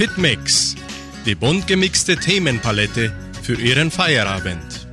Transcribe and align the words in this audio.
Hitmix, 0.00 0.76
die 1.26 1.34
bunt 1.34 1.66
gemixte 1.66 2.16
Themenpalette 2.16 3.12
für 3.42 3.60
Ihren 3.60 3.90
Feierabend. 3.90 4.88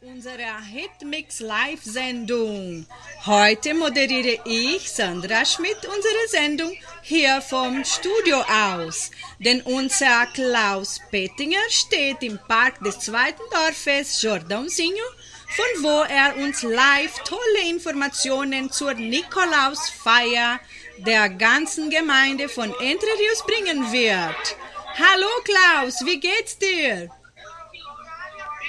Unserer 0.00 0.60
Hitmix 0.64 1.38
Live-Sendung. 1.38 2.86
Heute 3.24 3.74
moderiere 3.74 4.40
ich, 4.44 4.90
Sandra 4.90 5.44
Schmidt, 5.44 5.78
unsere 5.86 6.28
Sendung 6.28 6.72
hier 7.02 7.42
vom 7.42 7.84
Studio 7.84 8.38
aus. 8.40 9.10
Denn 9.38 9.60
unser 9.62 10.26
Klaus 10.26 11.00
Pettinger 11.10 11.68
steht 11.68 12.22
im 12.22 12.38
Park 12.48 12.82
des 12.82 13.00
zweiten 13.00 13.42
Dorfes 13.50 14.22
Jordãozinho, 14.22 15.04
von 15.48 15.82
wo 15.82 16.02
er 16.08 16.36
uns 16.36 16.62
live 16.62 17.18
tolle 17.24 17.68
Informationen 17.68 18.70
zur 18.70 18.94
Nikolausfeier 18.94 20.60
der 20.98 21.28
ganzen 21.28 21.90
Gemeinde 21.90 22.48
von 22.48 22.72
Entre 22.80 23.08
Rios 23.18 23.44
bringen 23.46 23.92
wird. 23.92 24.56
Hallo 24.98 25.28
Klaus, 25.44 26.04
wie 26.06 26.20
geht's 26.20 26.56
dir? 26.56 27.10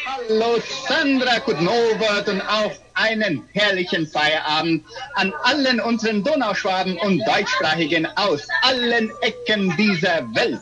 Hallo 0.06 0.58
Sandra, 0.88 1.36
Abend 1.36 2.28
und 2.28 2.42
auch 2.42 2.83
einen 2.96 3.44
herrlichen 3.54 4.08
Feierabend 4.08 4.86
an 5.16 5.34
allen 5.44 5.80
unseren 5.80 6.24
Donauschwaben 6.24 6.98
und 7.00 7.20
Deutschsprachigen 7.28 8.06
aus 8.16 8.48
allen 8.62 9.12
Ecken 9.22 9.76
dieser 9.78 10.24
Welt. 10.36 10.62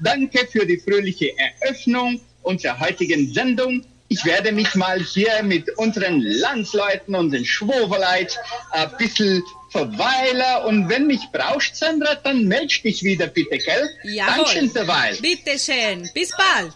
Danke 0.00 0.46
für 0.50 0.66
die 0.66 0.78
fröhliche 0.78 1.30
Eröffnung 1.38 2.20
unserer 2.42 2.78
heutigen 2.80 3.32
Sendung. 3.32 3.84
Ich 4.08 4.24
werde 4.24 4.52
mich 4.52 4.74
mal 4.74 5.00
hier 5.00 5.42
mit 5.42 5.70
unseren 5.78 6.20
Landsleuten 6.20 7.14
und 7.14 7.30
den 7.30 7.46
Schwoverleit 7.46 8.38
ein 8.72 8.90
bisschen 8.98 9.42
verweilen 9.70 10.66
und 10.66 10.88
wenn 10.90 11.06
mich 11.06 11.22
brauchst, 11.32 11.76
Sandra, 11.76 12.14
dann 12.16 12.44
meld 12.46 12.84
dich 12.84 13.02
wieder 13.02 13.26
bitte, 13.26 13.56
gell? 13.56 13.88
Jawohl. 14.04 14.36
Dankeschön 14.36 14.72
derweil. 14.74 15.16
Bitte 15.22 15.58
schön, 15.58 16.10
bis 16.12 16.30
bald. 16.36 16.74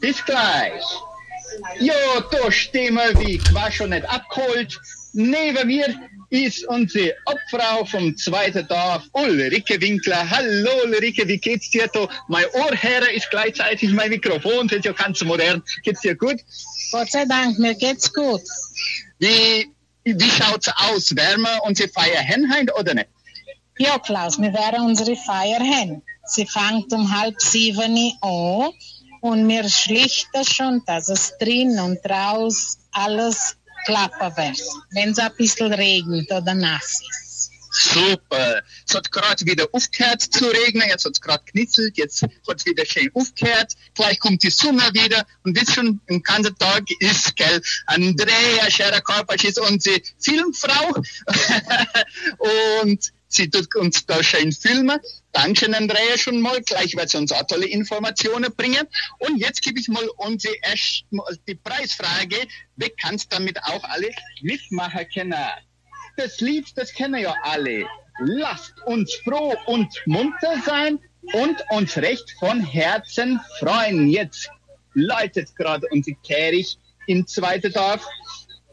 Bis 0.00 0.24
gleich. 0.24 0.82
Jo, 1.78 1.94
da 2.30 2.50
stehen 2.50 2.94
wir 2.94 3.18
wie 3.20 3.38
Quatsch 3.38 3.80
und 3.80 3.90
nicht 3.90 4.08
abgeholt. 4.08 4.78
Neben 5.12 5.66
mir 5.66 5.94
ist 6.30 6.64
unsere 6.66 7.14
Obfrau 7.26 7.84
vom 7.84 8.16
zweiten 8.16 8.66
Dorf, 8.68 9.02
Ulrike 9.12 9.80
Winkler. 9.80 10.28
Hallo 10.30 10.70
Ulrike, 10.84 11.26
wie 11.26 11.38
geht's 11.38 11.70
dir? 11.70 11.88
Da? 11.88 12.08
Mein 12.28 12.44
Ohrherr 12.52 13.10
ist 13.12 13.28
gleichzeitig 13.30 13.90
mein 13.92 14.10
Mikrofon, 14.10 14.68
das 14.68 14.78
ist 14.78 14.84
ja 14.84 14.92
ganz 14.92 15.22
modern. 15.24 15.62
Geht's 15.82 16.00
dir 16.02 16.14
gut? 16.14 16.40
Gott 16.92 17.10
sei 17.10 17.24
Dank, 17.24 17.58
mir 17.58 17.74
geht's 17.74 18.12
gut. 18.12 18.42
Wie, 19.18 19.68
wie 20.04 20.30
schaut's 20.30 20.70
aus? 20.76 21.14
Wärmer 21.16 21.60
unsere 21.64 21.88
Feier 21.88 22.20
Henheim 22.20 22.68
oder 22.78 22.94
nicht? 22.94 23.08
Ja, 23.78 23.98
Klaus, 23.98 24.40
wir 24.40 24.52
werden 24.52 24.84
unsere 24.84 25.16
Feier 25.16 25.60
hin. 25.60 26.02
Sie 26.26 26.46
fängt 26.46 26.92
um 26.92 27.18
halb 27.18 27.40
sieben 27.40 27.80
an 28.20 28.72
und 29.20 29.46
mir 29.46 29.68
schlichten 29.68 30.44
schon, 30.44 30.82
dass 30.86 31.08
es 31.08 31.34
drin 31.38 31.78
und 31.78 31.98
raus 32.08 32.78
alles 32.92 33.56
klappen 33.84 34.36
wird. 34.36 34.60
Wenn 34.90 35.10
es 35.10 35.18
ein 35.18 35.32
bisschen 35.36 35.72
regnet 35.72 36.30
oder 36.30 36.54
nass 36.54 37.00
ist. 37.08 37.30
Super. 37.72 38.62
Es 38.86 38.94
hat 38.94 39.12
gerade 39.12 39.46
wieder 39.46 39.68
aufgehört 39.72 40.22
zu 40.22 40.44
regnen, 40.46 40.88
jetzt 40.88 41.04
hat 41.04 41.12
es 41.12 41.20
gerade 41.20 41.44
knitzelt, 41.44 41.96
jetzt 41.98 42.22
hat 42.22 42.30
es 42.56 42.66
wieder 42.66 42.84
schön 42.84 43.10
aufgehört, 43.14 43.74
gleich 43.94 44.18
kommt 44.18 44.42
die 44.42 44.50
Sonne 44.50 44.90
wieder 44.92 45.24
und 45.44 45.58
wie 45.58 45.72
schon 45.72 46.00
im 46.06 46.20
ganzen 46.22 46.58
Tag 46.58 46.82
ist, 46.98 47.36
gell, 47.36 47.62
Andrea 47.86 48.68
Scherer-Korpatsch 48.68 49.44
ist 49.44 49.60
unsere 49.60 50.00
Filmfrau 50.18 51.00
und 52.82 53.12
sie 53.30 53.48
tut 53.48 53.74
uns 53.76 54.04
da 54.04 54.22
schön 54.22 54.52
filmen. 54.52 54.98
Dankeschön, 55.32 55.74
Andrea, 55.74 56.18
schon 56.18 56.40
mal. 56.40 56.60
Gleich 56.60 56.96
wird 56.96 57.08
sie 57.08 57.16
uns 57.16 57.32
auch 57.32 57.46
tolle 57.46 57.66
Informationen 57.66 58.52
bringen. 58.54 58.86
Und 59.20 59.38
jetzt 59.38 59.62
gebe 59.62 59.80
ich 59.80 59.88
mal 59.88 60.06
unsere 60.18 60.54
erst 60.62 61.04
mal 61.10 61.24
die 61.46 61.54
Preisfrage. 61.54 62.36
Wer 62.76 62.90
kannst 63.00 63.32
damit 63.32 63.62
auch 63.64 63.82
alle 63.84 64.10
mitmachen 64.42 65.06
können? 65.14 65.34
Das 66.16 66.40
Lied, 66.40 66.66
das 66.76 66.92
kennen 66.92 67.22
ja 67.22 67.34
alle. 67.42 67.86
Lasst 68.18 68.74
uns 68.84 69.14
froh 69.24 69.54
und 69.66 69.88
munter 70.04 70.60
sein 70.66 70.98
und 71.32 71.56
uns 71.70 71.96
recht 71.96 72.30
von 72.38 72.60
Herzen 72.60 73.40
freuen. 73.58 74.08
Jetzt 74.08 74.50
läutet 74.94 75.54
gerade 75.56 75.86
unsere 75.90 76.16
Kerich 76.26 76.78
im 77.06 77.26
zweiten 77.26 77.72
Dorf. 77.72 78.04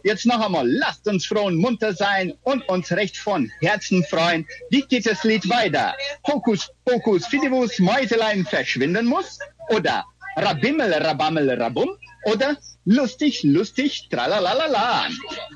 Jetzt 0.04 0.26
noch 0.26 0.40
einmal, 0.40 0.68
lasst 0.70 1.08
uns 1.08 1.26
froh 1.26 1.46
und 1.46 1.56
munter 1.56 1.94
sein 1.94 2.34
und 2.44 2.68
uns 2.70 2.92
recht 2.92 3.18
von 3.18 3.52
Herzen 3.62 4.04
freuen. 4.04 4.48
Wie 4.70 4.82
geht 4.82 5.06
das 5.06 5.24
Lied 5.24 5.50
weiter? 5.50 5.96
Hokus 6.26 6.70
pokus 6.86 7.26
fidibus 7.26 7.80
Mäuselein 7.80 8.46
verschwinden 8.46 9.06
muss? 9.06 9.40
Oder 9.70 10.06
Rabimmel, 10.38 10.94
Rabammel, 10.94 11.50
Rabum? 11.62 11.90
Oder 12.26 12.58
lustig, 12.86 13.44
lustig, 13.44 14.08
tralalala. 14.10 15.08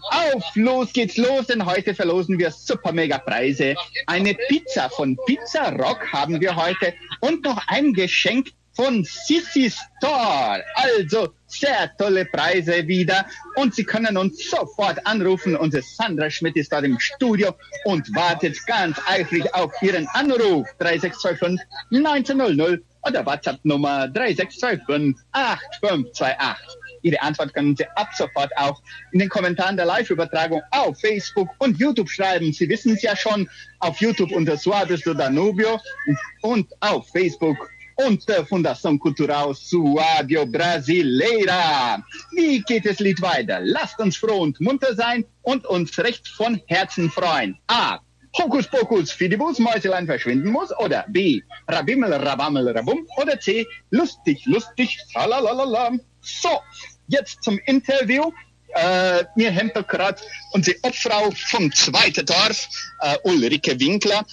Auf, 0.10 0.44
los 0.56 0.92
geht's 0.94 1.18
los, 1.18 1.48
denn 1.48 1.66
heute 1.66 1.94
verlosen 1.94 2.40
wir 2.40 2.52
super 2.52 2.92
mega 2.92 3.18
Preise. 3.20 3.76
Eine 4.08 4.34
Pizza 4.48 4.90
von 4.90 5.18
Pizza 5.26 5.70
Rock 5.72 6.12
haben 6.12 6.42
wir 6.42 6.56
heute 6.56 6.94
und 7.20 7.44
noch 7.44 7.62
ein 7.68 7.94
Geschenk 7.94 8.50
von 8.74 9.04
Sissy 9.04 9.70
Store. 9.70 10.64
Also 10.76 11.34
sehr 11.48 11.92
tolle 11.98 12.26
Preise 12.26 12.88
wieder 12.88 13.26
und 13.56 13.76
Sie 13.76 13.84
können 13.84 14.18
uns 14.18 14.50
sofort 14.50 15.06
anrufen. 15.06 15.56
Unsere 15.56 15.84
Sandra 15.84 16.30
Schmidt 16.30 16.56
ist 16.56 16.72
dort 16.72 16.86
im 16.86 17.00
Studio 17.00 17.54
und 17.86 18.14
wartet 18.16 18.58
ganz 18.66 18.98
eifrig 19.08 19.54
auf 19.54 19.72
Ihren 19.82 20.08
Anruf 20.10 20.68
3625 20.80 21.60
1900 21.92 22.82
oder 23.04 23.26
WhatsApp-Nummer 23.26 24.08
3625 24.10 25.22
8528. 25.32 26.82
Ihre 27.04 27.22
Antwort 27.22 27.54
können 27.54 27.76
Sie 27.76 27.86
ab 27.96 28.10
sofort 28.16 28.56
auch 28.58 28.82
in 29.12 29.20
den 29.20 29.30
Kommentaren 29.30 29.76
der 29.76 29.86
Live-Übertragung 29.86 30.62
auf 30.72 31.00
Facebook 31.00 31.50
und 31.58 31.80
YouTube 31.80 32.10
schreiben. 32.10 32.54
Sie 32.54 32.70
wissen 32.70 32.94
es 32.94 33.02
ja 33.02 33.16
schon, 33.16 33.50
auf 33.80 34.00
YouTube 34.00 34.32
unter 34.32 34.58
Suarez 34.58 35.02
do 35.02 35.14
Danubio 35.14 35.80
und 36.42 36.72
auf 36.80 37.10
Facebook 37.10 37.58
unter 38.08 38.46
Fundação 38.46 38.98
Cultural 38.98 39.54
Suádio 39.54 40.46
Brasileira. 40.46 42.04
Wie 42.32 42.62
geht 42.62 42.86
das 42.86 43.00
Lied 43.00 43.22
weiter? 43.22 43.60
Lasst 43.62 44.00
uns 44.00 44.18
froh 44.18 44.42
und 44.42 44.60
munter 44.60 44.96
sein 44.96 45.26
und 45.44 45.66
uns 45.66 45.98
recht 46.00 46.28
von 46.28 46.62
Herzen 46.68 47.10
freuen. 47.10 47.58
A. 47.68 48.00
Hokus 48.38 48.68
Pokus 48.68 49.12
Fidibus 49.12 49.60
Mäuselein 49.60 50.06
verschwinden 50.06 50.50
muss 50.50 50.72
oder 50.80 51.06
B. 51.10 51.42
Rabimmel 51.68 52.14
Rabammel 52.14 52.70
Rabum 52.70 53.06
oder 53.18 53.40
C. 53.40 53.68
Lustig, 53.90 54.46
lustig, 54.46 54.98
tralalala. 55.12 55.92
So, 56.22 56.60
jetzt 57.08 57.44
zum 57.44 57.60
Interview. 57.66 58.32
Äh, 58.74 59.26
mir 59.36 59.52
da 59.74 59.82
gerade 59.82 60.22
unsere 60.54 60.78
Obfrau 60.84 61.30
vom 61.50 61.70
zweiten 61.74 62.26
Dorf, 62.26 62.70
äh, 63.02 63.18
Ulrike 63.26 63.78
Winkler, 63.78 64.26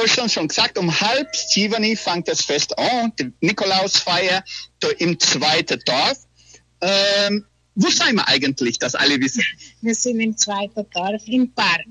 uns 0.00 0.32
schon 0.32 0.48
gesagt, 0.48 0.78
um 0.78 1.00
halb 1.00 1.34
sieben 1.34 1.96
fängt 1.96 2.28
das 2.28 2.42
Fest 2.42 2.78
an, 2.78 3.12
die 3.18 3.32
Nikolausfeier 3.40 4.44
im 4.98 5.18
zweiten 5.18 5.80
Dorf. 5.84 6.18
Ähm, 6.80 7.44
wo 7.74 7.88
sind 7.88 8.14
wir 8.14 8.26
eigentlich, 8.28 8.78
dass 8.78 8.94
alle 8.94 9.20
wissen? 9.20 9.42
Wir 9.82 9.94
sind 9.94 10.20
im 10.20 10.36
zweiten 10.36 10.88
Dorf 10.90 11.22
im 11.26 11.52
Park, 11.52 11.84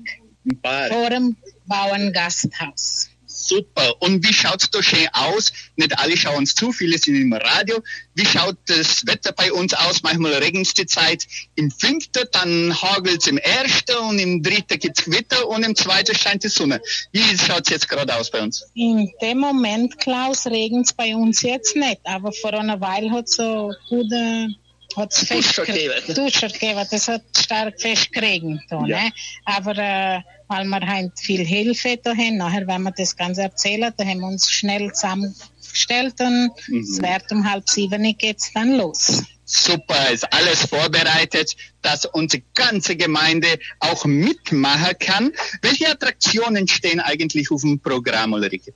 Im 0.44 0.60
Park. 0.60 0.92
vor 0.92 1.10
dem 1.10 1.36
Bauerngasthaus. 1.66 3.08
Super. 3.48 3.94
Und 4.00 4.26
wie 4.26 4.32
schaut's 4.32 4.70
da 4.70 4.82
schön 4.82 5.08
aus? 5.12 5.52
Nicht 5.76 5.98
alle 5.98 6.16
schauen 6.16 6.38
uns 6.38 6.54
zu, 6.54 6.72
viele 6.72 6.98
sind 6.98 7.14
im 7.14 7.32
Radio. 7.32 7.82
Wie 8.14 8.26
schaut 8.26 8.56
das 8.66 9.06
Wetter 9.06 9.32
bei 9.32 9.52
uns 9.52 9.72
aus? 9.74 10.02
Manchmal 10.02 10.34
regnet's 10.34 10.74
die 10.74 10.86
Zeit 10.86 11.26
im 11.54 11.70
fünften, 11.70 12.24
dann 12.32 12.74
hagelt's 12.80 13.26
im 13.26 13.38
ersten 13.38 13.96
und 13.98 14.18
im 14.18 14.42
dritten 14.42 14.78
gibt's 14.78 15.04
Gewitter 15.04 15.48
und 15.48 15.64
im 15.64 15.76
zweiten 15.76 16.14
scheint 16.14 16.44
die 16.44 16.48
Sonne. 16.48 16.80
Wie 17.12 17.38
schaut's 17.38 17.70
jetzt 17.70 17.88
gerade 17.88 18.14
aus 18.14 18.30
bei 18.30 18.42
uns? 18.42 18.64
In 18.74 19.12
dem 19.22 19.38
Moment, 19.38 19.98
Klaus, 19.98 20.46
regnet 20.46 20.86
es 20.86 20.92
bei 20.92 21.14
uns 21.14 21.42
jetzt 21.42 21.76
nicht, 21.76 22.00
aber 22.04 22.32
vor 22.32 22.52
einer 22.52 22.80
Weile 22.80 23.10
hat 23.10 23.28
so 23.28 23.72
gute 23.88 24.48
hat's 24.96 25.18
fest 25.26 25.48
Duscher 25.58 25.64
gegeben. 25.66 25.94
Duscher 26.14 26.48
gegeben, 26.48 26.86
das 26.90 27.08
hat 27.08 27.22
stark 27.36 27.80
fest 27.80 28.12
geregnet. 28.12 28.60
Da, 28.68 28.84
Ja. 28.86 29.02
ne? 29.04 29.12
Aber 29.44 29.76
äh, 29.76 30.20
weil 30.48 30.64
wir 30.66 30.80
halt 30.86 31.12
viel 31.18 31.44
Hilfe 31.44 31.98
da 32.02 32.10
haben, 32.10 32.36
nachher, 32.36 32.66
wenn 32.66 32.82
wir 32.82 32.92
das 32.92 33.16
Ganze 33.16 33.42
erzählen, 33.42 33.92
da 33.96 34.04
haben 34.04 34.20
wir 34.20 34.28
uns 34.28 34.50
schnell 34.50 34.92
zusammengestellt 34.92 36.20
und 36.20 36.50
Mhm. 36.68 36.80
es 36.80 37.02
wird 37.02 37.32
um 37.32 37.50
halb 37.50 37.68
sieben 37.68 38.16
geht's 38.16 38.52
dann 38.52 38.76
los. 38.76 39.22
Super, 39.48 40.10
ist 40.10 40.32
alles 40.32 40.66
vorbereitet, 40.66 41.54
dass 41.82 42.04
unsere 42.04 42.42
ganze 42.54 42.96
Gemeinde 42.96 43.58
auch 43.78 44.04
mitmachen 44.04 44.98
kann. 44.98 45.32
Welche 45.62 45.88
Attraktionen 45.88 46.66
stehen 46.66 46.98
eigentlich 46.98 47.50
auf 47.52 47.60
dem 47.60 47.78
Programm, 47.78 48.32
Ulrike? 48.32 48.72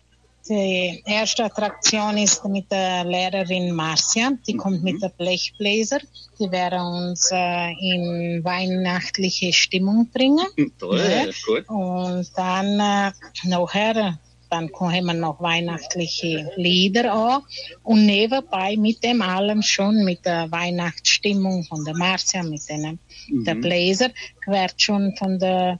Die 0.49 1.03
erste 1.07 1.45
Attraktion 1.45 2.17
ist 2.17 2.45
mit 2.47 2.71
der 2.73 3.05
Lehrerin 3.05 3.73
Marcia. 3.75 4.31
Die 4.47 4.57
kommt 4.57 4.83
mit 4.83 5.03
der 5.03 5.11
Blechbläser. 5.11 6.01
Die 6.39 6.51
werden 6.51 6.81
uns 6.81 7.31
äh, 7.31 7.71
in 7.73 8.43
weihnachtliche 8.43 9.53
Stimmung 9.53 10.09
bringen. 10.11 10.47
Toll, 10.79 10.99
Ja. 10.99 11.31
gut. 11.47 11.69
Und 11.69 12.27
dann 12.37 12.81
äh, 12.81 13.13
nachher, 13.49 14.19
dann 14.49 14.73
kommen 14.73 15.21
noch 15.21 15.41
weihnachtliche 15.41 16.51
Lieder 16.57 17.13
an. 17.13 17.43
Und 17.83 18.07
nebenbei 18.07 18.77
mit 18.77 19.05
dem 19.05 19.21
allem 19.23 19.63
schon 19.63 20.05
mit 20.05 20.25
der 20.25 20.51
Weihnachtsstimmung 20.51 21.65
von 21.65 21.85
der 21.85 21.95
Marcia, 21.97 22.43
mit 22.43 22.67
den, 22.69 22.99
der 23.29 23.55
Bläser, 23.57 24.09
wird 24.47 24.81
schon 24.81 25.15
von 25.17 25.39
der 25.39 25.79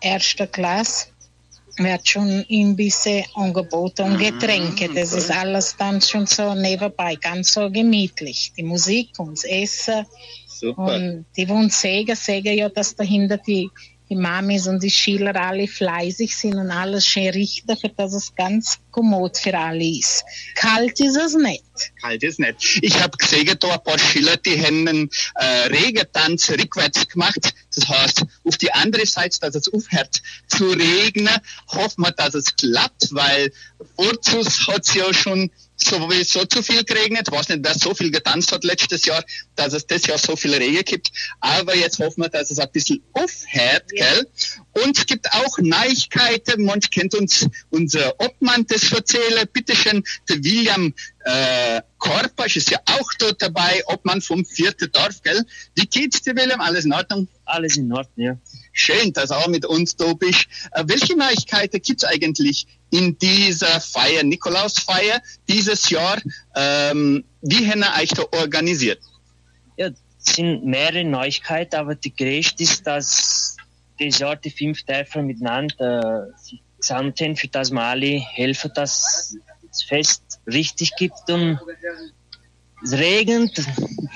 ersten 0.00 0.50
Klasse 0.50 1.08
wird 1.78 2.08
schon 2.08 2.42
Imbisse 2.48 3.24
angeboten 3.34 4.02
und 4.02 4.18
Getränke. 4.18 4.88
Das 4.94 5.12
ist 5.12 5.30
alles 5.30 5.76
dann 5.76 6.00
schon 6.00 6.26
so 6.26 6.54
nebenbei, 6.54 7.16
ganz 7.16 7.52
so 7.52 7.70
gemütlich. 7.70 8.52
Die 8.56 8.62
Musik 8.62 9.10
und 9.18 9.32
das 9.32 9.44
Essen. 9.44 10.06
Super. 10.46 10.94
Und 10.94 11.26
die 11.36 11.48
wollen 11.48 11.70
sagen, 11.70 12.14
sagen 12.16 12.56
ja, 12.56 12.68
dass 12.68 12.96
dahinter 12.96 13.38
die, 13.38 13.70
die 14.10 14.16
Mamis 14.16 14.66
und 14.66 14.82
die 14.82 14.90
Schüler 14.90 15.34
alle 15.36 15.68
fleißig 15.68 16.34
sind 16.34 16.54
und 16.54 16.70
alles 16.70 17.06
schön 17.06 17.28
richten, 17.28 17.76
für 17.76 17.88
dass 17.90 18.12
es 18.12 18.34
ganz 18.34 18.78
kommod 18.90 19.36
für 19.36 19.56
alle 19.56 19.84
ist. 19.84 20.24
Kalt 20.54 20.98
ist 21.00 21.16
es 21.16 21.34
nicht. 21.34 21.64
Kalt 22.00 22.22
ist 22.22 22.38
nicht. 22.38 22.78
Ich 22.82 23.00
habe 23.00 23.16
gesehen, 23.16 23.54
da 23.58 23.74
ein 23.74 23.82
paar 23.82 23.98
Schüler, 23.98 24.36
die 24.36 24.60
haben 24.60 24.88
einen 24.88 25.10
äh, 25.34 25.66
Regentanz 25.68 26.50
rückwärts 26.50 27.08
gemacht. 27.08 27.54
Das 27.74 27.88
heißt, 27.88 28.24
auf 28.44 28.56
die 28.56 28.72
andere 28.72 29.06
Seite, 29.06 29.38
dass 29.40 29.54
es 29.54 29.72
aufhört 29.72 30.22
zu 30.48 30.70
regnen, 30.70 31.36
hoffen 31.68 32.04
wir, 32.04 32.12
dass 32.12 32.34
es 32.34 32.56
klappt, 32.56 33.08
weil 33.12 33.52
Urzus 33.96 34.66
hat 34.66 34.86
es 34.86 34.94
ja 34.94 35.12
schon 35.12 35.50
sowieso 35.80 36.44
zu 36.44 36.62
viel 36.62 36.84
geregnet. 36.84 37.28
Ich 37.28 37.32
weiß 37.32 37.48
nicht, 37.50 37.60
wer 37.62 37.74
so 37.74 37.94
viel 37.94 38.10
getanzt 38.10 38.52
hat 38.52 38.64
letztes 38.64 39.04
Jahr, 39.04 39.24
dass 39.56 39.72
es 39.72 39.86
das 39.86 40.06
Jahr 40.06 40.18
so 40.18 40.36
viel 40.36 40.54
Regen 40.54 40.84
gibt. 40.84 41.10
Aber 41.40 41.76
jetzt 41.76 41.98
hoffen 41.98 42.22
wir, 42.22 42.28
dass 42.28 42.50
es 42.50 42.58
ein 42.58 42.70
bisschen 42.72 43.02
aufhört, 43.12 43.88
gell? 43.90 44.26
Und 44.72 44.98
es 44.98 45.06
gibt 45.06 45.32
auch 45.32 45.58
Neuigkeiten. 45.58 46.64
Manch 46.64 46.90
kennt 46.90 47.14
uns 47.14 47.46
unser 47.70 48.14
Obmann 48.20 48.66
das 48.66 48.90
erzählen. 48.92 49.48
Bitteschön, 49.52 50.04
der 50.28 50.36
William 50.44 50.94
äh, 51.24 51.82
Korpasch 51.98 52.56
ist 52.56 52.70
ja 52.70 52.78
auch 52.86 53.10
dort 53.18 53.42
dabei, 53.42 53.82
Obmann 53.86 54.20
vom 54.20 54.44
vierten 54.44 54.90
Dorf, 54.92 55.22
gell? 55.22 55.44
Wie 55.74 55.86
geht's 55.86 56.22
dir, 56.22 56.34
William? 56.36 56.60
Alles 56.60 56.84
in 56.84 56.92
Ordnung? 56.92 57.28
Alles 57.44 57.76
in 57.76 57.92
Ordnung, 57.92 58.26
ja. 58.26 58.38
Schön, 58.80 59.12
dass 59.12 59.30
du 59.30 59.34
auch 59.34 59.48
mit 59.48 59.66
uns 59.66 59.96
da 59.96 60.12
bist. 60.12 60.46
Äh, 60.70 60.84
welche 60.86 61.16
Neuigkeiten 61.16 61.82
gibt's 61.82 62.04
eigentlich 62.04 62.64
in 62.90 63.18
dieser 63.18 63.80
Feier, 63.80 64.22
Nikolausfeier, 64.22 65.20
dieses 65.48 65.90
Jahr? 65.90 66.18
Ähm, 66.54 67.24
wie 67.42 67.68
haben 67.68 67.82
euch 68.00 68.10
da 68.10 68.22
organisiert? 68.38 69.00
Ja, 69.76 69.88
es 69.88 70.36
sind 70.36 70.64
mehrere 70.64 71.04
Neuigkeiten, 71.04 71.74
aber 71.74 71.96
die 71.96 72.14
größte 72.14 72.62
ist, 72.62 72.86
dass 72.86 73.56
dieses 73.98 74.20
Jahr 74.20 74.36
die 74.36 74.50
fünf 74.50 74.84
Dörfer 74.84 75.22
miteinander 75.22 76.28
äh, 76.28 76.38
sich 76.40 76.62
haben, 76.88 77.36
für 77.36 77.48
das 77.48 77.72
alle 77.72 78.20
helfen, 78.20 78.70
dass 78.76 79.36
das 79.68 79.82
Fest 79.82 80.40
richtig 80.46 80.94
gibt 80.96 81.28
und 81.28 81.58
es 82.82 82.92
regnet, 82.92 83.60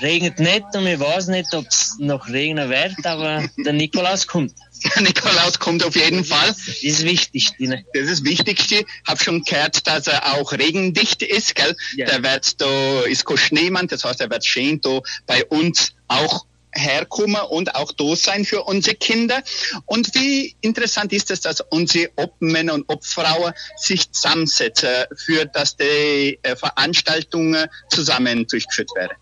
regnet 0.01 0.39
nicht 0.39 0.65
und 0.73 0.87
ich 0.87 0.99
weiß 0.99 1.27
nicht, 1.27 1.53
ob 1.53 1.67
es 1.67 1.95
noch 1.99 2.27
regnen 2.29 2.69
wird, 2.69 3.05
aber 3.05 3.43
der 3.57 3.73
Nikolaus 3.73 4.27
kommt. 4.27 4.53
Der 4.95 5.01
Nikolaus 5.01 5.59
kommt 5.59 5.81
auf 5.85 5.95
jeden 5.95 6.25
Fall. 6.25 6.49
Das 6.49 6.67
ist 6.67 6.99
das 6.99 7.05
Wichtigste. 7.05 7.67
Ne? 7.67 7.85
Das 7.93 8.03
ist 8.03 8.19
das 8.19 8.23
Wichtigste. 8.25 8.83
Hab 9.07 9.21
schon 9.23 9.41
gehört, 9.43 9.87
dass 9.87 10.07
er 10.07 10.33
auch 10.33 10.51
regendicht 10.51 11.21
ist, 11.21 11.55
gell? 11.55 11.73
Ja. 11.95 12.05
Der 12.07 12.21
wird 12.21 12.59
da, 12.59 13.01
ist 13.03 13.25
kein 13.25 13.37
Schneemann, 13.37 13.87
das 13.87 14.03
heißt, 14.03 14.19
er 14.19 14.29
wird 14.29 14.45
schön 14.45 14.81
da 14.81 14.99
bei 15.25 15.45
uns 15.45 15.93
auch 16.09 16.45
herkommen 16.73 17.41
und 17.49 17.75
auch 17.75 17.91
da 17.91 18.15
sein 18.15 18.45
für 18.45 18.63
unsere 18.63 18.95
Kinder. 18.95 19.41
Und 19.85 20.13
wie 20.15 20.55
interessant 20.61 21.13
ist 21.13 21.31
es, 21.31 21.41
dass 21.41 21.61
unsere 21.61 22.11
Obmänner 22.17 22.73
und 22.73 22.89
Obfrauen 22.89 23.53
sich 23.77 24.11
zusammensetzen, 24.11 25.05
für 25.15 25.45
dass 25.45 25.77
die 25.77 26.39
äh, 26.43 26.55
Veranstaltungen 26.55 27.67
zusammen 27.89 28.45
durchgeführt 28.47 28.89
werden. 28.95 29.17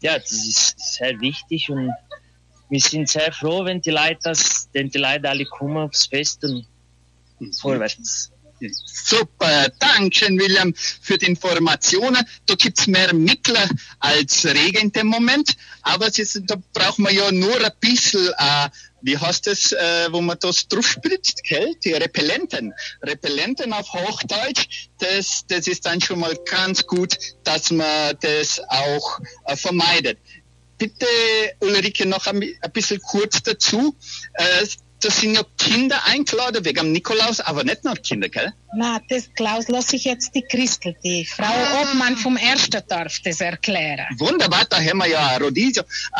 ja, 0.00 0.18
das 0.18 0.32
ist 0.32 0.78
sehr 0.78 1.20
wichtig 1.20 1.70
und 1.70 1.92
wir 2.68 2.80
sind 2.80 3.08
sehr 3.08 3.32
froh, 3.32 3.64
wenn 3.64 3.80
die 3.80 3.90
Leute 3.90 4.18
das, 4.22 4.68
wenn 4.72 4.90
die 4.90 4.98
Leute 4.98 5.28
alle 5.28 5.44
kommen 5.44 5.76
aufs 5.76 6.06
Fest 6.06 6.44
und 6.44 6.66
vorwärts. 7.60 8.32
Super, 8.84 9.68
Dankeschön, 9.78 10.38
William, 10.38 10.74
für 11.02 11.18
die 11.18 11.26
Informationen. 11.26 12.24
Da 12.46 12.54
gibt's 12.54 12.86
mehr 12.86 13.12
Mittel 13.14 13.56
als 14.00 14.44
Regen 14.44 14.78
in 14.78 14.92
dem 14.92 15.08
Moment, 15.08 15.56
aber 15.82 16.06
ist, 16.06 16.40
da 16.46 16.56
braucht 16.72 16.98
man 16.98 17.14
ja 17.14 17.30
nur 17.30 17.56
ein 17.62 17.72
bisschen, 17.80 18.28
äh, 18.38 18.68
wie 19.02 19.16
heißt 19.16 19.46
das, 19.46 19.72
äh, 19.72 20.08
wo 20.10 20.20
man 20.20 20.38
das 20.40 20.66
drauf 20.68 20.86
spritzt, 20.86 21.42
gell? 21.44 21.74
Die 21.84 21.92
Repellenten. 21.92 22.72
Repellenten 23.02 23.72
auf 23.72 23.92
Hochdeutsch, 23.92 24.88
das, 24.98 25.44
das 25.48 25.66
ist 25.66 25.84
dann 25.86 26.00
schon 26.00 26.20
mal 26.20 26.36
ganz 26.50 26.86
gut, 26.86 27.16
dass 27.44 27.70
man 27.70 28.16
das 28.20 28.60
auch 28.68 29.20
äh, 29.44 29.56
vermeidet. 29.56 30.18
Bitte, 30.78 31.06
Ulrike, 31.60 32.06
noch 32.06 32.26
ein, 32.26 32.42
ein 32.42 32.72
bisschen 32.72 33.00
kurz 33.00 33.42
dazu. 33.42 33.96
Äh, 34.34 34.66
das 35.06 35.20
sind 35.20 35.34
ja 35.36 35.42
Kinder 35.56 36.04
eingeladen 36.06 36.64
wegen 36.64 36.90
Nikolaus, 36.92 37.40
aber 37.40 37.62
nicht 37.64 37.84
nur 37.84 37.94
Kinder, 37.94 38.28
gell? 38.28 38.52
Na, 38.76 39.00
das, 39.08 39.32
Klaus, 39.34 39.68
lass 39.68 39.92
ich 39.92 40.04
jetzt 40.04 40.34
die 40.34 40.42
Christel, 40.42 40.94
die 41.04 41.24
Frau 41.24 41.44
Ah. 41.46 41.82
Obmann 41.82 42.16
vom 42.16 42.36
ersten 42.36 42.82
Dorf, 42.88 43.20
das 43.24 43.40
erklären. 43.40 44.06
Wunderbar, 44.18 44.64
da 44.68 44.78
haben 44.78 44.98
wir 44.98 45.06
ja 45.08 45.28
ein 45.28 45.40
Rodizio. 45.42 45.82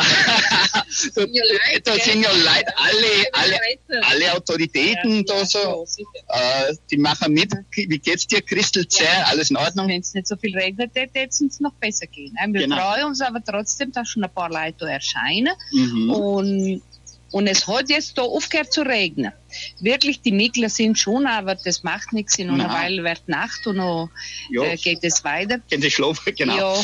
da 1.83 1.93
sind 1.93 2.23
ja 2.23 2.31
Leute, 2.31 2.77
alle, 2.77 3.25
alle, 3.33 3.59
alle 4.05 4.33
Autoritäten 4.33 5.25
da 5.25 5.45
so, 5.45 5.85
äh, 6.29 6.73
die 6.89 6.97
machen 6.97 7.33
mit. 7.33 7.53
Wie 7.71 7.99
geht's 7.99 8.25
dir, 8.27 8.41
Christel 8.41 8.87
Zerr? 8.87 9.27
Alles 9.27 9.49
in 9.49 9.57
Ordnung? 9.57 9.87
Wenn 9.87 10.01
es 10.01 10.13
nicht 10.13 10.27
so 10.27 10.35
viel 10.37 10.57
regnet, 10.57 10.91
hätte 10.95 11.19
es 11.29 11.41
uns 11.41 11.59
noch 11.59 11.73
besser 11.73 12.07
gehen. 12.07 12.35
Äh, 12.41 12.47
Wir 12.53 12.61
Genau. 12.61 12.77
freuen 12.77 13.05
uns 13.07 13.21
aber 13.21 13.43
trotzdem, 13.43 13.91
dass 13.91 14.09
schon 14.09 14.23
ein 14.23 14.33
paar 14.33 14.49
Leute 14.49 14.89
erscheinen. 14.89 15.53
Mhm. 15.71 16.09
Und, 16.09 16.81
und 17.31 17.47
es 17.47 17.67
hat 17.67 17.89
jetzt 17.89 18.17
da 18.17 18.21
aufgehört 18.21 18.71
zu 18.71 18.81
regnen. 18.81 19.33
Wirklich, 19.79 20.21
die 20.21 20.31
Mikler 20.31 20.69
sind 20.69 20.97
schon, 20.97 21.25
aber 21.25 21.55
das 21.55 21.83
macht 21.83 22.13
nichts. 22.13 22.37
In 22.37 22.49
einer. 22.49 22.69
Weile 22.69 23.03
wird 23.03 23.27
Nacht 23.27 23.65
und 23.67 23.77
noch 23.77 24.09
Ja, 24.49 24.63
äh, 24.63 24.77
geht 24.77 24.99
es 25.03 25.23
weiter. 25.23 25.59
können 25.69 25.81
Sie 25.81 25.91
schlafen, 25.91 26.33
genau. 26.35 26.57
Ja, 26.57 26.83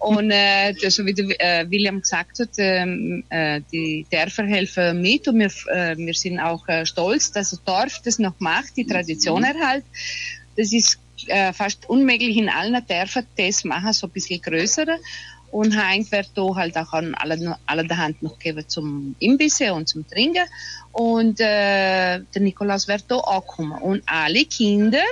und 0.00 0.30
äh, 0.30 0.74
das, 0.74 0.94
so 0.94 1.06
wie 1.06 1.14
der, 1.14 1.40
äh, 1.40 1.70
William 1.70 2.00
gesagt 2.00 2.38
hat, 2.38 2.50
ähm, 2.58 3.24
äh, 3.30 3.60
die 3.72 4.06
Dörfer 4.10 4.44
helfen 4.44 5.00
mit 5.00 5.26
und 5.28 5.38
wir, 5.40 5.50
äh, 5.72 5.96
wir 5.96 6.14
sind 6.14 6.38
auch 6.40 6.66
äh, 6.68 6.84
stolz, 6.86 7.32
dass 7.32 7.50
das 7.50 7.62
Dorf 7.64 8.00
das 8.04 8.18
noch 8.18 8.38
macht, 8.38 8.76
die 8.76 8.86
Tradition 8.86 9.44
erhält. 9.44 9.84
Das 10.56 10.72
ist 10.72 10.98
äh, 11.26 11.52
fast 11.52 11.88
unmöglich 11.88 12.36
in 12.36 12.48
allen 12.48 12.84
Dörfern, 12.86 13.26
das 13.36 13.64
machen, 13.64 13.92
so 13.92 14.06
ein 14.06 14.10
bisschen 14.10 14.40
größere. 14.40 14.98
Und 15.54 15.76
heint 15.76 16.10
wird 16.10 16.30
da 16.34 16.52
halt 16.56 16.76
auch 16.76 16.92
an 16.94 17.14
alle, 17.14 17.56
alle 17.64 17.86
der 17.86 17.96
Hand 17.96 18.20
noch 18.24 18.40
gegeben 18.40 18.64
zum 18.66 19.14
Imbisse 19.20 19.72
und 19.72 19.88
zum 19.88 20.04
Trinken. 20.04 20.42
Und 20.90 21.38
äh, 21.38 22.18
der 22.18 22.40
Nikolaus 22.40 22.88
wird 22.88 23.04
da 23.06 23.18
ankommen. 23.18 23.80
Und 23.80 24.02
alle 24.06 24.46
Kinder 24.46 25.04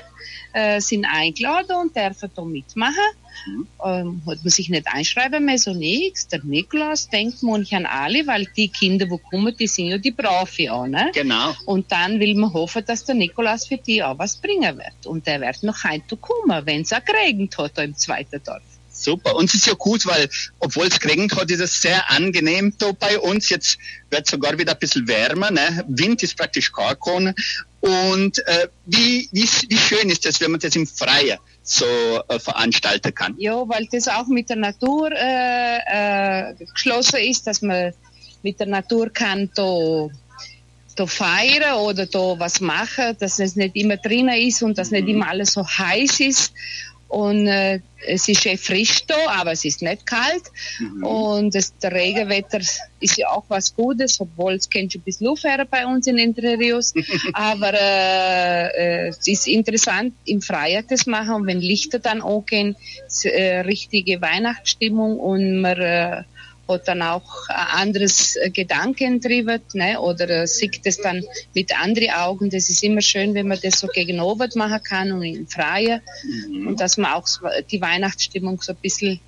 äh, 0.53 0.81
sind 0.81 1.05
eingeladen 1.05 1.77
und 1.77 1.95
dürfen 1.95 2.29
da 2.35 2.43
mitmachen. 2.43 3.05
Ähm, 3.85 4.21
hat 4.27 4.39
man 4.43 4.51
sich 4.51 4.69
nicht 4.69 4.89
einschreiben 4.89 5.45
müssen, 5.45 5.75
so 5.75 5.79
nichts. 5.79 6.27
Der 6.27 6.43
Nikolaus 6.43 7.09
denkt 7.09 7.45
man 7.45 7.61
nicht 7.61 7.75
an 7.75 7.87
alle, 7.87 8.27
weil 8.27 8.49
die 8.57 8.67
Kinder, 8.67 9.07
die 9.07 9.19
kommen, 9.31 9.57
die 9.57 9.69
sind 9.69 9.87
ja 9.91 9.99
die 9.99 10.11
Profi 10.11 10.69
auch, 10.69 10.89
ne? 10.89 11.13
Genau. 11.15 11.55
Und 11.67 11.93
dann 11.93 12.19
will 12.19 12.35
man 12.35 12.53
hoffen, 12.53 12.85
dass 12.85 13.05
der 13.05 13.15
Nikolaus 13.15 13.69
für 13.69 13.79
die 13.79 14.03
auch 14.03 14.19
was 14.19 14.39
bringen 14.39 14.77
wird. 14.77 15.07
Und 15.07 15.25
der 15.25 15.41
wird 15.41 15.63
noch 15.63 15.85
heute 15.85 16.17
kommen, 16.17 16.67
wenn 16.67 16.81
es 16.81 16.93
auch 16.93 17.05
geregnet 17.05 17.57
hat 17.59 17.79
im 17.79 17.97
zweiten 17.97 18.43
Dorf. 18.43 18.72
Super. 19.03 19.35
Uns 19.37 19.55
ist 19.55 19.67
ja 19.67 19.75
gut, 19.75 20.07
weil, 20.07 20.29
obwohl 20.59 20.87
es 20.87 21.01
geregnet 21.01 21.37
hat, 21.37 21.51
ist 21.51 21.61
es 21.61 21.81
sehr 21.81 22.11
angenehm 22.11 22.75
da 22.79 22.93
bei 22.93 23.19
uns. 23.19 23.49
Jetzt 23.49 23.79
wird 24.11 24.27
sogar 24.27 24.59
wieder 24.59 24.73
ein 24.73 24.79
bisschen 24.79 25.09
wärmer. 25.09 25.51
Ne? 25.51 25.85
Wind 25.89 26.23
ist 26.23 26.37
praktisch 26.37 26.73
gar 26.73 26.95
keiner. 26.95 27.35
Und 27.81 28.39
äh, 28.47 28.69
wie, 28.87 29.29
wie, 29.33 29.49
wie 29.69 29.77
schön 29.77 30.09
ist 30.09 30.25
das, 30.25 30.41
wenn 30.41 30.53
man 30.53 30.61
das 30.61 30.77
im 30.77 30.87
Freien 30.87 31.39
so 31.65 31.85
äh, 32.29 32.39
veranstalten 32.39 33.13
kann? 33.13 33.35
Ja, 33.39 33.69
weil 33.69 33.89
das 33.91 34.07
auch 34.07 34.29
mit 34.29 34.49
der 34.51 34.57
Natur 34.57 35.11
äh, 35.13 36.51
äh, 36.51 36.55
geschlossen 36.73 37.19
ist, 37.19 37.47
dass 37.47 37.61
man 37.61 37.93
mit 38.43 38.61
der 38.61 38.69
Natur 38.69 39.11
kann 39.11 39.51
da, 39.57 40.09
da 40.95 41.07
feiern 41.07 41.75
oder 41.81 42.07
da 42.07 42.39
was 42.39 42.61
machen, 42.61 43.17
dass 43.19 43.41
es 43.41 43.57
nicht 43.57 43.75
immer 43.75 43.97
drinnen 43.97 44.37
ist 44.37 44.63
und 44.63 44.79
dass 44.79 44.93
nicht 44.93 45.09
immer 45.09 45.29
alles 45.29 45.53
so 45.53 45.67
heiß 45.67 46.21
ist. 46.21 46.53
Und 47.13 47.47
äh, 47.47 47.81
es 48.07 48.27
ist 48.27 48.47
eh 48.47 48.57
frisch 48.57 49.05
da, 49.07 49.15
aber 49.29 49.53
es 49.53 49.67
ist 49.67 49.83
nicht 49.83 50.07
kalt. 50.07 50.45
Mhm. 50.81 51.05
Und 51.05 51.55
das, 51.55 51.75
Regenwetter 51.85 52.61
ist 53.01 53.19
ja 53.19 53.29
auch 53.29 53.45
was 53.49 53.75
Gutes, 53.75 54.19
obwohl 54.19 54.55
es 54.55 54.71
kennt 54.71 54.95
schon 54.95 55.03
ein 55.03 55.05
bisschen 55.05 55.27
Luft 55.27 55.45
bei 55.71 55.85
uns 55.85 56.07
in 56.07 56.17
Entre 56.17 56.59
Rios. 56.59 56.95
aber 57.35 57.75
äh, 57.75 58.67
äh, 58.67 59.09
es 59.09 59.29
ist 59.29 59.47
interessant, 59.47 60.15
im 60.25 60.41
Freien 60.41 60.87
das 60.89 61.05
machen. 61.05 61.35
Und 61.35 61.47
wenn 61.49 61.61
Lichter 61.61 61.99
dann 61.99 62.23
angehen, 62.23 62.77
äh, 63.25 63.61
richtige 63.61 64.23
Weihnachtsstimmung 64.23 65.21
und 65.21 65.61
man 65.61 65.79
äh, 65.79 66.23
hat 66.69 66.89
dann 66.89 67.03
auch 67.03 67.49
ein 67.49 67.89
anderes 67.89 68.39
Gedanken 68.53 69.21
drüber, 69.21 69.59
ne? 69.75 70.01
oder 70.01 70.29
äh, 70.29 70.47
sieht 70.47 70.81
es 70.85 70.99
dann 70.99 71.25
mit 71.55 71.79
anderen 71.79 72.11
Augen. 72.11 72.51
Das 72.51 72.69
ist 72.69 72.83
immer 72.83 73.01
schön, 73.01 73.35
wenn 73.35 73.49
man 73.49 73.59
das 73.63 73.81
so 73.81 73.89
gegenüber 73.89 74.49
machen 74.55 74.83
kann 74.83 75.13
und 75.13 75.23
im 75.23 75.47
Freien 75.47 76.01
mhm. 76.49 76.69
und 76.69 76.81
dass 76.81 76.97
man 76.97 77.13
auch 77.13 77.27
die 77.71 77.81
Weihnachtsstimmung 77.81 78.61
so 78.63 78.73
ein 78.73 78.79
bisschen 78.81 79.21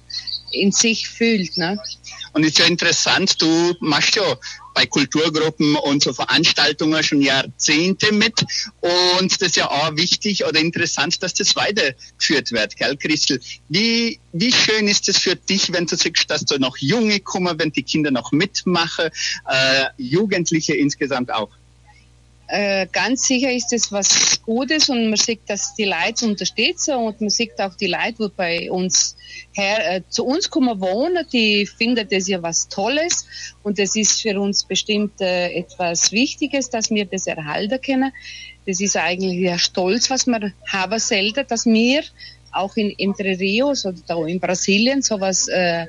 in 0.54 0.72
sich 0.72 1.08
fühlt. 1.08 1.56
Ne? 1.56 1.78
Und 2.32 2.42
es 2.42 2.50
ist 2.50 2.58
ja 2.58 2.66
interessant, 2.66 3.40
du 3.40 3.74
machst 3.80 4.16
ja 4.16 4.36
bei 4.74 4.86
Kulturgruppen 4.86 5.76
und 5.76 6.02
so 6.02 6.12
Veranstaltungen 6.12 7.02
schon 7.02 7.22
Jahrzehnte 7.22 8.12
mit. 8.12 8.44
Und 8.80 9.32
das 9.40 9.48
ist 9.48 9.56
ja 9.56 9.70
auch 9.70 9.96
wichtig 9.96 10.44
oder 10.44 10.58
interessant, 10.58 11.22
dass 11.22 11.34
das 11.34 11.54
weitergeführt 11.54 12.50
wird, 12.52 12.76
gell, 12.76 12.96
Christel? 12.96 13.40
Wie, 13.68 14.18
wie 14.32 14.52
schön 14.52 14.88
ist 14.88 15.08
es 15.08 15.18
für 15.18 15.36
dich, 15.36 15.72
wenn 15.72 15.86
du 15.86 15.96
siehst, 15.96 16.28
dass 16.28 16.44
du 16.44 16.58
noch 16.58 16.76
Junge 16.78 17.20
kommen, 17.20 17.58
wenn 17.58 17.70
die 17.70 17.84
Kinder 17.84 18.10
noch 18.10 18.32
mitmachen, 18.32 19.10
äh, 19.48 19.86
Jugendliche 19.96 20.74
insgesamt 20.74 21.32
auch? 21.32 21.50
Äh, 22.56 22.86
ganz 22.92 23.26
sicher 23.26 23.50
ist 23.50 23.72
es 23.72 23.90
was 23.90 24.40
Gutes 24.42 24.88
und 24.88 25.08
man 25.08 25.16
sieht, 25.16 25.40
dass 25.48 25.74
die 25.74 25.86
Leute 25.86 26.24
unterstützen 26.24 26.94
und 26.94 27.20
man 27.20 27.28
sieht 27.28 27.60
auch 27.60 27.74
die 27.74 27.88
Leute, 27.88 28.14
die 28.20 28.28
bei 28.36 28.70
uns 28.70 29.16
her, 29.54 29.96
äh, 29.96 30.02
zu 30.08 30.24
uns 30.24 30.48
kommen 30.48 30.80
wohnen, 30.80 31.26
die 31.32 31.66
finden 31.66 32.06
das 32.08 32.28
ja 32.28 32.40
was 32.44 32.68
Tolles 32.68 33.26
und 33.64 33.80
das 33.80 33.96
ist 33.96 34.22
für 34.22 34.40
uns 34.40 34.62
bestimmt 34.62 35.20
äh, 35.20 35.48
etwas 35.52 36.12
Wichtiges, 36.12 36.70
dass 36.70 36.90
wir 36.90 37.06
das 37.06 37.26
erhalten 37.26 37.80
können. 37.84 38.12
Das 38.66 38.80
ist 38.80 38.96
eigentlich 38.96 39.40
der 39.40 39.58
Stolz, 39.58 40.08
was 40.10 40.28
wir 40.28 40.52
haben 40.68 40.98
selten, 41.00 41.44
dass 41.48 41.66
wir 41.66 42.04
auch 42.52 42.76
in 42.76 42.94
Entre 42.96 43.36
Rios 43.36 43.84
oder 43.84 43.98
da 44.06 44.24
in 44.26 44.38
Brasilien 44.38 45.02
sowas 45.02 45.48
äh, 45.48 45.86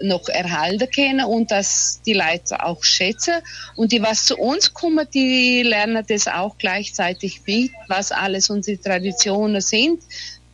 noch 0.00 0.28
erhalten 0.28 0.88
können 0.94 1.24
und 1.24 1.50
dass 1.50 2.00
die 2.04 2.12
Leute 2.12 2.62
auch 2.62 2.82
schätzen. 2.84 3.34
Und 3.76 3.92
die, 3.92 4.02
was 4.02 4.24
zu 4.26 4.36
uns 4.36 4.72
kommen, 4.72 5.06
die 5.12 5.62
lernen 5.62 6.04
das 6.08 6.26
auch 6.26 6.56
gleichzeitig 6.58 7.40
mit, 7.46 7.70
was 7.88 8.12
alles 8.12 8.50
unsere 8.50 8.80
Traditionen 8.80 9.60
sind. 9.60 10.02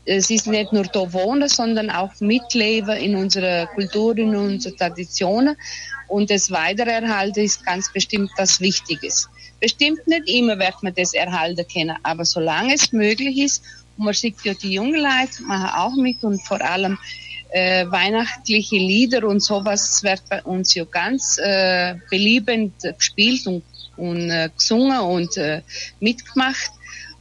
Es 0.04 0.30
ist 0.30 0.46
nicht 0.46 0.72
nur 0.72 0.84
da 0.84 1.12
wohnen, 1.12 1.48
sondern 1.48 1.90
auch 1.90 2.12
mitleben 2.20 2.96
in 2.96 3.14
unserer 3.14 3.66
Kultur, 3.66 4.16
in 4.18 4.34
unseren 4.34 4.76
Traditionen. 4.76 5.56
Und 6.08 6.30
das 6.30 6.50
Weitererhalten 6.50 7.44
ist 7.44 7.64
ganz 7.64 7.92
bestimmt 7.92 8.30
das 8.36 8.60
Wichtige. 8.60 9.08
Bestimmt 9.60 10.06
nicht 10.06 10.28
immer 10.28 10.58
wird 10.58 10.82
man 10.82 10.94
das 10.94 11.14
erhalten 11.14 11.64
können, 11.72 11.96
aber 12.02 12.24
solange 12.24 12.74
es 12.74 12.92
möglich 12.92 13.38
ist, 13.38 13.62
man 13.96 14.14
sieht 14.14 14.36
ja 14.42 14.54
die 14.54 14.72
jungen 14.72 15.00
Leute 15.00 15.42
machen 15.46 15.70
auch 15.74 15.94
mit 15.94 16.22
und 16.24 16.40
vor 16.42 16.60
allem 16.60 16.98
äh, 17.52 17.86
weihnachtliche 17.90 18.76
Lieder 18.76 19.26
und 19.26 19.40
sowas 19.40 20.02
wird 20.02 20.22
bei 20.28 20.42
uns 20.42 20.74
ja 20.74 20.84
ganz 20.84 21.38
äh, 21.38 21.94
beliebend 22.10 22.74
gespielt 22.98 23.46
und, 23.46 23.62
und 23.96 24.30
äh, 24.30 24.48
gesungen 24.56 25.00
und 25.00 25.36
äh, 25.36 25.62
mitgemacht. 26.00 26.70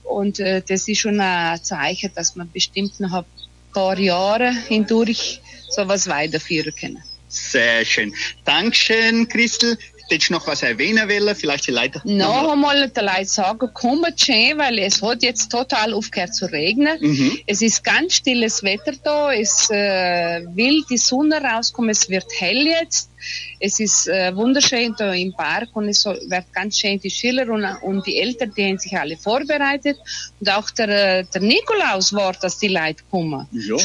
Und 0.04 0.40
äh, 0.40 0.62
das 0.68 0.88
ist 0.88 1.00
schon 1.00 1.20
ein 1.20 1.64
Zeichen, 1.64 2.12
dass 2.16 2.36
man 2.36 2.50
bestimmt 2.52 3.00
noch 3.00 3.14
ein 3.14 3.26
paar 3.74 3.98
Jahre 3.98 4.54
hindurch 4.68 5.42
sowas 5.70 6.08
weiterführen 6.08 6.74
können. 6.76 7.04
Sehr 7.28 7.86
schön. 7.86 8.14
Dankeschön, 8.44 9.28
Christel. 9.30 9.78
Willst 10.12 10.28
du 10.28 10.34
noch 10.34 10.46
was 10.46 10.62
erwähnen 10.62 11.08
wollen? 11.08 11.34
Vielleicht 11.34 11.68
die 11.68 11.72
Leute? 11.72 12.02
Noch 12.04 12.52
einmal 12.52 12.90
den 12.90 13.06
Leuten 13.06 13.26
sagen, 13.26 13.70
kommt 13.74 14.20
schön, 14.20 14.58
weil 14.58 14.78
es 14.80 15.02
hat 15.02 15.24
jetzt 15.24 15.50
total 15.50 15.94
aufgehört 15.94 16.36
zu 16.36 16.52
regnen. 16.52 16.98
Mhm. 17.00 17.40
Es 17.48 17.62
ist 17.62 17.82
ganz 17.82 18.16
stilles 18.16 18.62
Wetter 18.62 18.92
da, 19.02 19.32
es 19.32 19.70
äh, 19.70 20.46
will 20.54 20.84
die 20.90 20.98
Sonne 20.98 21.42
rauskommen, 21.42 21.92
es 21.92 22.10
wird 22.10 22.26
hell 22.40 22.68
jetzt. 22.68 23.10
Es 23.62 23.80
ist 23.80 24.10
äh, 24.10 24.36
wunderschön 24.36 24.94
da 24.98 25.14
im 25.14 25.32
Park 25.32 25.70
und 25.76 25.88
es 25.88 26.04
wird 26.04 26.52
ganz 26.52 26.78
schön 26.78 27.00
die 27.00 27.10
Schüler 27.10 27.48
und, 27.48 27.64
und 27.82 28.06
die 28.06 28.20
Eltern, 28.20 28.52
die 28.58 28.66
haben 28.66 28.80
sich 28.80 28.94
alle 28.98 29.16
vorbereitet. 29.16 29.98
Und 30.42 30.50
auch 30.52 30.70
der, 30.72 30.90
äh, 30.90 31.26
der 31.34 31.42
Nikolaus 31.42 32.12
war, 32.12 32.34
dass 32.34 32.58
die 32.58 32.68
Leute 32.68 33.02
kommen. 33.10 33.48
Ja. 33.54 33.78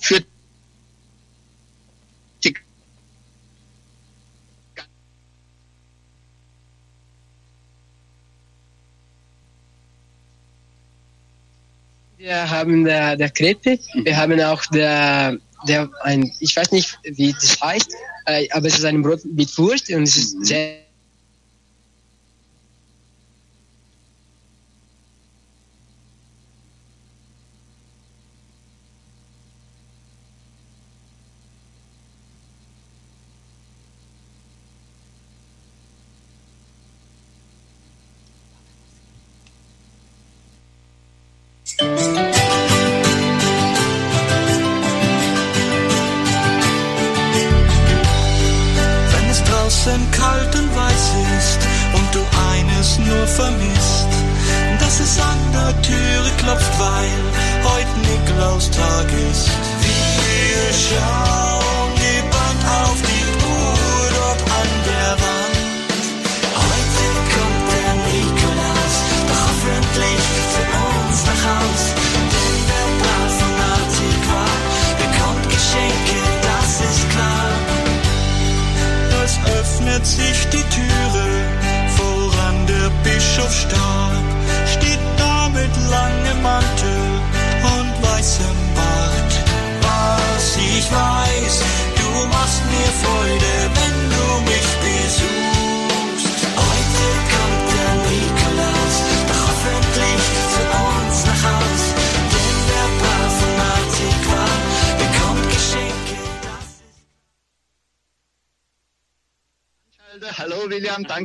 Für 0.00 0.20
die 2.42 2.54
Wir 12.18 12.50
haben 12.50 12.84
der, 12.84 13.16
der 13.16 13.30
Krippe, 13.30 13.78
wir 13.94 14.16
haben 14.16 14.40
auch 14.40 14.64
der 14.66 15.38
der 15.66 15.88
ein, 16.02 16.30
ich 16.40 16.56
weiß 16.56 16.72
nicht, 16.72 16.98
wie 17.04 17.32
das 17.32 17.60
heißt, 17.60 17.92
äh, 18.26 18.48
aber 18.52 18.66
es 18.66 18.78
ist 18.78 18.84
ein 18.84 19.02
Brot 19.02 19.24
mit 19.24 19.56
Wurst 19.58 19.90
und 19.90 20.04
es 20.04 20.16
ist 20.16 20.46
sehr 20.46 20.87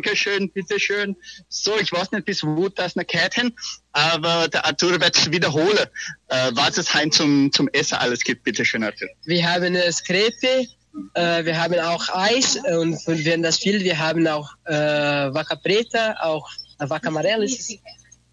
William, 0.03 0.13
danke 0.13 0.15
schön, 0.15 0.49
bitteschön. 0.49 1.15
So, 1.49 1.77
ich 1.79 1.91
weiß 1.91 2.11
nicht, 2.11 2.25
bis 2.25 2.43
wo 2.43 2.69
das 2.69 2.95
noch 2.95 3.05
gehört 3.07 3.37
haben, 3.37 3.53
aber 3.91 4.47
der 4.47 4.65
Arthur 4.65 4.99
wird 4.99 5.15
es 5.15 5.31
wiederholen, 5.31 5.87
äh, 6.29 6.51
was 6.53 6.77
es 6.77 6.93
heim 6.93 7.11
zum, 7.11 7.51
zum 7.51 7.67
Essen 7.69 7.95
alles 7.95 8.21
gibt. 8.21 8.43
Bitteschön, 8.43 8.83
Arthur. 8.83 9.07
Wir 9.25 9.49
haben 9.49 9.75
äh, 9.75 9.91
Skrete, 9.91 10.67
äh, 11.13 11.45
wir 11.45 11.61
haben 11.61 11.79
auch 11.79 12.07
Eis 12.13 12.57
und 12.77 12.99
wenn 13.07 13.43
das 13.43 13.57
viel, 13.57 13.83
wir 13.83 13.97
haben 13.97 14.27
auch 14.27 14.49
äh, 14.65 14.73
Vaca 14.73 15.55
Preta, 15.55 16.15
auch 16.21 16.49
äh, 16.79 16.89
Vaca 16.89 17.09
es. 17.43 17.77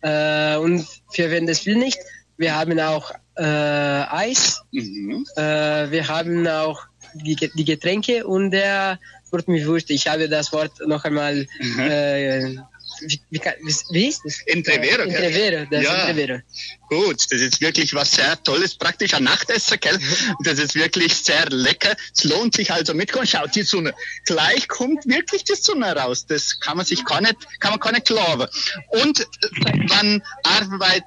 Äh, 0.02 0.56
und 0.56 0.86
wir 1.12 1.30
werden 1.30 1.46
das 1.46 1.60
viel 1.60 1.76
nicht. 1.76 1.98
Wir 2.38 2.54
haben 2.54 2.80
auch 2.80 3.12
äh, 3.36 3.44
Eis, 3.44 4.62
Mhm. 4.72 5.26
äh, 5.36 5.90
wir 5.90 6.08
haben 6.08 6.46
auch 6.48 6.80
die, 7.14 7.36
die 7.36 7.64
Getränke 7.64 8.26
und 8.26 8.50
der 8.50 8.98
Wort 9.32 9.48
mit 9.48 9.66
Wurst. 9.66 9.90
Ich 9.90 10.06
habe 10.06 10.28
das 10.28 10.52
Wort 10.52 10.72
noch 10.86 11.04
einmal. 11.04 11.46
Mhm. 11.60 11.78
Äh, 11.80 12.56
wie, 13.02 13.20
wie, 13.30 13.40
wie, 13.90 14.06
ist 14.08 14.20
das? 14.24 14.40
Entrevero, 14.46 15.04
gell? 15.04 15.14
Entrevero, 15.14 15.66
das 15.70 15.84
Ja. 15.84 15.94
Entrevero. 16.06 16.40
Gut, 16.88 17.20
das 17.30 17.40
ist 17.40 17.60
wirklich 17.60 17.94
was 17.94 18.12
sehr 18.12 18.42
Tolles, 18.42 18.74
praktisch 18.74 19.14
ein 19.14 19.24
Nachtessen, 19.24 19.78
gell? 19.80 19.98
Das 20.44 20.58
ist 20.58 20.74
wirklich 20.74 21.14
sehr 21.14 21.46
lecker. 21.50 21.94
Es 22.14 22.24
lohnt 22.24 22.54
sich 22.54 22.70
also 22.70 22.94
mitkommen. 22.94 23.26
Schaut 23.26 23.54
die 23.54 23.62
Sonne. 23.62 23.94
Gleich 24.24 24.68
kommt 24.68 25.06
wirklich 25.06 25.44
die 25.44 25.54
Sonne 25.54 25.94
raus. 25.96 26.26
Das 26.26 26.60
kann 26.60 26.76
man 26.76 26.86
sich 26.86 27.04
gar 27.04 27.20
nicht, 27.20 27.36
kann 27.60 27.70
man 27.70 27.80
gar 27.80 27.92
nicht 27.92 28.06
glauben. 28.06 28.48
Und 28.88 29.20
äh, 29.20 29.26
wann 29.88 30.22
arbeitet 30.42 31.04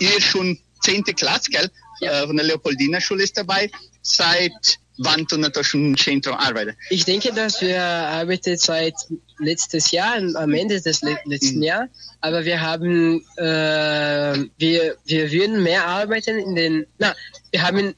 ihr 0.00 0.20
schon 0.20 0.58
zehnte 0.80 1.14
Klasse, 1.14 1.50
gell? 1.50 1.70
Äh, 2.00 2.26
von 2.26 2.36
der 2.36 2.46
Leopoldina 2.46 3.00
Schule 3.00 3.24
ist 3.24 3.36
dabei. 3.36 3.70
Seit 4.02 4.78
wann 5.00 5.26
du 5.26 5.36
natürlich 5.36 5.74
im 5.74 5.96
Zentrum 5.96 6.34
arbeitest? 6.34 6.76
Ich 6.90 7.04
denke, 7.04 7.32
dass 7.32 7.60
wir 7.60 7.82
arbeiten 7.82 8.56
seit 8.56 8.94
letztes 9.38 9.90
Jahr, 9.90 10.16
am 10.16 10.54
Ende 10.54 10.80
des 10.80 11.02
letzten 11.02 11.58
mhm. 11.58 11.62
Jahres, 11.62 11.88
aber 12.20 12.44
wir 12.44 12.60
haben, 12.60 13.24
äh, 13.36 14.44
wir, 14.58 14.96
wir 15.04 15.32
würden 15.32 15.62
mehr 15.62 15.86
arbeiten 15.86 16.38
in 16.38 16.54
den, 16.54 16.86
na, 16.98 17.14
wir 17.50 17.62
haben 17.62 17.94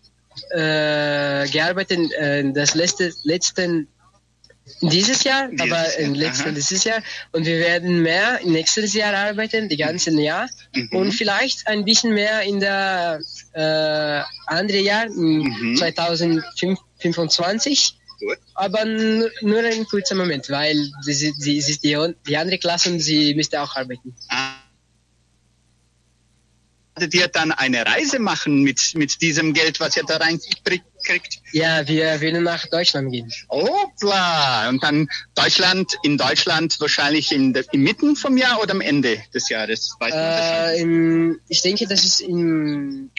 äh, 0.51 1.49
gearbeitet 1.49 2.13
äh, 2.13 2.41
in 2.41 2.55
das 2.55 2.75
letzte, 2.75 3.13
letzten 3.25 3.89
dieses 4.81 5.25
Jahr, 5.25 5.49
dieses 5.49 5.73
aber 5.73 5.99
im 5.99 6.15
letzten 6.15 6.55
dieses 6.55 6.85
Jahr. 6.85 7.03
Und 7.33 7.47
wir 7.47 7.59
werden 7.59 8.03
mehr 8.03 8.41
nächstes 8.45 8.95
Jahr 8.95 9.15
arbeiten, 9.15 9.69
die 9.69 9.77
ganzen 9.77 10.15
mhm. 10.15 10.21
Jahr. 10.21 10.49
Mhm. 10.75 10.89
Und 10.93 11.13
vielleicht 11.13 11.67
ein 11.67 11.85
bisschen 11.85 12.15
mehr 12.15 12.43
in 12.43 12.61
der 12.61 13.21
äh, 13.53 14.23
andere 14.47 14.79
Jahr, 14.79 15.09
mhm. 15.09 15.77
2015 15.77 16.79
25. 17.03 17.95
Gut. 18.21 18.39
Aber 18.55 18.85
nur 18.85 19.65
ein 19.65 19.85
kurzer 19.87 20.15
Moment, 20.15 20.49
weil 20.49 20.77
sie, 21.03 21.59
ist 21.59 21.83
die, 21.83 22.15
die 22.27 22.37
andere 22.37 22.59
Klasse 22.59 22.91
und 22.91 23.01
sie 23.01 23.35
müsste 23.35 23.61
auch 23.61 23.75
arbeiten. 23.75 24.15
Ah 24.29 24.63
ihr 27.11 27.29
dann 27.29 27.53
eine 27.53 27.87
Reise 27.87 28.19
machen 28.19 28.63
mit, 28.63 28.95
mit 28.95 29.21
diesem 29.23 29.55
Geld, 29.55 29.81
was 29.81 29.97
ihr 29.97 30.05
da 30.05 30.19
reinkriegt? 30.19 31.41
Ja, 31.53 31.87
wir 31.89 32.21
wollen 32.21 32.45
nach 32.45 32.67
Deutschland 32.67 33.11
gehen. 33.11 33.33
Hoppla! 33.49 34.69
Und 34.69 34.83
dann 34.83 35.09
Deutschland, 35.35 35.93
in 36.03 36.17
Deutschland 36.17 36.81
wahrscheinlich 36.81 37.33
in 37.33 37.53
der, 37.53 37.65
Mitten 37.73 38.15
vom 38.15 38.37
Jahr 38.37 38.61
oder 38.63 38.73
am 38.73 38.81
Ende 38.81 39.21
des 39.35 39.49
Jahres? 39.49 39.97
Äh, 40.01 40.81
in, 40.81 41.41
ich 41.49 41.63
denke, 41.63 41.87
das 41.87 42.05
ist 42.05 42.21
im 42.21 43.11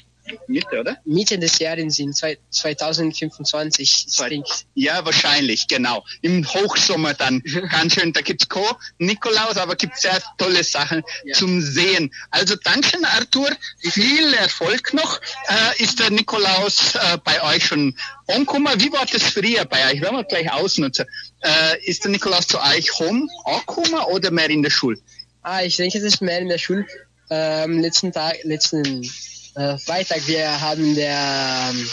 Mitte, 0.47 0.79
oder? 0.79 0.97
Mitte 1.05 1.37
des 1.37 1.59
Jahres, 1.59 1.99
in 1.99 2.13
zwei- 2.13 2.37
2025. 2.49 3.81
Ich 3.81 4.07
Zwei- 4.09 4.29
denke, 4.29 4.49
Ja, 4.75 5.03
wahrscheinlich, 5.05 5.67
genau. 5.67 6.03
Im 6.21 6.47
Hochsommer 6.47 7.13
dann. 7.13 7.41
Ganz 7.71 7.93
schön. 7.95 8.13
Da 8.13 8.21
gibt's 8.21 8.47
Co. 8.47 8.65
Nikolaus, 8.99 9.57
aber 9.57 9.75
gibt 9.75 9.97
sehr 9.97 10.21
tolle 10.37 10.63
Sachen 10.63 11.03
Ja. 11.25 11.33
zum 11.35 11.61
Sehen. 11.61 12.13
Also 12.31 12.55
danke, 12.63 12.97
Arthur. 13.03 13.49
Viel 13.79 14.33
Erfolg 14.33 14.93
noch. 14.93 15.19
Äh, 15.47 15.83
ist 15.83 15.99
der 15.99 16.09
Nikolaus 16.09 16.95
äh, 16.95 17.17
bei 17.23 17.41
euch 17.43 17.65
schon 17.65 17.95
angekommen? 18.27 18.69
Wie 18.77 18.91
war 18.91 19.05
das 19.05 19.23
früher 19.23 19.65
bei 19.65 19.91
euch? 19.91 20.01
Werden 20.01 20.17
wir 20.17 20.23
gleich 20.23 20.51
ausnutzen. 20.51 21.05
Äh, 21.41 21.83
ist 21.85 22.03
der 22.03 22.11
Nikolaus 22.11 22.47
zu 22.47 22.59
euch 22.61 22.97
home 22.99 23.27
angekommen 23.45 23.99
oder 24.11 24.31
mehr 24.31 24.49
in 24.49 24.63
der 24.63 24.69
Schule? 24.69 24.97
ah, 25.45 25.61
ich 25.61 25.75
denke, 25.75 25.99
das 25.99 26.13
ist 26.13 26.21
mehr 26.21 26.39
in 26.39 26.47
der 26.47 26.57
Schule. 26.57 26.87
Ähm, 27.29 27.79
letzten 27.81 28.13
Tag, 28.13 28.37
letzten 28.43 29.03
äh, 29.55 29.77
Freitag, 29.77 30.25
wir 30.27 30.59
haben 30.61 30.95
der, 30.95 31.69
ähm, 31.71 31.89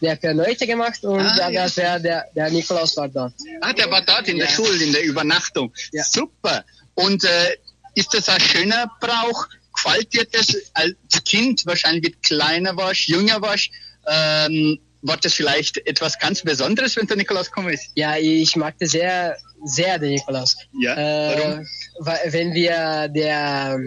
der 0.00 0.16
Verneute 0.16 0.66
gemacht 0.66 1.02
und 1.04 1.20
Ah, 1.20 1.36
da, 1.36 1.50
ja. 1.50 1.76
wär, 1.76 1.98
der, 1.98 2.24
der 2.34 2.50
Nikolaus 2.50 2.96
war 2.96 3.08
dort. 3.08 3.32
Ah, 3.60 3.72
der 3.72 3.90
war 3.90 4.02
dort 4.02 4.28
in 4.28 4.38
der 4.38 4.46
Ja. 4.48 4.52
Schule, 4.52 4.82
in 4.84 4.92
der 4.92 5.02
Übernachtung. 5.02 5.72
Ja. 5.92 6.04
Super. 6.04 6.64
Und 6.94 7.24
äh, 7.24 7.56
ist 7.94 8.12
das 8.14 8.28
ein 8.28 8.40
schöner 8.40 8.90
Brauch? 9.00 9.46
Gefällt 9.74 10.12
dir 10.12 10.24
das 10.30 10.54
als 10.74 10.94
Kind, 11.24 11.64
wahrscheinlich 11.66 12.12
du 12.12 12.18
kleiner 12.22 12.76
warst, 12.76 13.06
jünger 13.08 13.40
warst? 13.40 13.70
Ähm, 14.06 14.78
war 15.02 15.16
das 15.16 15.34
vielleicht 15.34 15.76
etwas 15.86 16.18
ganz 16.18 16.42
Besonderes, 16.42 16.96
wenn 16.96 17.06
der 17.06 17.16
Nikolaus 17.16 17.46
gekommen 17.46 17.72
ist? 17.72 17.84
Ja, 17.94 18.16
ich 18.16 18.56
mag 18.56 18.74
das 18.80 18.90
sehr, 18.90 19.36
sehr, 19.64 19.98
den 19.98 20.10
Nikolaus. 20.14 20.56
Ja, 20.80 20.94
Äh, 20.96 21.38
warum? 21.38 21.66
weil, 22.00 22.18
wenn 22.32 22.54
wir 22.54 23.08
der 23.08 23.78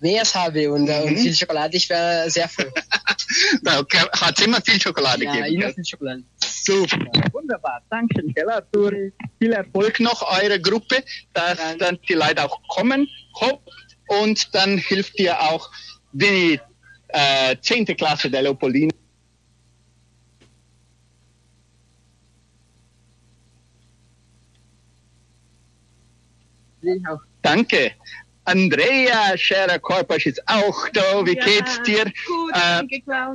Neas 0.00 0.34
habe 0.34 0.70
und, 0.72 0.88
äh, 0.88 1.02
und 1.02 1.12
Mhm. 1.12 1.18
viel 1.18 1.34
Schokolade, 1.34 1.76
ich 1.76 1.88
wäre 1.88 2.30
sehr 2.30 2.48
froh. 2.48 2.64
Da 3.62 3.84
hat 4.20 4.40
immer 4.40 4.60
viel 4.60 4.80
Schokolade 4.80 5.24
ja, 5.24 5.32
gegeben. 5.32 5.54
immer 5.54 5.64
gell? 5.66 5.74
viel 5.74 5.84
Schokolade. 5.84 6.22
Super. 6.42 6.98
Wunderbar. 7.32 7.80
Danke, 7.88 8.22
gell, 8.34 8.50
Arthur. 8.50 8.92
Viel 9.38 9.52
Erfolg 9.52 10.00
noch 10.00 10.22
eurer 10.22 10.58
Gruppe, 10.58 11.04
dass 11.32 11.56
Danke. 11.58 11.78
dann 11.78 11.98
die 12.08 12.14
Leute 12.14 12.44
auch 12.44 12.60
kommen. 12.68 13.08
Hopp. 13.40 13.62
Und 14.08 14.52
dann 14.54 14.78
hilft 14.78 15.18
dir 15.18 15.40
auch 15.40 15.70
die 16.12 16.58
äh, 17.08 17.56
10. 17.60 17.84
Klasse 17.96 18.28
der 18.30 18.42
Leopoldina. 18.42 18.90
Auch. 27.08 27.20
Danke. 27.42 27.92
Andrea 28.50 29.36
Scherer-Korpasch 29.36 30.26
ist 30.26 30.42
auch 30.48 30.88
da. 30.92 31.24
Wie 31.24 31.36
geht's 31.36 31.82
dir? 31.86 32.04
Gut, 32.26 32.54
Äh. 32.54 32.82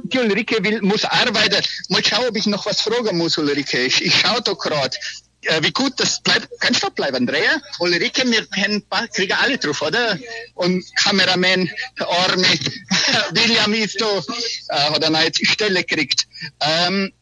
Die 0.04 0.20
Ulrike 0.20 0.64
will, 0.64 0.82
muss 0.82 1.06
arbeiten. 1.06 1.64
Mal 1.90 2.04
schauen, 2.04 2.28
ob 2.28 2.36
ich 2.36 2.46
noch 2.48 2.66
was 2.66 2.82
fragen 2.82 3.18
muss, 3.18 3.38
Ulrike. 3.38 3.80
Ich, 3.86 4.04
ich 4.04 4.20
schaue 4.20 4.42
da 4.42 4.54
gerade. 4.54 4.98
Äh, 5.44 5.64
wie 5.64 5.72
gut 5.72 5.94
das 5.98 6.22
bleibt. 6.22 6.50
Kannst 6.60 6.84
du 6.84 6.90
bleiben, 6.90 7.16
Andrea? 7.18 7.62
Ulrike, 7.80 8.30
wir 8.30 8.46
können, 8.48 8.84
kriegen 9.14 9.34
alle 9.34 9.58
drauf, 9.58 9.82
oder? 9.82 10.20
Und 10.56 10.84
Kameraman, 10.98 11.70
der 12.00 12.10
Arme, 12.10 12.48
William 13.32 13.74
ist 13.74 14.02
da, 14.02 14.18
äh, 14.18 14.92
hat 14.92 15.04
eine 15.04 15.18
neue 15.18 15.32
Stelle 15.34 15.84
gekriegt. 15.84 16.28
Ähm, 16.62 17.14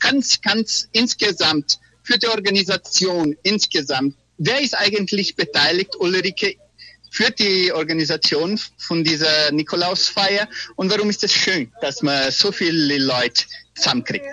ganz, 0.00 0.40
ganz 0.40 0.88
insgesamt, 0.92 1.78
für 2.02 2.18
die 2.18 2.26
Organisation 2.28 3.36
insgesamt, 3.42 4.16
wer 4.38 4.60
ist 4.60 4.76
eigentlich 4.76 5.36
beteiligt, 5.36 5.94
Ulrike, 5.96 6.56
für 7.10 7.30
die 7.30 7.72
Organisation 7.72 8.58
von 8.78 9.04
dieser 9.04 9.50
Nikolausfeier 9.52 10.48
und 10.76 10.90
warum 10.90 11.10
ist 11.10 11.24
es 11.24 11.32
schön, 11.32 11.70
dass 11.80 12.02
man 12.02 12.30
so 12.30 12.52
viele 12.52 12.98
Leute 12.98 13.44
zusammenkriegt? 13.74 14.24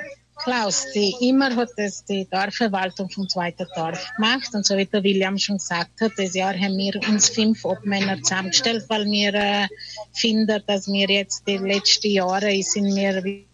Klaus, 0.43 0.85
die 0.93 1.15
immer 1.21 1.55
hat 1.55 1.69
das 1.77 2.05
die 2.05 2.27
Dorfverwaltung 2.29 3.09
vom 3.09 3.27
zweiten 3.27 3.65
Dorf 3.75 4.07
gemacht 4.15 4.49
und 4.53 4.65
so 4.65 4.77
wie 4.77 4.85
der 4.85 5.03
William 5.03 5.37
schon 5.37 5.57
gesagt 5.57 5.99
hat, 5.99 6.11
das 6.15 6.35
Jahr 6.35 6.53
haben 6.53 6.77
wir 6.77 6.95
uns 7.09 7.29
fünf 7.29 7.65
Obmänner 7.65 8.21
zusammengestellt, 8.21 8.85
weil 8.87 9.05
wir 9.05 9.33
äh, 9.33 9.67
finden, 10.13 10.61
dass 10.67 10.87
wir 10.87 11.09
jetzt 11.09 11.47
die 11.47 11.57
letzten 11.57 12.11
Jahre 12.11 12.61
sind 12.61 12.95
wir 12.95 13.23
wie 13.23 13.47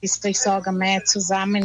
ich 0.00 0.38
sagen, 0.38 0.78
mehr 0.78 1.04
zusammen 1.04 1.64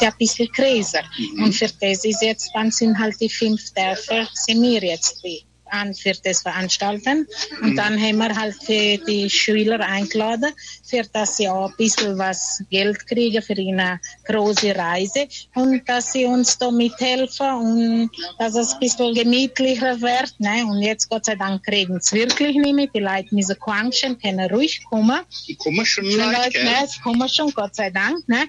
und 0.00 0.06
ja 0.06 0.10
ein 0.10 0.18
bisschen 0.18 0.48
größer. 0.52 1.02
Und 1.38 1.54
für 1.54 1.68
das 1.80 2.04
ist 2.04 2.22
jetzt, 2.22 2.50
dann 2.54 2.70
sind 2.70 2.98
halt 2.98 3.20
die 3.20 3.28
fünf 3.28 3.72
Dörfer, 3.74 4.28
sind 4.34 4.62
wir 4.62 4.82
jetzt 4.82 5.22
die 5.24 5.44
an 5.70 5.94
für 5.94 6.12
das 6.24 6.42
Veranstalten. 6.42 7.26
Und 7.62 7.76
dann 7.76 8.00
haben 8.00 8.18
wir 8.18 8.34
halt 8.34 8.56
für 8.62 8.98
die 9.06 9.30
Schüler 9.30 9.80
eingeladen, 9.80 10.52
für 10.84 11.02
dass 11.12 11.36
sie 11.36 11.48
auch 11.48 11.70
ein 11.70 11.76
bisschen 11.76 12.18
was 12.18 12.62
Geld 12.70 13.06
kriegen 13.06 13.42
für 13.42 13.54
eine 13.54 14.00
große 14.26 14.74
Reise 14.74 15.28
und 15.54 15.88
dass 15.88 16.12
sie 16.12 16.24
uns 16.24 16.58
da 16.58 16.70
mithelfen 16.70 17.54
und 17.54 18.10
dass 18.38 18.54
es 18.54 18.74
ein 18.74 18.80
bisschen 18.80 19.14
gemütlicher 19.14 20.00
wird. 20.00 20.34
Ne? 20.38 20.64
Und 20.66 20.82
jetzt 20.82 21.08
Gott 21.08 21.26
sei 21.26 21.36
Dank 21.36 21.64
kriegen 21.64 22.00
sie 22.00 22.16
wirklich 22.16 22.56
nicht 22.56 22.74
mehr. 22.74 22.88
Die 22.94 23.00
Leute 23.00 23.34
müssen 23.34 23.58
quatschen, 23.58 24.18
können 24.20 24.50
ruhig 24.50 24.82
kommen. 24.84 25.20
Die 25.46 25.54
kommen 25.54 25.86
schon 25.86 26.04
Die 26.04 26.16
Leute, 26.16 26.64
ne, 26.64 26.84
es 26.84 27.00
kommen 27.00 27.28
schon, 27.28 27.50
Gott 27.52 27.74
sei 27.74 27.90
Dank. 27.90 28.28
Ne? 28.28 28.46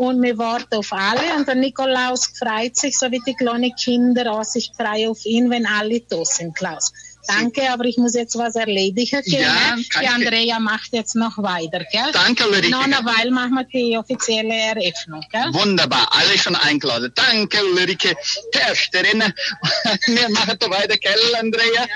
Und 0.00 0.22
wir 0.22 0.38
warten 0.38 0.76
auf 0.76 0.94
alle. 0.94 1.34
Und 1.36 1.46
der 1.46 1.56
Nikolaus 1.56 2.32
freut 2.38 2.74
sich, 2.74 2.96
so 2.96 3.10
wie 3.10 3.20
die 3.26 3.34
kleinen 3.34 3.70
Kinder 3.76 4.32
auch 4.32 4.44
sich 4.44 4.72
freuen 4.74 5.10
auf 5.10 5.26
ihn, 5.26 5.50
wenn 5.50 5.66
alle 5.66 6.00
da 6.00 6.24
sind, 6.24 6.56
Klaus. 6.56 6.90
Danke, 7.26 7.70
aber 7.70 7.84
ich 7.84 7.98
muss 7.98 8.14
jetzt 8.14 8.34
was 8.38 8.54
erledigen. 8.56 9.20
Gell, 9.26 9.42
Ja, 9.42 9.76
Die 10.00 10.06
Andrea 10.06 10.58
macht 10.58 10.88
jetzt 10.92 11.16
noch 11.16 11.36
weiter, 11.36 11.84
gell? 11.92 12.10
Danke, 12.14 12.48
Ulrike. 12.48 12.70
Noch 12.70 12.84
eine 12.84 13.04
Weile 13.04 13.30
machen 13.30 13.52
wir 13.56 13.64
die 13.64 13.98
offizielle 13.98 14.54
Eröffnung, 14.54 15.22
gell? 15.30 15.52
Wunderbar, 15.52 16.08
alle 16.12 16.38
schon 16.38 16.56
eingeladen. 16.56 17.12
Danke, 17.14 17.58
Ulrike. 17.62 18.16
Tersterin. 18.52 19.22
Wir 20.06 20.30
machen 20.30 20.56
da 20.58 20.70
weiter, 20.70 20.96
gell, 20.96 21.34
Andrea? 21.38 21.86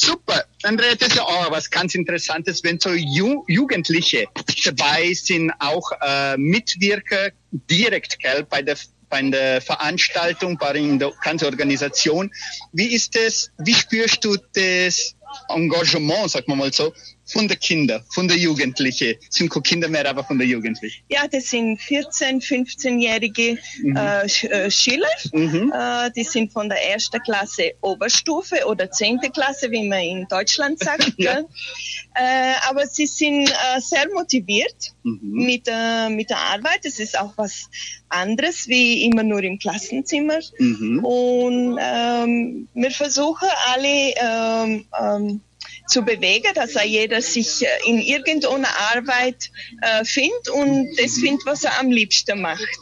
Super. 0.00 0.44
Andrea, 0.62 0.94
das 0.94 1.08
ist 1.08 1.16
ja 1.16 1.24
auch 1.24 1.50
was 1.50 1.68
ganz 1.68 1.96
Interessantes, 1.96 2.62
wenn 2.62 2.78
so 2.78 2.90
Ju 2.90 3.44
Jugendliche 3.48 4.26
dabei 4.64 5.12
sind, 5.12 5.50
auch 5.58 5.90
äh, 6.00 6.36
mitwirken, 6.36 7.32
direkt, 7.50 8.20
gell, 8.20 8.44
bei 8.48 8.62
der 8.62 8.76
bei 9.10 9.22
der 9.22 9.60
Veranstaltung, 9.60 10.56
bei 10.56 10.74
der 10.74 11.12
ganzen 11.22 11.46
Organisation. 11.46 12.30
Wie 12.72 12.94
ist 12.94 13.16
das, 13.16 13.50
wie 13.58 13.74
spürst 13.74 14.24
du 14.24 14.36
das 14.52 15.16
Engagement, 15.48 16.30
wir 16.46 16.54
mal 16.54 16.72
so, 16.72 16.92
von 17.28 17.46
der 17.48 17.56
Kinder, 17.56 18.04
von 18.10 18.26
der 18.28 18.36
Jugendlichen? 18.36 19.14
Sind 19.30 19.50
keine 19.50 19.62
Kinder 19.62 19.88
mehr, 19.88 20.08
aber 20.08 20.24
von 20.24 20.38
der 20.38 20.46
Jugendlichen. 20.46 21.02
Ja, 21.08 21.26
das 21.28 21.50
sind 21.50 21.78
14-, 21.80 22.42
15-jährige 22.42 23.58
Mhm. 23.82 23.96
äh, 23.96 24.24
äh, 24.24 24.70
Schüler. 24.70 25.08
Mhm. 25.32 25.72
Äh, 25.74 26.10
die 26.16 26.24
sind 26.24 26.52
von 26.52 26.68
der 26.68 26.82
ersten 26.90 27.20
Klasse 27.22 27.72
Oberstufe 27.80 28.64
oder 28.66 28.90
zehnte 28.90 29.30
Klasse, 29.30 29.70
wie 29.70 29.88
man 29.88 30.00
in 30.00 30.26
Deutschland 30.28 30.78
sagt. 30.82 31.12
Ja. 31.16 31.40
Äh, 32.14 32.54
aber 32.68 32.86
sie 32.86 33.06
sind 33.06 33.48
äh, 33.48 33.80
sehr 33.80 34.06
motiviert 34.12 34.94
Mhm. 35.04 35.20
mit, 35.46 35.66
mit 36.10 36.28
der 36.30 36.38
Arbeit. 36.38 36.80
Es 36.84 36.98
ist 36.98 37.18
auch 37.18 37.32
was 37.36 37.70
anderes 38.08 38.68
wie 38.68 39.04
immer 39.04 39.22
nur 39.22 39.42
im 39.42 39.58
Klassenzimmer. 39.58 40.38
Mhm. 40.58 41.04
Und 41.04 41.78
ähm, 41.80 42.68
wir 42.74 42.90
versuchen 42.90 43.48
alle 43.66 44.12
ähm, 44.20 44.84
ähm, 45.00 45.40
zu 45.88 46.02
bewegen, 46.02 46.48
dass 46.54 46.76
auch 46.76 46.82
jeder 46.82 47.20
sich 47.22 47.62
äh, 47.62 47.66
in 47.86 47.98
irgendeiner 47.98 48.68
Arbeit 48.94 49.50
äh, 49.82 50.04
findet 50.04 50.48
und 50.50 50.88
das 50.98 51.14
findet, 51.18 51.44
was 51.46 51.64
er 51.64 51.78
am 51.80 51.90
liebsten 51.90 52.40
macht. 52.40 52.78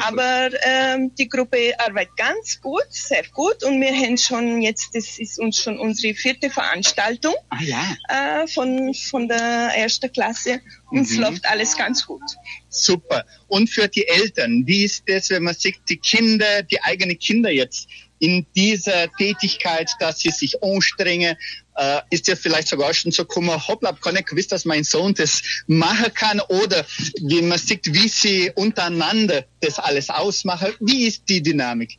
Aber 0.00 0.50
ähm, 0.62 1.14
die 1.16 1.28
Gruppe 1.28 1.74
arbeitet 1.78 2.16
ganz 2.16 2.60
gut, 2.60 2.86
sehr 2.90 3.24
gut 3.34 3.62
und 3.64 3.80
wir 3.80 3.92
haben 3.94 4.16
schon 4.16 4.62
jetzt, 4.62 4.94
das 4.94 5.18
ist 5.18 5.38
uns 5.38 5.58
schon 5.58 5.78
unsere 5.78 6.14
vierte 6.14 6.48
Veranstaltung 6.48 7.34
Ah 7.50 7.62
ja, 7.62 7.96
äh, 8.08 8.46
von, 8.48 8.94
von 8.94 9.28
der 9.28 9.72
ersten 9.76 10.10
Klasse 10.12 10.60
und 10.90 11.02
es 11.02 11.10
Mhm. 11.10 11.20
läuft 11.22 11.46
alles 11.46 11.76
ganz 11.76 12.06
gut. 12.06 12.22
super. 12.70 13.24
Und 13.48 13.68
für 13.68 13.88
die 13.88 14.06
Eltern, 14.08 14.62
wie 14.66 14.84
ist 14.84 15.04
das, 15.06 15.30
wenn 15.30 15.42
man 15.44 15.54
sieht, 15.54 15.76
die 15.88 15.96
Kinder, 15.98 16.62
die 16.62 16.80
eigenen 16.82 17.18
Kinder 17.18 17.50
jetzt 17.50 17.88
in 18.20 18.46
dieser 18.56 19.12
Tätigkeit, 19.18 19.90
dass 20.00 20.20
sie 20.20 20.30
sich 20.30 20.62
anstrengen, 20.62 21.36
äh, 21.76 22.00
ist 22.10 22.26
ja 22.28 22.36
vielleicht 22.36 22.68
sogar 22.68 22.94
schon 22.94 23.12
so 23.12 23.24
gekommen, 23.24 23.50
hoppla, 23.66 23.90
hab 23.90 24.00
gar 24.00 24.12
nicht 24.12 24.26
gewusst, 24.28 24.52
dass 24.52 24.64
mein 24.64 24.84
Sohn 24.84 25.14
das 25.14 25.42
machen 25.66 26.12
kann 26.14 26.40
oder 26.40 26.84
wie 27.20 27.42
man 27.42 27.58
sieht, 27.58 27.92
wie 27.92 28.08
sie 28.08 28.52
untereinander 28.54 29.44
das 29.60 29.78
alles 29.78 30.10
ausmachen. 30.10 30.72
Wie 30.80 31.06
ist 31.06 31.22
die 31.28 31.42
Dynamik? 31.42 31.98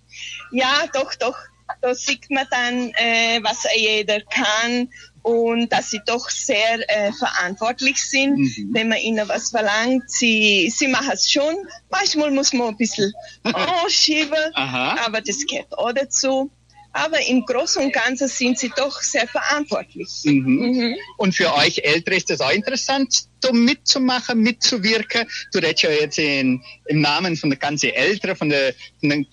Ja, 0.52 0.86
doch, 0.94 1.14
doch. 1.16 1.38
Da 1.82 1.96
sieht 1.96 2.30
man 2.30 2.46
dann, 2.52 2.92
äh, 2.94 3.40
was 3.42 3.64
jeder 3.76 4.22
kann 4.22 4.88
und 5.24 5.72
dass 5.72 5.90
sie 5.90 6.00
doch 6.06 6.30
sehr 6.30 6.88
äh, 6.88 7.12
verantwortlich 7.12 7.98
sind, 8.04 8.38
Mhm. 8.38 8.70
wenn 8.72 8.90
man 8.90 9.00
ihnen 9.00 9.28
was 9.28 9.50
verlangt. 9.50 10.04
Sie, 10.12 10.72
sie 10.74 10.88
machen 10.88 11.10
es 11.14 11.32
schon. 11.32 11.56
Manchmal 11.90 12.30
muss 12.30 12.54
man 12.54 12.68
ein 12.70 12.78
bisschen 12.78 13.12
anschieben, 13.44 14.38
aber 14.54 15.22
das 15.22 15.38
gehört 15.48 15.76
auch 15.76 15.92
dazu. 15.92 16.52
Aber 16.95 17.19
im 17.27 17.45
Großen 17.45 17.84
und 17.84 17.91
Ganzen 17.91 18.29
sind 18.29 18.58
sie 18.58 18.71
doch 18.73 19.01
sehr 19.01 19.27
verantwortlich. 19.27 20.08
Mhm. 20.23 20.45
Mhm. 20.45 20.95
Und 21.17 21.36
für 21.36 21.53
euch 21.53 21.79
Ältere 21.79 22.15
ist 22.15 22.29
das 22.29 22.39
auch 22.39 22.51
interessant, 22.51 23.25
da 23.41 23.51
mitzumachen, 23.51 24.39
mitzuwirken. 24.39 25.27
Du 25.51 25.60
redest 25.60 25.81
ja 25.84 25.89
jetzt 25.89 26.17
in, 26.17 26.63
im 26.86 27.01
Namen 27.01 27.36
von 27.36 27.49
der 27.49 27.60
ganzen 27.60 27.89
Älteren, 27.89 28.38
von 28.38 28.47
der, 28.47 28.73
von 29.01 29.10
der, 29.10 29.25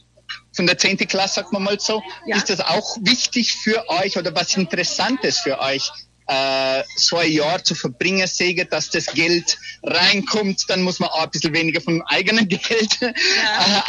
von 0.53 0.67
der 0.67 0.77
10. 0.77 0.97
Klasse, 1.07 1.35
sagt 1.37 1.53
man 1.53 1.63
mal 1.63 1.79
so. 1.79 2.03
Ja. 2.27 2.37
Ist 2.37 2.51
das 2.51 2.59
auch 2.59 2.97
wichtig 3.03 3.53
für 3.53 3.89
euch 3.89 4.19
oder 4.19 4.35
was 4.35 4.57
Interessantes 4.57 5.39
für 5.39 5.61
euch? 5.61 5.89
Äh, 6.27 6.83
so 6.97 7.19
ein 7.19 7.31
Jahr 7.31 7.63
zu 7.63 7.77
verbringen, 7.77 8.27
sehen, 8.27 8.67
dass 8.71 8.91
das 8.91 9.07
Geld 9.07 9.57
reinkommt, 9.85 10.65
dann 10.69 10.83
muss 10.83 10.99
man 10.99 11.11
auch 11.11 11.25
ein 11.25 11.31
bisschen 11.31 11.55
weniger 11.55 11.81
vom 11.81 12.03
eigenen 12.07 12.49
Geld 12.49 13.03
äh, 13.03 13.13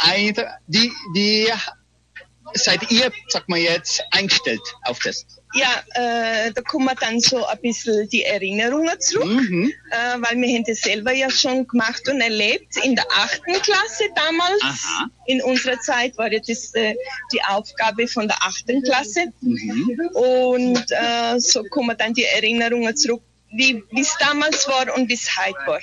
ein. 0.02 0.36
Wie, 0.68 0.92
wie 1.12 1.48
seid 2.54 2.90
ihr, 2.90 3.12
sag 3.28 3.48
mal 3.48 3.58
jetzt, 3.58 4.02
eingestellt 4.10 4.62
auf 4.84 4.98
das? 5.00 5.26
Ja, 5.54 5.84
äh, 5.94 6.52
da 6.52 6.62
kommen 6.62 6.90
dann 7.00 7.20
so 7.20 7.46
ein 7.46 7.60
bisschen 7.60 8.08
die 8.08 8.24
Erinnerungen 8.24 8.98
zurück. 8.98 9.26
Mhm. 9.26 9.72
äh, 9.90 10.16
weil 10.18 10.40
wir 10.40 10.48
haben 10.48 10.64
das 10.66 10.80
selber 10.80 11.12
ja 11.12 11.30
schon 11.30 11.66
gemacht 11.68 12.08
und 12.08 12.20
erlebt 12.20 12.76
in 12.82 12.96
der 12.96 13.06
achten 13.10 13.52
Klasse 13.62 14.04
damals. 14.16 14.62
Aha. 14.62 15.06
In 15.26 15.42
unserer 15.42 15.78
Zeit 15.80 16.18
war 16.18 16.32
ja 16.32 16.40
das 16.40 16.74
äh, 16.74 16.96
die 17.32 17.42
Aufgabe 17.44 18.08
von 18.08 18.26
der 18.26 18.36
achten 18.42 18.82
Klasse. 18.82 19.26
Mhm. 19.40 20.10
Und 20.14 20.84
äh, 20.90 21.38
so 21.38 21.62
kommen 21.70 21.96
dann 21.96 22.14
die 22.14 22.24
Erinnerungen 22.24 22.96
zurück, 22.96 23.22
wie 23.56 23.82
es 24.00 24.14
damals 24.18 24.66
war 24.68 24.94
und 24.96 25.08
wie 25.08 25.14
es 25.14 25.28
heute 25.38 25.58
war. 25.66 25.80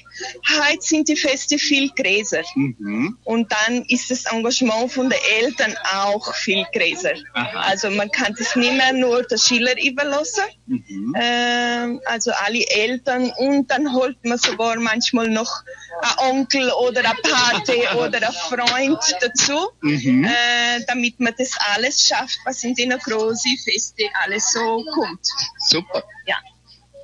Heute 0.59 0.81
sind 0.81 1.07
die 1.07 1.15
Feste 1.15 1.57
viel 1.57 1.89
größer. 1.89 2.43
Mhm. 2.55 3.17
Und 3.23 3.51
dann 3.51 3.83
ist 3.87 4.11
das 4.11 4.25
Engagement 4.25 4.91
von 4.91 5.09
den 5.09 5.19
Eltern 5.39 5.75
auch 5.93 6.33
viel 6.35 6.65
größer. 6.73 7.13
Aha. 7.33 7.59
Also 7.61 7.89
man 7.89 8.09
kann 8.11 8.35
das 8.37 8.55
nicht 8.55 8.73
mehr 8.73 8.93
nur 8.93 9.23
der 9.23 9.37
Schüler 9.37 9.73
überlassen, 9.83 10.43
Mhm. 10.67 11.13
ähm, 11.19 12.01
also 12.05 12.31
alle 12.31 12.65
Eltern 12.69 13.29
und 13.37 13.69
dann 13.69 13.93
holt 13.93 14.23
man 14.23 14.37
sogar 14.37 14.77
manchmal 14.79 15.27
noch 15.29 15.63
einen 16.01 16.31
Onkel 16.31 16.69
oder 16.71 17.01
ein 17.03 17.17
Pate 17.23 17.73
oder 17.97 18.17
einen 18.17 18.33
Freund 18.49 18.99
dazu, 19.19 19.69
Mhm. 19.81 20.23
äh, 20.25 20.83
damit 20.87 21.19
man 21.19 21.33
das 21.37 21.51
alles 21.73 22.07
schafft, 22.07 22.37
was 22.45 22.63
in 22.63 22.75
den 22.75 22.91
großen 22.97 23.57
Feste 23.63 24.03
alles 24.23 24.51
so 24.51 24.83
kommt. 24.93 25.25
Super. 25.67 26.03
Ja. 26.25 26.35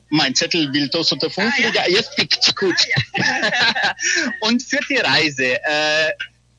Mein 0.10 0.36
Zettel 0.36 0.72
will 0.74 0.88
da 0.90 1.04
so 1.04 1.16
davon 1.16 1.46
Ah. 1.46 1.70
Ja. 1.74 1.88
Jetzt 1.88 2.16
pickt's 2.16 2.56
gut. 2.56 2.76
Und 4.42 4.64
für 4.64 4.80
die 4.90 4.98
Reise, 4.98 5.62
äh, 5.64 6.12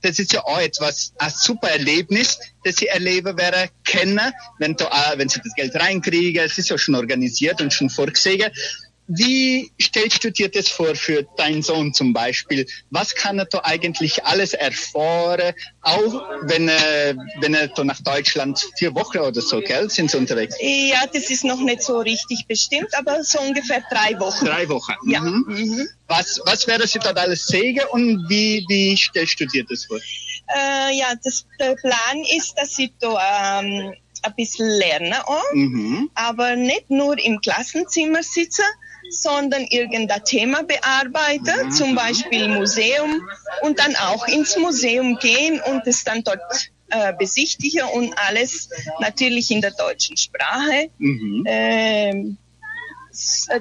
das 0.02 0.18
ist 0.18 0.32
ja 0.32 0.44
auch 0.44 0.60
etwas, 0.60 1.12
ein 1.18 1.30
super 1.30 1.70
Erlebnis, 1.70 2.38
das 2.64 2.76
Sie 2.76 2.86
erleben 2.86 3.36
werden 3.36 3.68
können, 3.84 4.32
wenn, 4.58 4.76
da, 4.76 5.14
wenn 5.16 5.28
Sie 5.28 5.40
das 5.42 5.54
Geld 5.54 5.74
reinkriegen. 5.74 6.44
Es 6.44 6.58
ist 6.58 6.68
ja 6.68 6.78
schon 6.78 6.94
organisiert 6.94 7.60
und 7.60 7.72
schon 7.72 7.90
vorgesehen. 7.90 8.50
Wie 9.08 9.72
stellst 9.80 10.22
du 10.22 10.30
dir 10.30 10.50
das 10.50 10.68
vor 10.68 10.94
für 10.94 11.26
deinen 11.38 11.62
Sohn 11.62 11.94
zum 11.94 12.12
Beispiel? 12.12 12.66
Was 12.90 13.14
kann 13.14 13.38
er 13.38 13.46
da 13.46 13.62
eigentlich 13.64 14.24
alles 14.24 14.52
erfahren, 14.52 15.54
auch 15.80 16.22
wenn 16.42 16.68
er, 16.68 17.16
wenn 17.40 17.54
er 17.54 17.68
da 17.68 17.84
nach 17.84 18.00
Deutschland 18.02 18.60
vier 18.76 18.94
Wochen 18.94 19.18
oder 19.18 19.40
so, 19.40 19.62
gell, 19.62 19.88
sind 19.88 20.10
sie 20.10 20.18
unterwegs? 20.18 20.56
Ja, 20.60 21.06
das 21.10 21.30
ist 21.30 21.42
noch 21.44 21.60
nicht 21.60 21.82
so 21.82 21.98
richtig 22.00 22.44
bestimmt, 22.46 22.94
aber 22.98 23.24
so 23.24 23.40
ungefähr 23.40 23.82
drei 23.90 24.18
Wochen. 24.20 24.44
Drei 24.44 24.68
Wochen. 24.68 24.92
Ja. 25.06 25.20
Mhm. 25.20 25.44
Mhm. 25.48 25.88
Was, 26.06 26.40
was 26.44 26.66
wäre 26.66 26.86
sie 26.86 26.98
dort 26.98 27.16
alles 27.16 27.46
sehen 27.46 27.80
und 27.92 28.28
wie, 28.28 28.62
wie 28.68 28.94
stellst 28.94 29.40
du 29.40 29.46
dir 29.46 29.64
das 29.64 29.86
vor? 29.86 29.98
Äh, 30.54 30.98
ja, 30.98 31.14
das, 31.24 31.46
der 31.58 31.76
Plan 31.76 32.24
ist, 32.36 32.54
dass 32.58 32.78
ich 32.78 32.92
da 33.00 33.60
ähm, 33.60 33.94
ein 34.22 34.34
bisschen 34.36 34.68
lerne 34.68 35.26
auch. 35.26 35.52
Mhm. 35.54 36.10
aber 36.14 36.56
nicht 36.56 36.90
nur 36.90 37.18
im 37.18 37.40
Klassenzimmer 37.40 38.22
sitze, 38.22 38.62
sondern 39.10 39.62
irgendein 39.64 40.24
Thema 40.24 40.62
bearbeite, 40.62 41.64
Mhm. 41.64 41.70
zum 41.70 41.94
Beispiel 41.94 42.48
Museum 42.48 43.22
und 43.62 43.78
dann 43.78 43.94
auch 43.96 44.26
ins 44.28 44.56
Museum 44.56 45.18
gehen 45.18 45.60
und 45.60 45.86
es 45.86 46.04
dann 46.04 46.22
dort 46.24 46.40
äh, 46.90 47.12
besichtige 47.18 47.84
und 47.86 48.14
alles 48.16 48.70
natürlich 49.00 49.50
in 49.50 49.60
der 49.60 49.72
deutschen 49.72 50.16
Sprache. 50.16 50.90
Mhm. 50.98 51.44
Ähm, 51.46 52.38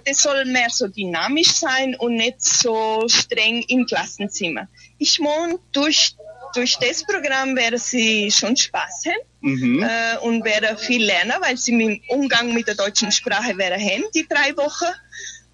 das 0.05 0.17
soll 0.19 0.45
mehr 0.45 0.69
so 0.69 0.87
dynamisch 0.87 1.51
sein 1.53 1.95
und 1.95 2.15
nicht 2.15 2.41
so 2.41 3.03
streng 3.07 3.63
im 3.67 3.85
Klassenzimmer. 3.85 4.67
Ich 4.97 5.19
wohne 5.19 5.59
durch 5.71 6.15
durch 6.53 6.77
das 6.79 7.03
Programm 7.03 7.55
werden 7.57 7.77
sie 7.77 8.31
schon 8.31 8.55
Spaß 8.55 9.03
haben 9.07 9.27
Mhm. 9.41 9.83
äh, 9.83 10.17
und 10.19 10.45
werden 10.45 10.77
viel 10.77 11.03
lernen, 11.05 11.33
weil 11.41 11.57
sie 11.57 11.73
im 11.73 12.01
Umgang 12.07 12.53
mit 12.53 12.67
der 12.67 12.75
deutschen 12.75 13.11
Sprache 13.11 13.57
werden 13.57 13.79
haben, 13.79 14.03
die 14.15 14.25
drei 14.27 14.55
Wochen. 14.55 14.85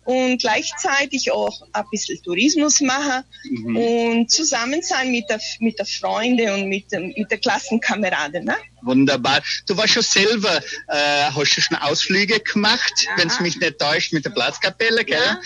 Und 0.05 0.41
gleichzeitig 0.41 1.31
auch 1.31 1.61
ein 1.71 1.83
bisschen 1.91 2.21
Tourismus 2.23 2.81
machen 2.81 3.23
Mhm. 3.49 3.77
und 3.77 4.31
zusammen 4.31 4.81
sein 4.81 5.11
mit 5.11 5.29
der, 5.29 5.39
mit 5.59 5.79
der 5.79 5.85
Freunde 5.85 6.53
und 6.53 6.67
mit, 6.67 6.91
mit 6.91 7.31
der 7.31 7.37
Klassenkameraden. 7.37 8.45
Ne? 8.45 8.55
Wunderbar. 8.81 9.41
Du 9.67 9.77
warst 9.77 9.93
schon 9.93 10.03
selber, 10.03 10.57
äh, 10.87 11.31
hast 11.31 11.57
du 11.57 11.61
schon 11.61 11.77
Ausflüge 11.77 12.39
gemacht, 12.39 12.93
wenn 13.17 13.29
es 13.29 13.39
mich 13.39 13.57
nicht 13.59 13.79
täuscht, 13.79 14.13
mit 14.13 14.25
der 14.25 14.31
Platzkapelle, 14.31 15.05
gell? 15.05 15.37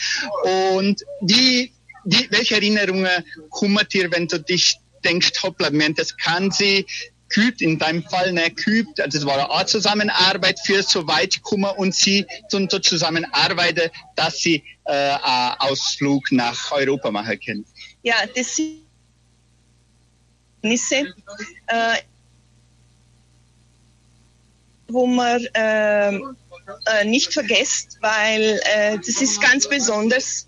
Und 0.74 1.04
wie, 1.22 1.72
wie, 2.06 2.28
welche 2.32 2.56
Erinnerungen 2.56 3.24
kommen 3.50 3.86
dir, 3.92 4.12
wenn 4.12 4.28
du 4.28 4.40
dich 4.40 4.78
denkst, 5.04 5.32
hoppla, 5.44 5.70
das 5.96 6.18
kann 6.18 6.52
sie 6.52 6.86
kübt, 7.30 7.62
in 7.62 7.78
deinem 7.78 8.04
Fall 8.04 8.32
ne, 8.32 8.50
kübt, 8.52 9.00
also 9.00 9.18
es 9.18 9.26
war 9.26 9.52
eine 9.52 9.66
Zusammenarbeit 9.66 10.60
für 10.66 10.82
so 10.84 11.08
weit 11.08 11.42
kommen 11.42 11.72
und 11.78 11.94
sie 11.94 12.26
zum 12.50 12.70
zusammenarbeiten, 12.70 13.90
dass 14.16 14.40
sie 14.40 14.64
äh, 14.86 14.92
einen 14.92 15.56
Ausflug 15.60 16.32
nach 16.32 16.72
Europa 16.72 17.12
machen 17.12 17.40
können. 17.40 17.66
Ja, 18.04 18.16
das 18.36 18.56
sind 18.56 18.88
Nisse, 20.62 21.14
äh, 21.68 21.98
wo 24.88 25.06
man 25.06 25.46
ähm, 25.54 26.36
äh, 26.86 27.06
nicht 27.06 27.34
vergisst, 27.34 27.98
weil 28.02 28.60
äh, 28.64 28.98
das 28.98 29.22
ist 29.22 29.42
ganz 29.42 29.68
besonders, 29.68 30.48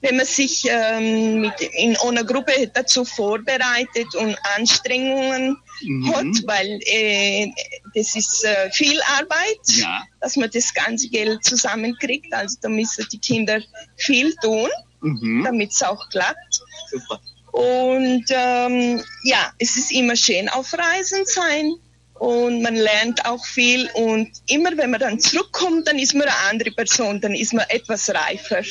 wenn 0.00 0.16
man 0.16 0.26
sich 0.26 0.66
ähm, 0.68 1.40
mit, 1.40 1.60
in 1.60 1.96
einer 1.96 2.24
Gruppe 2.24 2.70
dazu 2.72 3.04
vorbereitet 3.04 4.14
und 4.14 4.36
Anstrengungen 4.56 5.56
Mhm. 5.82 6.14
hat, 6.14 6.46
weil 6.46 6.78
äh, 6.86 7.50
das 7.94 8.14
ist 8.16 8.44
äh, 8.44 8.70
viel 8.72 9.00
Arbeit, 9.18 9.60
Ja. 9.76 10.02
dass 10.20 10.36
man 10.36 10.50
das 10.52 10.72
ganze 10.74 11.08
Geld 11.08 11.44
zusammenkriegt. 11.44 12.32
Also 12.32 12.56
da 12.62 12.68
müssen 12.68 13.06
die 13.12 13.18
Kinder 13.18 13.60
viel 13.96 14.34
tun, 14.36 14.68
Mhm. 15.00 15.44
damit 15.44 15.72
es 15.72 15.82
auch 15.82 16.08
klappt. 16.10 16.60
Super. 16.90 17.20
Und 17.52 18.24
ähm, 18.30 19.02
ja, 19.24 19.52
es 19.58 19.76
ist 19.76 19.90
immer 19.92 20.16
schön 20.16 20.48
auf 20.50 20.72
Reisen 20.74 21.24
sein 21.24 21.74
und 22.18 22.62
man 22.62 22.74
lernt 22.74 23.24
auch 23.26 23.44
viel 23.44 23.88
und 23.94 24.30
immer 24.46 24.76
wenn 24.76 24.90
man 24.90 25.00
dann 25.00 25.20
zurückkommt, 25.20 25.86
dann 25.86 25.98
ist 25.98 26.14
man 26.14 26.22
eine 26.22 26.36
andere 26.50 26.70
Person, 26.70 27.20
dann 27.20 27.34
ist 27.34 27.52
man 27.52 27.64
etwas 27.68 28.08
reifer. 28.10 28.62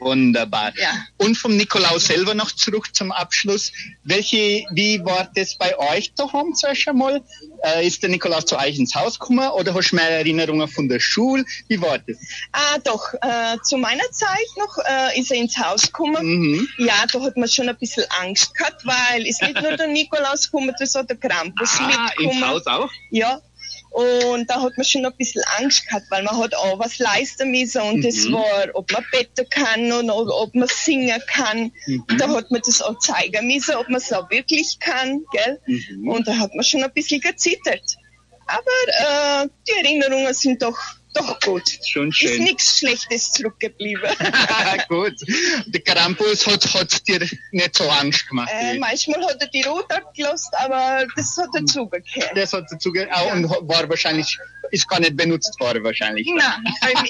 Wunderbar. 0.00 0.72
Ja. 0.76 1.06
Und 1.16 1.36
vom 1.36 1.56
Nikolaus 1.56 2.06
selber 2.06 2.34
noch 2.34 2.50
zurück 2.50 2.94
zum 2.94 3.12
Abschluss. 3.12 3.72
Welche, 4.04 4.64
wie 4.72 5.04
war 5.04 5.30
das 5.34 5.56
bei 5.56 5.78
euch 5.78 6.12
daheim 6.14 6.54
zuerst 6.54 6.88
einmal? 6.88 7.22
Äh, 7.62 7.86
ist 7.86 8.02
der 8.02 8.10
Nikolaus 8.10 8.44
zu 8.44 8.56
euch 8.58 8.78
ins 8.78 8.94
Haus 8.94 9.18
gekommen 9.18 9.48
oder 9.50 9.74
hast 9.74 9.90
du 9.90 9.96
mehr 9.96 10.10
Erinnerungen 10.10 10.68
von 10.68 10.88
der 10.88 11.00
Schule? 11.00 11.44
Wie 11.68 11.80
war 11.80 11.98
das? 11.98 12.16
Ah, 12.52 12.78
doch, 12.84 13.14
äh, 13.14 13.56
zu 13.64 13.76
meiner 13.78 14.08
Zeit 14.12 14.46
noch 14.56 14.78
äh, 14.78 15.18
ist 15.18 15.30
er 15.30 15.38
ins 15.38 15.56
Haus 15.58 15.82
gekommen. 15.82 16.24
Mhm. 16.24 16.68
Ja, 16.78 17.04
da 17.12 17.20
hat 17.20 17.36
man 17.36 17.48
schon 17.48 17.68
ein 17.68 17.76
bisschen 17.76 18.04
Angst 18.20 18.54
gehabt, 18.54 18.84
weil 18.86 19.26
ist 19.26 19.42
nicht 19.42 19.60
nur 19.60 19.76
der 19.76 19.88
Nikolaus 19.88 20.50
gekommen, 20.50 20.74
das 20.78 20.94
hat 20.94 21.10
der 21.10 21.16
Krampus 21.16 21.78
Ah, 21.80 21.88
ins 21.88 21.96
mitgekommen. 21.96 22.46
Haus 22.48 22.66
auch? 22.66 22.90
Ja. 23.10 23.40
Und 23.90 24.48
da 24.50 24.60
hat 24.62 24.76
man 24.76 24.84
schon 24.84 25.06
ein 25.06 25.16
bisschen 25.16 25.42
Angst 25.58 25.86
gehabt, 25.86 26.06
weil 26.10 26.22
man 26.22 26.38
hat 26.38 26.54
auch 26.54 26.78
was 26.78 26.98
leisten 26.98 27.50
müssen 27.50 27.80
und 27.82 28.04
das 28.04 28.16
Mhm. 28.26 28.34
war, 28.34 28.66
ob 28.74 28.92
man 28.92 29.04
beten 29.10 29.48
kann 29.48 29.90
und 29.92 30.10
ob, 30.10 30.28
ob 30.28 30.54
man 30.54 30.68
singen 30.68 31.20
kann. 31.26 31.72
Mhm. 31.86 32.04
Da 32.18 32.28
hat 32.28 32.50
man 32.50 32.60
das 32.64 32.82
auch 32.82 32.98
zeigen 32.98 33.46
müssen, 33.46 33.74
ob 33.76 33.88
man 33.88 34.00
es 34.00 34.12
auch 34.12 34.30
wirklich 34.30 34.78
kann, 34.78 35.24
gell? 35.32 35.60
Mhm. 35.66 36.08
Und 36.08 36.28
da 36.28 36.36
hat 36.38 36.54
man 36.54 36.64
schon 36.64 36.82
ein 36.84 36.92
bisschen 36.92 37.20
gezittert. 37.20 37.96
Aber 38.46 39.44
äh, 39.44 39.48
die 39.68 39.84
Erinnerungen 39.84 40.32
sind 40.32 40.62
doch, 40.62 40.78
doch 41.14 41.40
gut. 41.40 41.62
Schon 41.86 42.08
Ist 42.08 42.16
schön. 42.16 42.42
nichts 42.44 42.78
Schlechtes 42.78 43.32
zurückgeblieben. 43.32 44.02
Gut. 44.88 45.14
Der 45.66 45.80
Krampus 45.80 46.46
hat, 46.46 46.74
hat 46.74 47.06
dir 47.08 47.20
nicht 47.52 47.76
so 47.76 47.88
Angst 47.90 48.28
gemacht. 48.28 48.50
äh, 48.52 48.78
manchmal 48.78 49.24
hat 49.26 49.36
er 49.40 49.48
die 49.48 49.62
Rot 49.62 49.90
abgelassen, 49.92 50.50
aber 50.58 51.06
das 51.16 51.36
hat 51.36 51.48
er 51.54 51.64
zugekehrt. 51.64 52.30
das 52.36 52.52
hat 52.52 52.66
dazu 52.70 52.92
ge- 52.92 53.08
auch 53.10 53.32
und 53.32 53.48
war 53.48 53.88
wahrscheinlich, 53.88 54.38
ist 54.70 54.88
gar 54.88 55.00
nicht 55.00 55.16
benutzt 55.16 55.58
worden 55.60 55.82
wahrscheinlich. 55.84 56.26
Nein, 56.34 56.64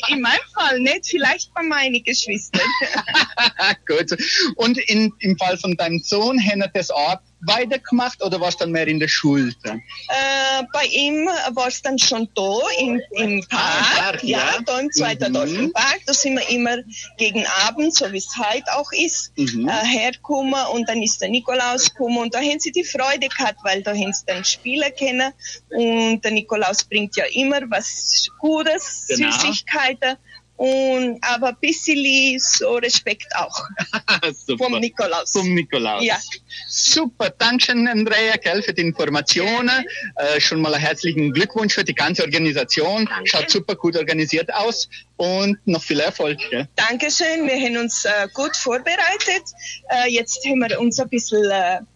in- 0.09 0.17
in 0.17 0.21
meinem 0.23 0.39
Fall 0.55 0.81
nicht, 0.81 1.07
vielleicht 1.07 1.53
bei 1.55 1.63
meinen 1.63 2.03
Geschwistern. 2.03 2.61
Gut. 3.87 4.17
Und 4.57 4.79
in, 4.79 5.13
im 5.21 5.37
Fall 5.39 5.57
von 5.59 5.77
deinem 5.77 5.99
Sohn, 6.01 6.41
hat 6.45 6.59
er 6.61 6.69
das 6.69 6.91
auch 6.91 7.17
weitergemacht 7.41 8.21
oder 8.25 8.41
warst 8.41 8.59
du 8.61 8.65
dann 8.65 8.73
mehr 8.73 8.89
in 8.89 8.99
der 8.99 9.07
Schule? 9.07 9.53
Äh, 9.65 10.63
bei 10.73 10.85
ihm 10.87 11.27
war 11.53 11.69
es 11.69 11.81
dann 11.83 11.97
schon 11.97 12.29
da 12.35 12.59
im, 12.81 13.01
im 13.13 13.45
Park, 13.49 13.63
Ah, 13.63 13.79
im 13.91 14.03
Park, 14.03 14.25
ja, 14.25 14.39
ja. 14.39 14.59
da 14.67 14.81
im 14.81 14.91
zweiten 14.91 15.29
Mhm. 15.31 15.35
Dorf 15.35 15.53
im 15.53 15.73
Park. 15.73 16.01
Da 16.07 16.15
sind 16.15 16.37
wir 16.37 16.49
immer 16.51 16.79
gegen 17.17 17.47
Abend, 17.65 17.95
so 17.95 18.11
wie 18.13 18.19
es 18.19 18.29
heute 18.37 18.75
auch 18.77 18.91
ist, 18.93 19.33
Mhm. 19.37 19.69
äh, 19.69 19.73
hergekommen 19.87 20.55
und 20.73 20.89
dann 20.89 21.01
ist 21.01 21.21
der 21.23 21.29
Nikolaus 21.29 21.91
gekommen 21.91 22.19
und 22.19 22.35
da 22.35 22.41
haben 22.41 22.59
sie 22.59 22.73
die 22.73 22.83
Freude 22.85 23.29
gehabt, 23.29 23.61
weil 23.63 23.83
da 23.85 23.93
haben 23.93 24.13
sie 24.13 24.25
dann 24.27 24.45
Spieler 24.45 24.91
kennen 24.91 25.33
und 25.71 26.21
der 26.23 26.33
Nikolaus 26.33 26.83
bringt 26.85 27.15
ja 27.17 27.25
immer 27.33 27.48
was 27.51 28.29
Gutes, 28.39 29.07
Genau. 29.09 29.31
Süßigkeiten 29.31 30.17
und 30.59 31.21
aber 31.23 31.51
ein 31.51 31.57
bisschen 31.61 32.39
so 32.41 32.75
Respekt 32.79 33.29
auch 33.37 33.57
vom 34.59 34.81
Nikolaus. 34.81 35.31
Vom 35.31 35.55
Nikolaus. 35.55 36.05
Ja. 36.05 36.19
Super, 36.67 37.31
Dankeschön, 37.31 37.87
Andrea, 37.87 38.37
gell, 38.37 38.61
für 38.63 38.75
die 38.75 38.83
Informationen. 38.83 39.85
Äh, 40.17 40.41
schon 40.41 40.61
mal 40.61 40.75
einen 40.75 40.83
herzlichen 40.83 41.33
Glückwunsch 41.33 41.75
für 41.75 41.85
die 41.85 41.95
ganze 41.95 42.25
Organisation. 42.25 43.09
Schaut 43.25 43.49
super 43.51 43.77
gut 43.77 43.97
organisiert 43.97 44.53
aus 44.53 44.89
und 45.17 45.65
noch 45.65 45.83
viel 45.83 46.01
Erfolg. 46.01 46.39
Gell? 46.51 46.69
Dankeschön, 46.75 47.47
wir 47.47 47.55
haben 47.55 47.77
uns 47.77 48.05
äh, 48.05 48.27
gut 48.35 48.57
vorbereitet. 48.57 49.45
Äh, 49.91 50.11
jetzt 50.11 50.45
haben 50.45 50.59
wir 50.59 50.81
uns 50.81 50.99
ein 50.99 51.09
bisschen 51.09 51.87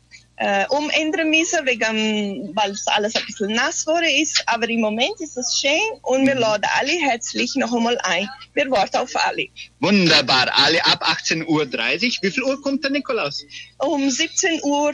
äh, 0.44 0.66
umändern 0.70 1.30
müssen, 1.30 1.64
wegen, 1.66 2.50
weil 2.56 2.72
es 2.72 2.86
alles 2.88 3.14
ein 3.14 3.24
bisschen 3.26 3.52
nass 3.52 3.84
geworden 3.84 4.10
ist. 4.20 4.42
Aber 4.46 4.68
im 4.68 4.80
Moment 4.80 5.20
ist 5.20 5.36
es 5.36 5.56
schön 5.60 5.98
und 6.02 6.26
wir 6.26 6.34
laden 6.34 6.64
alle 6.78 6.90
herzlich 6.90 7.54
noch 7.54 7.72
einmal 7.72 7.96
ein. 8.02 8.28
Wir 8.54 8.68
warten 8.70 8.96
auf 8.96 9.10
alle. 9.14 9.46
Wunderbar, 9.78 10.48
alle 10.52 10.84
ab 10.84 11.04
18.30 11.08 11.46
Uhr. 11.46 11.68
Wie 12.22 12.30
viel 12.32 12.42
Uhr 12.42 12.60
kommt 12.60 12.82
der 12.82 12.90
Nikolaus? 12.90 13.44
Um 13.78 14.10
17 14.10 14.60
Uhr, 14.64 14.92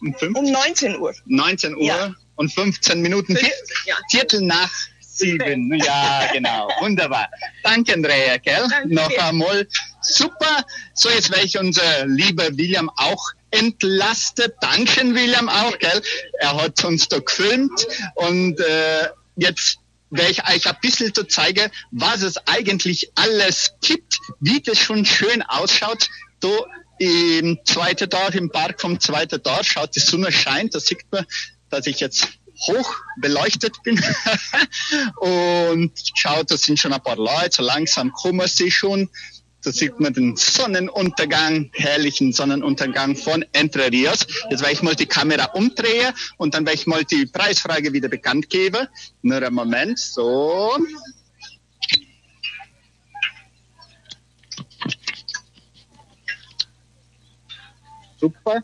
Um 0.00 0.14
um 0.34 0.44
19 0.50 0.98
Uhr. 0.98 1.14
19 1.26 1.76
Uhr 1.76 1.82
Ja. 1.82 2.14
und 2.36 2.50
15 2.50 3.02
Minuten. 3.02 3.36
Vier, 3.36 3.52
ja. 3.84 3.96
Viertel 4.10 4.40
nach 4.40 4.72
sieben. 5.00 5.74
Ja, 5.84 6.30
genau. 6.32 6.68
Wunderbar. 6.80 7.28
Danke, 7.62 7.92
Andrea, 7.92 8.38
gell? 8.38 8.66
Danke 8.70 8.94
Noch 8.94 9.18
einmal. 9.18 9.68
Super. 10.00 10.64
So, 10.94 11.10
jetzt 11.10 11.30
werde 11.30 11.44
ich 11.44 11.58
unser 11.58 12.06
lieber 12.06 12.56
William 12.56 12.90
auch 12.96 13.32
entlastet. 13.52 14.54
Dankeschön, 14.60 15.14
William, 15.14 15.48
auch, 15.48 15.78
gell? 15.78 16.02
Er 16.40 16.56
hat 16.56 16.84
uns 16.84 17.08
da 17.08 17.20
gefilmt 17.20 17.86
und 18.16 18.58
äh, 18.60 19.08
jetzt 19.36 19.78
werde 20.10 20.32
ich 20.32 20.44
euch 20.44 20.66
ein 20.66 20.76
bisschen 20.82 21.14
zu 21.14 21.24
zeigen, 21.24 21.70
was 21.90 22.22
es 22.22 22.36
eigentlich 22.46 23.10
alles 23.14 23.72
gibt, 23.80 24.18
wie 24.40 24.60
das 24.60 24.78
schon 24.78 25.04
schön 25.04 25.42
ausschaut. 25.42 26.08
Da 26.40 26.50
im 26.98 27.58
zweiten 27.64 28.10
Dorf, 28.10 28.34
im 28.34 28.50
Park 28.50 28.80
vom 28.80 29.00
zweiten 29.00 29.42
Dorf, 29.42 29.66
schaut 29.66 29.96
die 29.96 30.00
Sonne 30.00 30.30
scheint, 30.30 30.74
da 30.74 30.80
sieht 30.80 31.04
man, 31.10 31.24
dass 31.70 31.86
ich 31.86 32.00
jetzt 32.00 32.28
hoch 32.66 32.94
beleuchtet 33.20 33.82
bin. 33.82 33.96
und 35.16 35.92
schaut, 36.14 36.50
da 36.50 36.56
sind 36.56 36.78
schon 36.78 36.92
ein 36.92 37.02
paar 37.02 37.16
Leute, 37.16 37.56
so 37.56 37.62
langsam 37.62 38.12
kommen 38.12 38.46
sie 38.46 38.70
schon. 38.70 39.08
Da 39.64 39.70
sieht 39.70 40.00
man 40.00 40.12
den 40.12 40.34
Sonnenuntergang, 40.36 41.70
herrlichen 41.74 42.32
Sonnenuntergang 42.32 43.14
von 43.14 43.44
Entre 43.52 43.92
Rios. 43.92 44.26
Jetzt 44.50 44.60
werde 44.60 44.72
ich 44.72 44.82
mal 44.82 44.96
die 44.96 45.06
Kamera 45.06 45.44
umdrehen 45.52 46.12
und 46.36 46.54
dann 46.54 46.66
werde 46.66 46.78
ich 46.78 46.86
mal 46.86 47.04
die 47.04 47.26
Preisfrage 47.26 47.92
wieder 47.92 48.08
bekannt 48.08 48.50
geben. 48.50 48.88
Nur 49.22 49.36
einen 49.36 49.54
Moment, 49.54 49.98
so. 50.00 50.76
Super. 58.18 58.62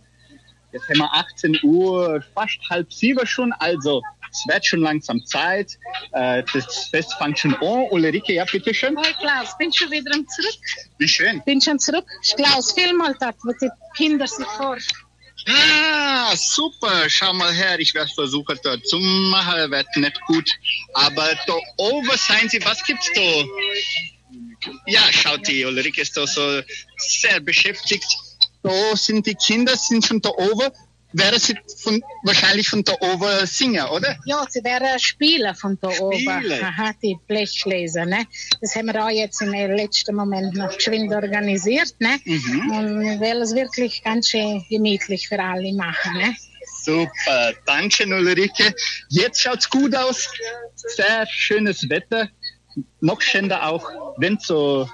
Jetzt 0.73 0.89
haben 0.89 0.99
wir 0.99 1.15
18 1.15 1.59
Uhr, 1.63 2.23
fast 2.35 2.59
halb 2.71 2.93
sieben 2.93 3.27
schon, 3.27 3.53
also 3.53 4.03
es 4.31 4.45
wird 4.47 4.67
schon 4.67 4.81
langsam 4.81 5.25
Zeit. 5.27 5.73
Äh, 6.13 6.43
das 6.53 6.89
Fest 6.91 7.15
fängt 7.19 7.39
schon 7.39 7.55
an. 7.55 7.87
Ulrike, 7.91 8.35
ja, 8.35 8.45
bitteschön. 8.45 8.97
Hoi 8.97 9.13
Klaus, 9.21 9.57
bin 9.59 9.73
schon 9.73 9.91
wieder 9.91 10.13
zurück. 10.13 10.61
Wie 10.99 11.09
schön. 11.09 11.43
Bin 11.45 11.61
schon 11.61 11.79
zurück. 11.79 12.07
Klaus, 12.37 12.73
film 12.73 12.99
mal 12.99 13.15
das, 13.19 13.35
was 13.43 13.57
die 13.61 13.69
Kinder 13.97 14.27
sich 14.27 14.47
vor. 14.47 14.79
Ah, 15.47 16.35
super. 16.37 17.09
Schau 17.09 17.33
mal 17.33 17.53
her. 17.53 17.79
Ich 17.79 17.95
werde 17.95 18.13
versuchen, 18.13 18.59
da 18.63 18.81
zu 18.83 18.99
machen. 18.99 19.71
Wird 19.71 19.97
nicht 19.97 20.21
gut. 20.23 20.51
Aber 20.95 21.35
da 21.47 21.55
oben 21.77 22.11
seien 22.17 22.49
Sie, 22.49 22.63
was 22.65 22.83
gibt's 22.85 23.11
da? 23.15 23.45
Ja, 24.87 25.01
schaut 25.11 25.47
die 25.47 25.65
Ulrike 25.65 26.03
ist 26.03 26.17
da 26.17 26.27
so 26.27 26.61
sehr 26.99 27.41
beschäftigt. 27.41 28.07
Da 28.63 28.97
sind 28.97 29.27
die 29.27 29.35
Kinder, 29.35 29.77
sind 29.77 30.05
schon 30.05 30.21
da 30.21 30.31
oben. 30.31 30.71
Wäre 31.13 31.39
sie 31.39 31.57
von, 31.83 32.03
wahrscheinlich 32.25 32.69
von 32.69 32.85
da 32.85 32.95
oben 33.01 33.47
singen, 33.47 33.85
oder? 33.87 34.17
Ja, 34.27 34.45
sie 34.49 34.63
werden 34.65 34.99
spielen 34.99 35.55
von 35.55 35.79
da 35.81 35.89
oben. 35.89 36.19
Spielen? 36.19 36.63
Aha, 36.63 36.93
die 37.03 37.17
Blechgläser, 37.27 38.05
ne? 38.05 38.27
Das 38.61 38.75
haben 38.75 38.87
wir 38.87 39.05
auch 39.05 39.11
jetzt 39.11 39.41
im 39.41 39.53
letzten 39.53 40.15
Moment 40.15 40.55
noch 40.55 40.75
geschwind 40.75 41.13
organisiert, 41.13 41.95
ne? 41.99 42.19
Mhm. 42.25 42.71
Und 42.71 43.01
wir 43.01 43.21
wollen 43.21 43.43
es 43.43 43.55
wirklich 43.55 44.03
ganz 44.03 44.29
schön 44.29 44.65
gemütlich 44.69 45.29
für 45.29 45.39
alle 45.39 45.73
machen, 45.73 46.15
ne? 46.15 46.35
Super, 46.83 47.53
danke 47.67 48.07
Ulrike. 48.07 48.75
Jetzt 49.09 49.43
schaut's 49.43 49.69
gut 49.69 49.95
aus. 49.95 50.29
Sehr 50.75 51.27
schönes 51.27 51.89
Wetter. 51.89 52.29
Noch 53.01 53.21
schöner 53.21 53.67
auch, 53.67 53.91
wenn 54.19 54.39
so, 54.39 54.89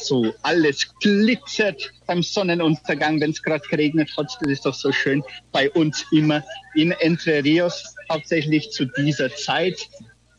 so 0.00 0.34
alles 0.42 0.92
glitzert 1.00 1.92
beim 2.06 2.22
Sonnenuntergang, 2.22 3.20
wenn 3.20 3.30
es 3.30 3.42
gerade 3.42 3.66
geregnet 3.68 4.10
hat. 4.16 4.36
Das 4.40 4.50
ist 4.50 4.66
doch 4.66 4.74
so 4.74 4.92
schön 4.92 5.22
bei 5.52 5.70
uns 5.70 6.04
immer 6.12 6.42
in 6.74 6.92
Entre 6.92 7.44
Rios, 7.44 7.94
hauptsächlich 8.10 8.70
zu 8.70 8.86
dieser 8.86 9.34
Zeit. 9.34 9.88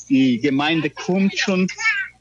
Die 0.09 0.39
Gemeinde 0.39 0.89
kommt 0.89 1.37
schon. 1.37 1.67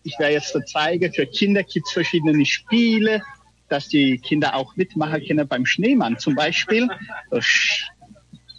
Ich 0.04 0.18
werde 0.18 0.34
jetzt 0.34 0.52
so 0.52 0.60
zeigen, 0.60 1.12
für 1.12 1.26
Kinder 1.26 1.62
gibt's 1.62 1.92
verschiedene 1.92 2.46
Spiele, 2.46 3.22
dass 3.68 3.88
die 3.88 4.18
Kinder 4.18 4.54
auch 4.54 4.76
mitmachen 4.76 5.24
können 5.26 5.46
beim 5.46 5.66
Schneemann 5.66 6.18
zum 6.18 6.34
Beispiel. 6.34 6.88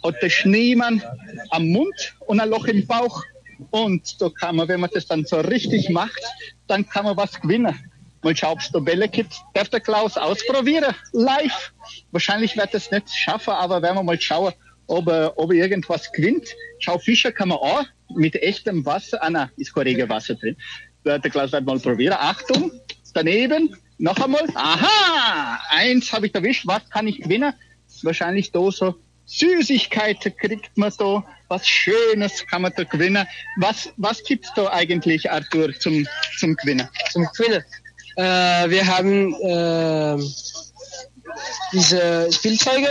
Hat 0.04 0.22
der 0.22 0.30
Schneemann 0.30 1.02
am 1.50 1.68
Mund 1.68 2.14
und 2.26 2.40
ein 2.40 2.48
Loch 2.48 2.66
im 2.66 2.86
Bauch. 2.86 3.22
Und 3.70 4.20
da 4.20 4.28
kann 4.28 4.56
man, 4.56 4.68
wenn 4.68 4.80
man 4.80 4.90
das 4.92 5.06
dann 5.06 5.24
so 5.24 5.40
richtig 5.40 5.88
macht, 5.88 6.20
dann 6.66 6.88
kann 6.88 7.04
man 7.04 7.16
was 7.16 7.40
gewinnen. 7.40 7.78
Mal 8.22 8.36
schauen, 8.36 8.58
ob 8.72 8.84
Bälle 8.84 9.08
gibt. 9.08 9.34
Darf 9.54 9.68
der 9.68 9.80
Klaus 9.80 10.16
ausprobieren? 10.16 10.94
Live. 11.12 11.72
Wahrscheinlich 12.12 12.56
wird 12.56 12.72
es 12.74 12.90
nicht 12.90 13.10
schaffen, 13.10 13.52
aber 13.52 13.82
werden 13.82 13.96
wir 13.96 14.02
mal 14.02 14.20
schauen, 14.20 14.52
ob 14.86 15.08
er, 15.08 15.36
ob 15.36 15.52
er 15.52 15.58
irgendwas 15.58 16.12
gewinnt. 16.12 16.48
Schau, 16.78 16.98
Fischer 16.98 17.32
kann 17.32 17.48
man 17.48 17.58
auch 17.58 17.84
mit 18.14 18.36
echtem 18.36 18.84
Wasser. 18.84 19.22
Ah, 19.22 19.30
nein, 19.30 19.50
ist 19.56 19.74
kein 19.74 19.84
Regenwasser 19.84 20.34
drin. 20.36 20.56
Der, 21.04 21.18
der 21.18 21.30
Klaus 21.30 21.50
wird 21.52 21.64
mal 21.64 21.80
probieren. 21.80 22.16
Achtung, 22.18 22.70
daneben. 23.12 23.76
Noch 23.98 24.18
einmal. 24.18 24.46
Aha! 24.54 25.60
Eins 25.70 26.12
habe 26.12 26.26
ich 26.26 26.34
erwischt. 26.34 26.66
Was 26.66 26.88
kann 26.90 27.08
ich 27.08 27.20
gewinnen? 27.20 27.52
Wahrscheinlich 28.02 28.52
da 28.52 28.70
so 28.70 28.94
Süßigkeiten 29.26 30.36
kriegt 30.36 30.76
man 30.76 30.92
da, 30.98 31.24
was 31.48 31.66
Schönes 31.66 32.46
kann 32.46 32.62
man 32.62 32.72
da 32.76 32.84
gewinnen. 32.84 33.26
Was, 33.56 33.92
was 33.96 34.22
gibt's 34.24 34.52
da 34.54 34.70
eigentlich, 34.72 35.30
Arthur, 35.30 35.72
zum, 35.78 36.06
zum 36.38 36.56
Gewinnen? 36.56 36.88
Zum 37.10 37.26
Gewinnen. 37.36 37.64
Äh, 38.16 38.70
wir 38.70 38.86
haben 38.86 39.34
äh, 39.34 40.22
diese 41.72 42.30
Spielzeuge. 42.32 42.88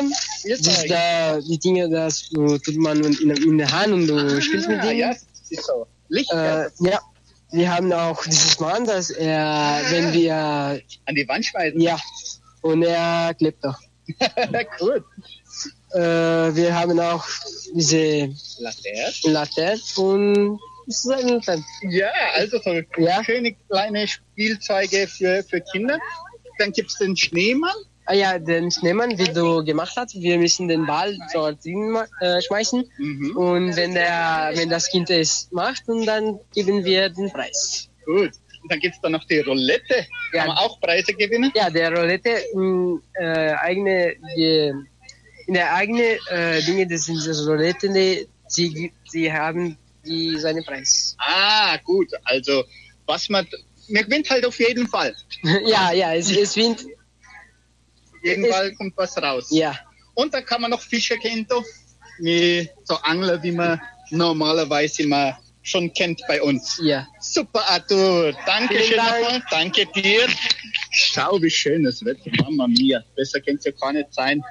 Das 0.48 0.86
da 0.88 1.40
die 1.40 1.60
Dinge, 1.60 1.90
das 1.90 2.30
du, 2.30 2.58
tut 2.58 2.78
man 2.78 3.04
in, 3.04 3.30
in 3.30 3.58
der 3.58 3.72
Hand 3.72 3.94
und 3.94 4.08
du 4.08 4.42
spielst 4.42 4.68
mit 4.68 4.80
Ah, 4.80 4.84
denen. 4.88 5.00
ja, 5.00 5.10
das 5.10 5.52
ist 5.52 5.66
so. 5.66 5.86
Licht 6.10 6.32
Äh, 6.34 6.64
ja, 6.80 7.00
wir 7.52 7.72
haben 7.74 7.92
auch 7.94 8.24
dieses 8.26 8.60
Mann, 8.60 8.86
dass 8.86 9.10
er, 9.12 9.82
wenn 9.90 10.14
wir, 10.14 10.82
an 11.06 11.16
die 11.16 11.28
Wand 11.28 11.46
schmeißen. 11.46 11.80
ja, 11.80 12.00
und 12.62 12.84
er 12.84 13.34
klebt 13.36 13.64
auch. 13.66 13.78
Gut. 14.80 15.04
Äh, 15.94 16.56
wir 16.56 16.74
haben 16.74 16.98
auch 17.02 17.26
diese 17.76 18.30
Laterne. 18.60 19.14
Latte 19.26 19.78
und 19.98 20.58
Latte. 21.04 21.64
Ja, 21.90 22.10
also 22.36 22.58
so 22.60 22.82
Ja. 22.98 23.24
schöne 23.24 23.54
kleine 23.70 24.08
Spielzeuge 24.08 25.08
für, 25.08 25.44
für 25.44 25.62
Kinder. 25.62 26.00
Dann 26.60 26.72
gibt's 26.72 26.98
den 26.98 27.16
Schneemann. 27.16 27.76
Ah 28.06 28.14
ja, 28.14 28.40
den 28.40 28.72
Schneemann, 28.72 29.18
wie 29.18 29.32
du 29.32 29.64
gemacht 29.64 29.94
hast, 29.96 30.16
wir 30.20 30.38
müssen 30.38 30.68
den 30.68 30.86
Ball 30.86 31.18
dort 31.34 31.64
hin 31.64 31.96
äh, 32.20 32.42
schmeißen 32.42 32.84
Mhm. 32.98 33.38
und 33.38 33.76
wenn 33.76 33.94
der, 33.94 34.52
wenn 34.56 34.70
das 34.70 34.90
Kind 34.90 35.10
es 35.12 35.48
macht, 35.52 35.88
und 35.88 36.06
dann 36.06 36.40
geben 36.54 36.84
wir 36.84 37.10
den 37.10 37.32
Preis. 37.32 37.90
Gut. 38.06 38.32
Und 38.64 38.72
dann 38.72 38.80
gibt's 38.80 39.00
da 39.02 39.10
noch 39.10 39.24
die 39.26 39.40
Roulette. 39.40 40.06
Ja. 40.34 40.40
Kann 40.40 40.48
man 40.50 40.58
auch 40.58 40.80
Preise 40.82 41.14
gewinnen? 41.14 41.52
Ja, 41.56 41.70
der 41.70 41.96
Roulette 41.96 42.44
äh, 43.14 43.54
eigene, 43.54 44.16
die, 44.36 44.74
in 45.48 45.54
der 45.54 45.74
eigene 45.74 46.18
äh, 46.30 46.62
Dinge, 46.64 46.88
das 46.88 47.06
sind 47.06 47.20
Roulette, 47.48 47.88
die, 47.94 48.28
sie, 48.48 48.92
sie 49.10 49.32
haben 49.32 49.78
die 50.06 50.38
seinen 50.40 50.64
Preis. 50.64 51.16
Ah, 51.20 51.78
gut. 51.78 52.10
Also, 52.24 52.64
was 53.06 53.30
man, 53.30 53.48
man 53.90 54.04
gewinnt 54.06 54.30
halt 54.30 54.46
auf 54.46 54.60
jeden 54.60 54.88
Fall. 54.88 55.16
ja, 55.66 55.92
ja, 55.92 56.14
es, 56.14 56.32
es 56.32 56.56
wird, 56.56 56.80
Auf 56.82 58.24
jeden 58.24 58.46
Es- 58.46 58.52
Fall 58.52 58.74
kommt 58.76 58.96
was 58.98 59.18
raus. 59.22 59.48
ja, 59.52 59.78
Und 60.14 60.34
dann 60.34 60.46
kann 60.46 60.62
man 60.62 60.72
noch 60.72 60.82
Fische 60.82 61.18
kennen, 61.18 61.46
da. 61.50 61.62
wie 62.20 62.70
so 62.84 62.96
Angler, 62.98 63.42
wie 63.44 63.52
man 63.52 63.80
normalerweise 64.10 65.04
immer 65.04 65.38
schon 65.64 65.94
kennt 65.94 66.22
bei 66.28 66.42
uns. 66.42 66.80
ja. 66.84 67.08
Super, 67.20 67.64
Arthur. 67.70 68.34
Danke 68.46 68.76
Vielen 68.76 68.88
schön 68.88 68.98
Dank. 68.98 69.22
nochmal. 69.24 69.44
Danke 69.52 69.86
dir. 69.88 70.28
Schau, 70.92 71.40
wie 71.42 71.50
schön 71.52 71.84
das 71.84 72.04
Wetter. 72.04 72.32
Mama 72.44 72.68
mia. 72.68 73.04
Besser 73.16 73.40
kann 73.40 73.56
es 73.58 73.66
ja 73.66 73.72
gar 73.72 73.94
nicht 73.94 74.12
sein. 74.14 74.44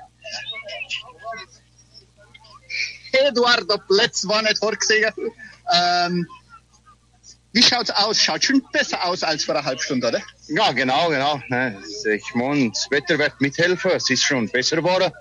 Eduardo 3.12 3.78
Plätz 3.88 4.26
war 4.26 4.42
nicht 4.42 4.58
vorgesehen. 4.58 5.12
Ähm, 5.72 6.26
wie 7.52 7.62
schaut's 7.62 7.90
aus? 7.90 8.20
Schaut 8.20 8.44
schon 8.44 8.62
besser 8.72 9.04
aus 9.04 9.22
als 9.22 9.44
vor 9.44 9.56
einer 9.56 9.64
halben 9.64 9.80
Stunde, 9.80 10.08
oder? 10.08 10.20
Ja, 10.48 10.70
genau, 10.72 11.08
genau. 11.08 11.40
Ne. 11.48 11.76
Ich 12.14 12.34
meine, 12.34 12.70
das 12.70 12.88
Wetter 12.90 13.18
wird 13.18 13.40
mithelfen. 13.40 13.90
Es 13.92 14.08
ist 14.08 14.22
schon 14.22 14.48
besser 14.48 14.76
geworden. 14.76 15.12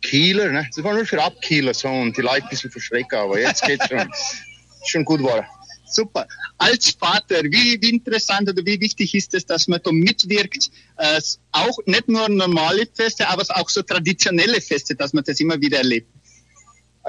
Kieler, 0.00 0.50
ne? 0.50 0.68
Das 0.74 0.82
war 0.84 0.94
nur 0.94 1.04
für 1.04 1.22
Abkieler 1.22 1.74
so 1.74 1.88
und 1.88 2.16
die 2.16 2.22
Leute 2.22 2.44
ein 2.44 2.48
bisschen 2.48 2.70
verschrecken, 2.70 3.18
aber 3.18 3.40
jetzt 3.40 3.62
geht's 3.64 3.86
schon. 3.88 3.98
Ist 3.98 4.38
schon 4.90 5.04
gut 5.04 5.18
geworden. 5.18 5.44
Super. 5.90 6.26
Als 6.58 6.90
Vater, 6.90 7.42
wie, 7.44 7.80
wie 7.80 7.90
interessant 7.90 8.48
oder 8.48 8.64
wie 8.64 8.80
wichtig 8.80 9.14
ist 9.14 9.34
es, 9.34 9.46
dass 9.46 9.68
man 9.68 9.80
da 9.82 9.90
mitwirkt, 9.90 10.70
äh, 10.96 11.20
auch 11.52 11.78
nicht 11.86 12.08
nur 12.08 12.28
normale 12.28 12.86
Feste, 12.92 13.28
aber 13.28 13.44
auch 13.56 13.68
so 13.68 13.82
traditionelle 13.82 14.60
Feste, 14.60 14.94
dass 14.94 15.12
man 15.12 15.24
das 15.24 15.40
immer 15.40 15.60
wieder 15.60 15.78
erlebt. 15.78 16.10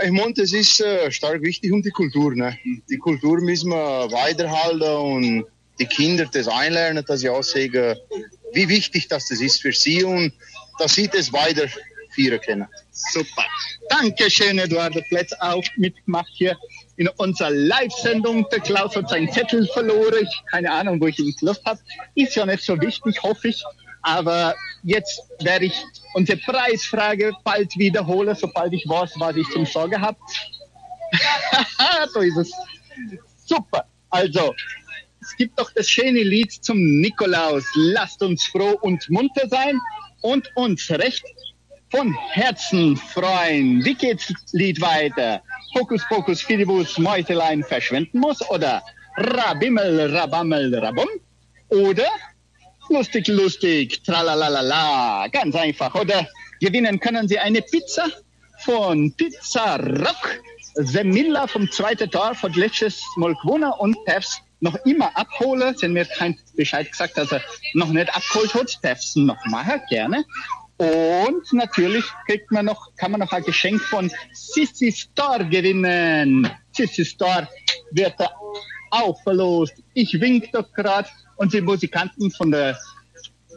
Ich 0.03 0.11
meine, 0.11 0.33
das 0.33 0.53
ist 0.53 0.79
äh, 0.81 1.11
stark 1.11 1.41
wichtig 1.41 1.71
um 1.71 1.81
die 1.81 1.89
Kultur. 1.89 2.33
Ne? 2.35 2.57
Die 2.89 2.97
Kultur 2.97 3.41
müssen 3.41 3.69
wir 3.69 4.11
weiterhalten 4.11 4.81
und 4.81 5.45
die 5.79 5.85
Kinder 5.85 6.25
das 6.31 6.47
einlernen, 6.47 7.03
dass 7.05 7.21
sie 7.21 7.29
auch 7.29 7.43
sagen, 7.43 7.95
wie 8.53 8.69
wichtig 8.69 9.07
das, 9.07 9.27
das 9.27 9.41
ist 9.41 9.61
für 9.61 9.71
sie 9.71 10.03
und 10.03 10.33
dass 10.77 10.95
sie 10.95 11.07
das 11.07 11.31
weiter 11.33 11.67
feiern 12.15 12.39
können. 12.41 12.67
Super. 12.91 13.45
Dankeschön, 13.89 14.59
Eduardo 14.59 15.01
Plätz, 15.09 15.33
auch 15.39 15.63
mitgemacht 15.77 16.31
hier 16.33 16.57
in 16.97 17.07
unserer 17.17 17.51
Live-Sendung. 17.51 18.45
Der 18.51 18.59
Klaus 18.59 18.95
hat 18.95 19.09
seinen 19.09 19.31
Zettel 19.31 19.67
verloren. 19.67 20.15
Ich, 20.21 20.41
keine 20.51 20.71
Ahnung, 20.71 20.99
wo 21.01 21.07
ich 21.07 21.17
ihn 21.17 21.33
gelöst 21.39 21.61
habe. 21.65 21.79
Ist 22.15 22.35
ja 22.35 22.45
nicht 22.45 22.63
so 22.63 22.79
wichtig, 22.79 23.21
hoffe 23.23 23.47
ich. 23.47 23.63
Aber 24.01 24.55
jetzt 24.83 25.21
werde 25.41 25.65
ich 25.65 25.83
unsere 26.13 26.39
Preisfrage 26.39 27.33
bald 27.43 27.77
wiederholen, 27.77 28.35
sobald 28.35 28.73
ich 28.73 28.87
weiß, 28.87 29.13
was 29.17 29.35
ich 29.35 29.47
zum 29.49 29.65
Sorge 29.65 29.99
habe. 29.99 30.17
so 32.13 32.19
ist 32.19 32.37
es. 32.37 32.51
Super. 33.45 33.85
Also, 34.09 34.53
es 35.21 35.35
gibt 35.37 35.59
doch 35.59 35.71
das 35.73 35.87
schöne 35.87 36.23
Lied 36.23 36.51
zum 36.51 36.77
Nikolaus. 37.01 37.65
Lasst 37.75 38.21
uns 38.23 38.45
froh 38.45 38.77
und 38.81 39.09
munter 39.09 39.47
sein 39.47 39.79
und 40.21 40.49
uns 40.55 40.89
recht 40.89 41.23
von 41.91 42.13
Herzen 42.31 42.95
freuen. 42.95 43.83
Wie 43.83 43.95
geht's 43.95 44.33
Lied 44.51 44.79
weiter? 44.81 45.41
Hokus 45.75 46.03
pokus 46.07 46.41
fidibus 46.41 46.97
Mäuselein 46.97 47.63
verschwinden 47.63 48.19
muss 48.19 48.47
oder 48.49 48.81
Rabimmel, 49.17 50.15
Rabammel, 50.15 50.75
Rabum? 50.75 51.09
Oder 51.69 52.07
lustig, 52.89 53.27
lustig, 53.27 54.03
tralalala, 54.03 55.27
ganz 55.27 55.55
einfach. 55.55 55.93
Oder 55.95 56.27
gewinnen 56.59 56.99
können 56.99 57.27
Sie 57.27 57.39
eine 57.39 57.61
Pizza 57.61 58.07
von 58.59 59.13
Pizza 59.13 59.77
Rock. 59.77 60.41
Semilla 60.75 61.47
vom 61.47 61.69
zweiten 61.71 62.09
Dorf 62.09 62.43
hat 62.43 62.55
letztes 62.55 63.01
Mal 63.15 63.35
und 63.79 63.97
darf's 64.05 64.41
noch 64.61 64.75
immer 64.85 65.15
abholen. 65.17 65.75
Haben 65.81 65.93
mir 65.93 66.05
kein 66.05 66.37
Bescheid 66.55 66.89
gesagt, 66.91 67.17
dass 67.17 67.31
er 67.31 67.41
noch 67.73 67.89
nicht 67.89 68.15
abgeholt 68.15 68.53
hat. 68.53 68.79
Darf's 68.81 69.15
noch 69.15 69.43
machen, 69.45 69.81
gerne. 69.89 70.23
Und 70.77 71.51
natürlich 71.51 72.05
kriegt 72.25 72.51
man 72.51 72.65
noch, 72.65 72.95
kann 72.95 73.11
man 73.11 73.19
noch 73.19 73.33
ein 73.33 73.43
Geschenk 73.43 73.81
von 73.81 74.09
Sissy 74.33 74.91
Store 74.91 75.45
gewinnen. 75.45 76.49
Sissy 76.71 77.03
Store 77.03 77.47
wird 77.91 78.15
verlost. 79.23 79.73
Ich 79.93 80.19
wink 80.21 80.51
doch 80.53 80.71
gerade 80.73 81.09
und 81.39 81.53
die 81.53 81.61
Musikanten 81.61 82.29
von 82.31 82.51
der 82.51 82.77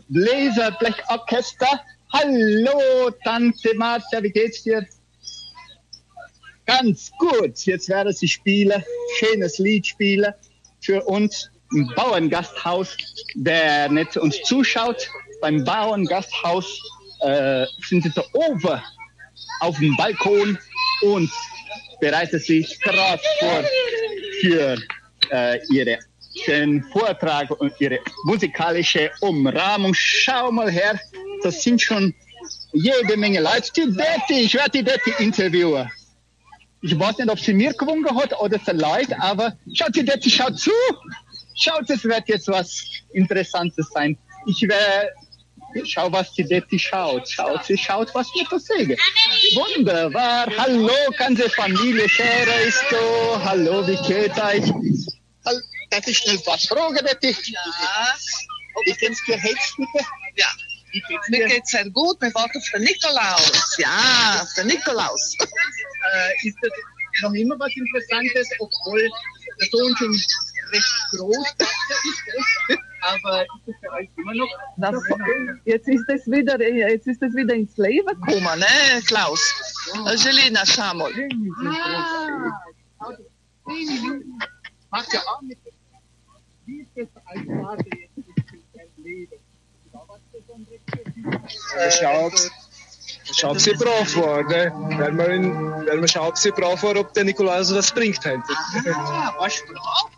Bläserblechorchester. 0.08 1.80
Hallo, 2.12 3.10
Tante 3.24 3.74
Marcia, 3.74 4.22
wie 4.22 4.30
geht's 4.30 4.62
dir? 4.62 4.86
Ganz 6.66 7.10
gut. 7.18 7.58
Jetzt 7.66 7.88
werden 7.88 8.12
sie 8.12 8.28
spielen, 8.28 8.82
schönes 9.18 9.58
Lied 9.58 9.86
spielen 9.86 10.32
für 10.80 11.02
uns 11.04 11.50
im 11.72 11.90
Bauerngasthaus, 11.96 12.96
der 13.34 13.88
nicht 13.88 14.16
uns 14.16 14.40
zuschaut. 14.44 15.08
Beim 15.40 15.64
Bauerngasthaus 15.64 16.80
äh, 17.20 17.66
sind 17.88 18.04
sie 18.04 18.12
da 18.14 18.22
oben 18.32 18.80
auf 19.60 19.76
dem 19.78 19.96
Balkon 19.96 20.56
und 21.02 21.30
bereitet 22.00 22.44
sich 22.44 22.78
gerade 22.80 23.22
vor 23.40 23.64
für 24.40 24.76
äh, 25.30 25.58
ihre 25.68 25.98
den 26.46 26.82
Vortrag 26.84 27.50
und 27.50 27.72
ihre 27.78 27.98
musikalische 28.24 29.10
Umrahmung. 29.20 29.94
Schau 29.94 30.50
mal 30.50 30.70
her, 30.70 30.98
das 31.42 31.62
sind 31.62 31.80
schon 31.80 32.14
jede 32.72 33.16
Menge 33.16 33.40
Leute. 33.40 33.70
Die 33.76 33.86
Betty, 33.86 34.40
ich 34.44 34.54
werde 34.54 34.70
die 34.70 34.82
Betty 34.82 35.12
interviewen. 35.18 35.90
Ich 36.80 36.98
weiß 36.98 37.18
nicht, 37.18 37.30
ob 37.30 37.38
sie 37.38 37.54
mir 37.54 37.72
gewungen 37.74 38.16
hat 38.16 38.38
oder 38.40 38.58
sie 38.58 38.72
Leute, 38.72 39.20
aber 39.20 39.56
schaut 39.72 39.94
die 39.94 40.02
Betty, 40.02 40.30
schaut 40.30 40.58
zu. 40.58 40.70
Schaut, 41.54 41.88
es 41.90 42.02
wird 42.04 42.28
jetzt 42.28 42.48
was 42.48 42.82
Interessantes 43.12 43.88
sein. 43.92 44.16
Ich 44.46 44.62
werde 44.62 45.10
Schau, 45.84 46.12
was 46.12 46.32
die 46.34 46.44
Betty 46.44 46.78
schaut. 46.78 47.28
Schaut, 47.28 47.64
sie 47.64 47.78
schaut, 47.78 48.14
was 48.14 48.28
ich 48.34 48.46
da 48.48 48.58
sehe. 48.58 48.96
Wunderbar. 49.54 50.46
Hallo, 50.58 50.90
ganze 51.16 51.48
Familie 51.50 52.08
Scherer 52.08 52.60
ist 52.66 52.84
da. 52.90 53.44
Hallo, 53.44 53.86
wie 53.86 53.96
geht 54.06 54.32
euch? 54.32 54.70
Hallo, 55.46 55.60
darf 55.92 56.06
ich 56.06 56.18
schnell 56.18 56.40
was 56.46 56.66
fragen, 56.66 56.94
Betty? 57.04 57.36
Ja. 57.46 57.60
Wie 58.84 58.92
geht's 58.94 59.24
dir 59.26 59.36
jetzt, 59.36 59.76
bitte? 59.76 60.06
Ja. 60.36 60.46
Mir 61.28 61.46
geht's 61.46 61.70
sehr 61.70 61.88
gut. 61.90 62.20
Wir 62.20 62.34
warten 62.34 62.58
auf 62.58 62.70
den 62.74 62.82
Nikolaus. 62.82 63.76
Ja, 63.78 64.40
auf 64.42 64.52
den 64.54 64.66
Nikolaus. 64.66 65.36
Äh, 65.38 66.48
ist 66.48 66.56
das 66.62 66.70
noch 67.22 67.32
immer 67.32 67.58
was 67.58 67.72
Interessantes, 67.76 68.48
obwohl 68.58 69.10
der 69.58 69.68
Sohn 69.70 69.96
schon 69.96 70.12
recht 70.72 70.94
groß 71.12 71.46
ist? 71.48 72.78
Aber 73.02 73.42
ist 73.42 73.48
das 73.66 73.74
für 73.80 73.90
euch 73.92 74.08
immer 74.16 74.34
noch? 74.34 74.48
Na, 74.76 74.92
jetzt 75.64 75.88
ist 75.88 76.08
es 76.08 76.26
wieder, 76.26 76.60
jetzt 76.60 77.06
ist 77.06 77.22
es 77.22 77.34
wieder 77.34 77.54
ins 77.54 77.76
Leben 77.76 78.06
gekommen, 78.06 78.58
ne, 78.58 79.02
Klaus? 79.06 79.40
Angelina, 79.94 80.64
schau 80.64 80.94
mal. 80.94 81.12
Macht 84.90 85.12
ja 85.12 85.20
auch 85.20 85.40
mit. 85.42 85.58
Wie 86.66 86.80
ist 86.80 86.90
das 86.94 87.08
als 87.24 87.40
Vater 87.46 87.84
jetzt 87.96 88.16
in 88.16 88.24
deinem 88.74 89.04
Leben? 89.04 89.38
Schaut, 91.90 92.50
schaut 93.32 93.60
sie 93.60 93.72
brav 93.72 94.16
war, 94.16 94.42
ne? 94.44 94.72
Wenn 94.98 95.16
man, 95.16 95.30
in, 95.30 95.86
wenn 95.86 95.98
man 96.00 96.08
schaut, 96.08 96.38
sie 96.38 96.50
brav 96.50 96.82
war, 96.82 96.96
ob 96.96 97.12
der 97.14 97.24
Nikolaus 97.24 97.74
was 97.74 97.92
bringt 97.92 98.24
heute. 98.24 98.42
Ah, 98.94 99.34
warst 99.38 99.62
du 99.68 99.72
brav? 99.72 100.10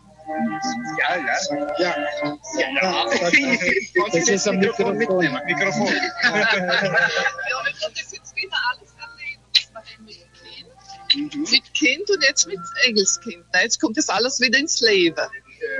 Ja, 0.97 1.15
ja. 1.15 1.37
Ja. 1.77 1.95
Ja, 2.57 2.69
ja. 2.81 3.05
Das 4.11 4.29
ist 4.29 4.47
am 4.47 4.57
Mikrofon. 4.57 4.97
Mikrofon. 4.97 5.93
Mit 11.15 11.73
Kind 11.73 12.09
und 12.09 12.23
jetzt 12.23 12.47
mit 12.47 12.59
Engelskind. 12.85 13.45
Jetzt 13.61 13.79
kommt 13.79 13.97
das 13.97 14.09
alles 14.09 14.39
wieder 14.41 14.59
ins 14.59 14.81
Leben. 14.81 15.15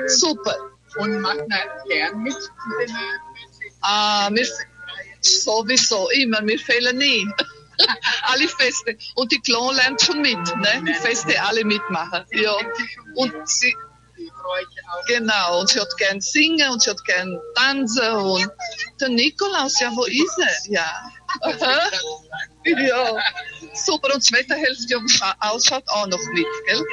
Super. 0.07 0.55
Und 0.97 1.19
macht 1.21 1.37
man 1.37 1.59
gern 1.89 2.23
mit? 2.23 2.37
Ah, 3.81 4.29
wir, 4.31 4.47
sowieso, 5.21 6.09
immer, 6.11 6.45
wir 6.45 6.59
fehlen 6.59 6.97
nie. 6.97 7.27
alle 8.23 8.47
Feste. 8.47 8.97
Und 9.15 9.31
die 9.31 9.39
Klon 9.41 9.75
lernt 9.75 10.01
schon 10.01 10.21
mit, 10.21 10.37
ne? 10.57 10.83
Die 10.87 10.93
Feste 10.93 11.41
alle 11.41 11.63
mitmachen. 11.63 12.25
Ja. 12.31 12.55
Und 13.15 13.33
sie, 13.47 13.75
genau, 15.07 15.59
und 15.59 15.69
sie 15.69 15.79
hat 15.79 15.97
gern 15.97 16.21
singen 16.21 16.69
und 16.71 16.81
sie 16.81 16.89
hat 16.89 17.03
gern 17.05 17.39
tanzen 17.55 18.11
und 18.11 18.49
der 18.99 19.09
Nikolaus, 19.09 19.79
ja, 19.79 19.91
wo 19.95 20.05
ist 20.05 20.37
er? 20.39 20.71
Ja. 20.71 21.11
Ja. 22.67 23.19
Super, 23.75 24.15
und 24.15 24.23
das 24.23 24.31
Wetter 24.31 24.55
hilft 24.55 24.89
ja 24.89 24.97
ausschaut 25.39 25.83
auch 25.87 26.07
noch 26.07 26.19
mit, 26.33 26.47
gell? 26.65 26.83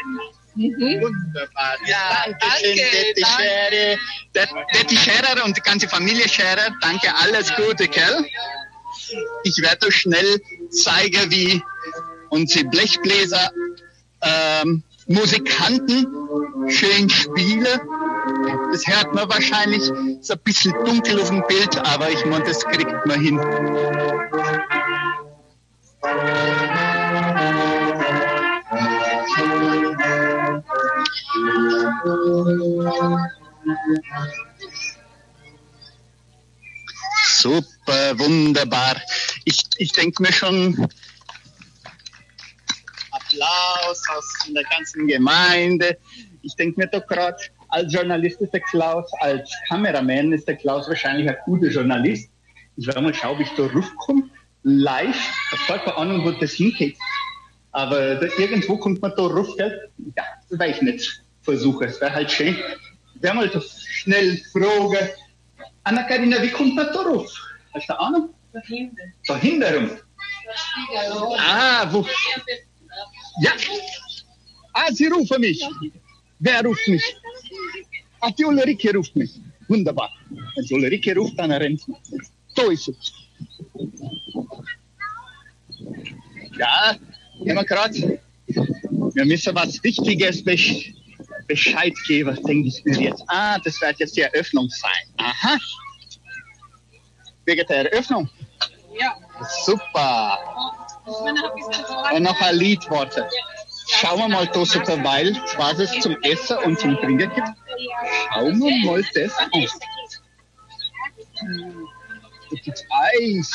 Mhm. 0.55 1.01
Wunderbar. 1.01 1.77
Ja, 1.87 2.25
danke, 2.27 2.47
Betty 2.63 3.23
danke. 3.23 3.99
Scherer. 4.35 4.67
Betty 4.73 4.97
Scherer 4.97 5.45
und 5.45 5.57
die 5.57 5.61
ganze 5.61 5.89
Familie 5.89 6.29
Scherer. 6.29 6.69
Danke, 6.81 7.09
alles 7.23 7.55
Gute, 7.55 7.89
gell? 7.89 8.25
Ich 9.45 9.61
werde 9.63 9.87
euch 9.87 9.97
schnell 9.97 10.41
zeigen, 10.71 11.31
wie 11.31 11.63
unsere 12.31 12.65
Blechbläser, 12.67 13.51
ähm, 14.23 14.83
Musikanten 15.07 16.07
schön 16.69 17.11
spielen. 17.11 17.81
Das 18.73 18.87
hört 18.87 19.15
man 19.15 19.29
wahrscheinlich, 19.29 19.83
ist 20.21 20.31
ein 20.31 20.39
bisschen 20.45 20.73
dunkel 20.85 21.21
auf 21.21 21.29
dem 21.29 21.45
Bild, 21.49 21.77
aber 21.79 22.09
ich 22.11 22.25
meine, 22.25 22.45
das 22.45 22.65
kriegt 22.65 23.07
man 23.07 23.21
hin. 23.21 23.41
Super, 37.39 38.19
wunderbar. 38.19 38.97
Ich, 39.45 39.63
ich 39.79 39.93
denke 39.93 40.23
mir 40.23 40.33
schon, 40.33 40.89
Applaus 43.11 44.03
aus 44.17 44.53
der 44.55 44.65
ganzen 44.65 45.07
Gemeinde. 45.07 45.99
Ich 46.43 46.55
denke 46.57 46.81
mir 46.81 46.87
doch 46.87 47.07
gerade, 47.07 47.37
als 47.69 47.93
Journalist 47.93 48.41
ist 48.41 48.53
der 48.53 48.61
Klaus, 48.61 49.11
als 49.21 49.51
Kameramann 49.69 50.33
ist 50.33 50.47
der 50.47 50.57
Klaus 50.57 50.89
wahrscheinlich 50.89 51.29
ein 51.29 51.37
guter 51.45 51.69
Journalist. 51.69 52.31
Ich 52.77 52.87
werde 52.87 53.01
mal 53.01 53.15
schauen, 53.15 53.37
ob 53.37 53.41
ich 53.41 53.51
da 53.57 53.65
rufkomme. 53.65 54.29
Live, 54.63 55.17
ich 55.53 55.69
habe 55.69 55.81
keine 55.81 55.97
Ahnung, 55.97 56.25
wo 56.25 56.31
das 56.33 56.53
hingeht. 56.53 56.97
Aber 57.73 58.17
da, 58.17 58.27
irgendwo 58.39 58.77
kommt 58.77 59.01
man 59.01 59.13
da 59.17 59.23
ruf, 59.23 59.57
gell? 59.57 59.91
Ja, 60.17 60.25
das 60.49 60.59
weiß 60.59 60.77
ich 60.77 60.83
nicht. 60.83 61.23
Versuche, 61.43 61.87
es 61.87 62.01
wäre 62.01 62.13
halt 62.13 62.31
schön. 62.31 62.57
Werde 63.21 63.37
mal 63.37 63.63
schnell 63.63 64.39
fragen. 64.53 65.09
Anna-Karina, 65.85 66.43
wie 66.43 66.51
kommt 66.51 66.75
man 66.75 66.87
da 66.87 67.01
ruf? 67.01 67.33
Hast 67.75 67.89
du 67.89 67.99
eine 67.99 68.01
Ahnung? 68.01 68.35
Dahinter 69.27 69.75
rum. 69.75 69.91
Ah, 71.39 71.87
wo? 71.91 72.07
Ja. 73.41 73.53
Ah, 74.75 74.93
Sie 74.93 75.07
rufen 75.07 75.41
mich. 75.41 75.65
Wer 76.39 76.63
ruft 76.63 76.87
mich? 76.89 77.03
Ah, 78.21 78.31
die 78.31 78.45
Ulrike 78.45 78.95
ruft 78.95 79.17
mich. 79.17 79.41
Wunderbar. 79.69 80.11
Wenn 80.29 80.65
die 80.65 80.75
Ulrike 80.75 81.17
ruft, 81.17 81.39
dann 81.39 81.53
rennt 81.53 81.81
sie. 81.81 81.95
So 82.55 82.71
ist 82.71 82.89
es. 82.89 83.13
Ja, 86.59 86.97
immer 87.45 87.65
gerade. 87.65 88.21
Wir 88.47 89.25
müssen 89.25 89.55
was 89.55 89.83
Wichtiges 89.83 90.45
besch 90.45 90.93
Bescheid 91.47 91.95
geben, 92.07 92.39
denke 92.47 92.69
ich 92.69 92.85
mir 92.85 92.99
jetzt. 92.99 93.23
Ah, 93.27 93.59
das 93.59 93.81
wird 93.81 93.99
jetzt 93.99 94.17
die 94.17 94.23
Eröffnung 94.23 94.69
sein. 94.71 95.05
Aha. 95.19 95.57
Wegen 97.45 97.67
der 97.67 97.91
Eröffnung? 97.91 98.29
Ja. 98.99 99.17
Super. 99.65 100.39
Und 102.15 102.23
noch 102.23 102.41
ein 102.41 102.57
Lied 102.57 102.89
warten. 102.91 103.25
Schauen 103.89 104.21
wir 104.21 104.29
mal 104.29 104.47
da 104.47 104.65
so 104.65 104.79
derweil, 104.81 105.37
was 105.57 105.79
es 105.81 105.91
zum 106.01 106.17
Essen 106.23 106.57
und 106.59 106.79
zum 106.79 106.97
Trinken 106.97 107.19
gibt. 107.19 107.49
Schauen 108.33 108.61
wir 108.61 108.91
mal 108.91 109.05
das 109.15 109.37
an. 109.37 109.51
Da 112.51 112.57
gibt's 112.63 112.85
Eis. 112.91 113.51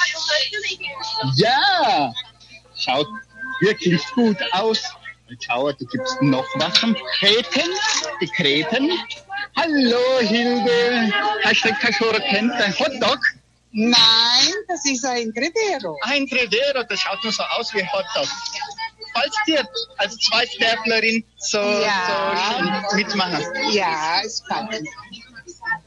Ja. 1.36 2.14
Schaut 2.76 3.08
wirklich 3.62 4.06
gut 4.14 4.38
aus. 4.52 4.82
Und 5.30 5.44
schau, 5.44 5.72
da 5.72 5.86
gibt's 5.92 6.16
noch 6.22 6.46
was 6.56 6.74
zum 6.80 6.96
Kreten. 7.20 7.70
Die 8.22 8.28
Kreten. 8.28 8.92
Hallo 9.56 10.20
Hilde. 10.22 11.12
Hast 11.44 11.66
du 11.66 11.70
keine 11.74 11.94
schon 11.94 12.14
erkannt? 12.14 12.54
Ein 12.54 12.80
Hotdog? 12.80 13.20
Nein, 13.72 14.54
das 14.68 14.86
ist 14.86 15.06
ein 15.06 15.34
Trevero. 15.34 15.98
Ein 16.04 16.28
Trevero, 16.28 16.84
das 16.88 17.00
schaut 17.00 17.22
nur 17.24 17.34
so 17.34 17.44
aus 17.44 17.74
wie 17.74 17.84
Hotdog. 17.84 18.28
Falls 19.14 19.36
dir 19.46 19.68
als 19.98 20.16
Zweitstäblerin 20.18 21.24
so, 21.38 21.60
Ja. 21.60 22.84
so 22.90 22.96
mitmachen. 22.96 23.44
Ja, 23.72 24.22
es 24.24 24.44
kann. 24.46 24.70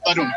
Warum? 0.04 0.32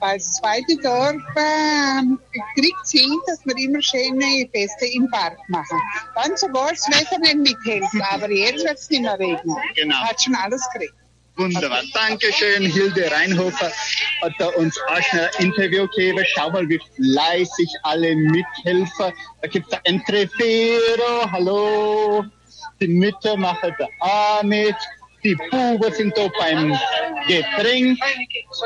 Weil 0.00 0.18
das 0.18 0.32
zweite 0.32 0.76
Dorf 0.82 1.16
ähm, 1.36 2.18
kriegt 2.54 2.88
hin, 2.90 3.18
dass 3.26 3.44
wir 3.44 3.56
immer 3.56 3.80
schöne 3.82 4.48
Feste 4.52 4.86
im 4.86 5.08
Park 5.10 5.38
machen. 5.48 5.78
Dann 6.14 6.36
sogar 6.36 6.70
das 6.70 6.86
Wetter 6.88 7.18
nicht 7.20 7.36
mithelfen, 7.36 8.02
aber 8.10 8.30
jetzt 8.30 8.64
wird 8.64 8.78
es 8.78 8.90
nicht 8.90 9.02
mehr 9.02 9.18
regnen. 9.18 9.56
Genau. 9.76 9.96
Hat 9.96 10.22
schon 10.22 10.34
alles 10.34 10.66
gekriegt. 10.72 10.94
Wunderbar. 11.36 11.82
Dankeschön. 11.92 12.62
Hilde 12.62 13.10
Reinhofer 13.10 13.72
hat 14.22 14.56
uns 14.56 14.78
auch 14.88 15.02
schnell 15.02 15.28
ein 15.38 15.46
Interview 15.46 15.88
gegeben. 15.88 16.24
Schau 16.34 16.50
mal, 16.50 16.68
wie 16.68 16.80
fleißig 16.94 17.68
alle 17.82 18.14
mithelfen. 18.14 19.12
Da 19.42 19.48
gibt 19.48 19.72
es 19.72 19.78
ein 19.84 20.04
Trefero. 20.04 21.30
Hallo. 21.32 22.24
Die 22.80 22.88
Mütter 22.88 23.36
machen 23.36 23.74
da 23.78 23.86
auch 24.00 24.42
mit. 24.44 24.76
Die 25.24 25.34
Buben 25.50 25.92
sind 25.92 26.16
da 26.16 26.28
beim 26.38 26.78
Getränk. 27.26 27.98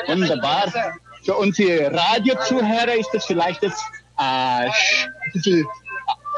Wunderbar. 0.07 0.99
Für 1.25 1.37
unsere 1.37 1.93
Radiozuhörer 1.93 2.95
ist 2.95 3.11
das 3.13 3.27
vielleicht 3.27 3.63
jetzt 3.63 3.83
äh, 4.19 4.23
ein 4.23 4.73
bisschen 5.33 5.67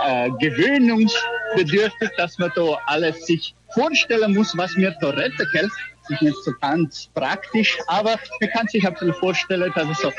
äh, 0.04 0.30
gewöhnungsbedürftig, 0.38 2.10
dass 2.16 2.38
man 2.38 2.52
da 2.54 2.78
alles 2.86 3.24
sich 3.26 3.54
vorstellen 3.72 4.34
muss, 4.34 4.56
was 4.56 4.76
mir 4.76 4.94
da 5.00 5.10
retten 5.10 5.46
kann. 5.54 5.70
Das 6.02 6.10
ist 6.10 6.22
nicht 6.22 6.44
so 6.44 6.52
ganz 6.60 7.08
praktisch, 7.14 7.78
aber 7.86 8.18
man 8.40 8.50
kann 8.50 8.66
sich 8.68 8.86
ein 8.86 8.92
bisschen 8.92 9.14
vorstellen, 9.14 9.72
dass 9.74 9.88
es 9.88 9.98
so 10.00 10.12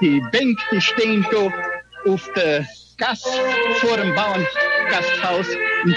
die 0.00 0.20
Bänke, 0.32 0.62
die 0.72 0.80
stehen 0.80 1.26
da 1.30 2.10
auf 2.10 2.28
der 2.34 2.66
Gas 2.96 3.22
vor 3.80 3.96
dem 3.96 4.14
Bauerngasthaus 4.14 5.46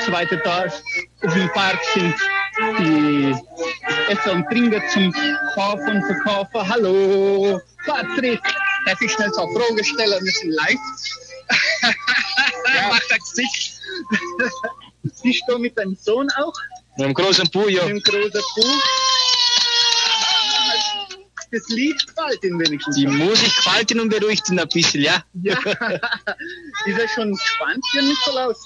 so 0.05 0.11
weiter 0.11 0.37
da 0.37 0.65
auf 0.65 1.33
dem 1.33 1.49
Park 1.49 1.79
sind 1.93 2.15
die 2.79 3.35
Esser 4.09 4.33
und 4.33 4.45
Trinker 4.49 4.81
zum 4.87 5.13
Kaufen 5.53 5.97
und 5.97 6.05
Verkaufen. 6.05 6.69
Hallo, 6.69 7.59
Patrick, 7.85 8.41
darf 8.85 9.01
ich 9.01 9.11
schnell 9.11 9.31
eine 9.37 9.53
Frage 9.53 9.83
stellen? 9.83 10.23
Wir 10.23 10.31
sind 10.31 10.51
live. 10.51 10.79
ja. 12.75 12.87
Macht 12.89 13.11
ein 13.11 13.19
Gesicht. 13.19 13.73
Bist 15.23 15.43
du 15.47 15.57
mit 15.59 15.77
deinem 15.77 15.95
Sohn 15.95 16.29
auch? 16.37 16.53
Mit 16.97 17.07
dem 17.07 17.13
großen 17.13 17.49
Puh, 17.51 17.67
ja. 17.67 17.85
Mit 17.85 18.07
dem 18.07 18.13
großen 18.13 18.41
Puh. 18.55 18.79
Das 21.55 21.69
Lied 21.69 21.95
gefällt 22.05 22.43
ihm 22.43 22.59
wenigstens. 22.59 22.97
Die 22.97 23.07
Musik 23.07 23.55
gefällt 23.55 23.89
Ihnen 23.89 24.01
und 24.01 24.09
beruhigt 24.09 24.49
ihn 24.49 24.59
ein 24.59 24.67
bisschen, 24.67 25.01
ja? 25.01 25.23
Ja. 25.41 25.57
Ist 26.85 26.99
er 26.99 27.07
schon 27.07 27.31
gespannt 27.31 27.81
für 27.93 28.01
Nikolaus? 28.01 28.57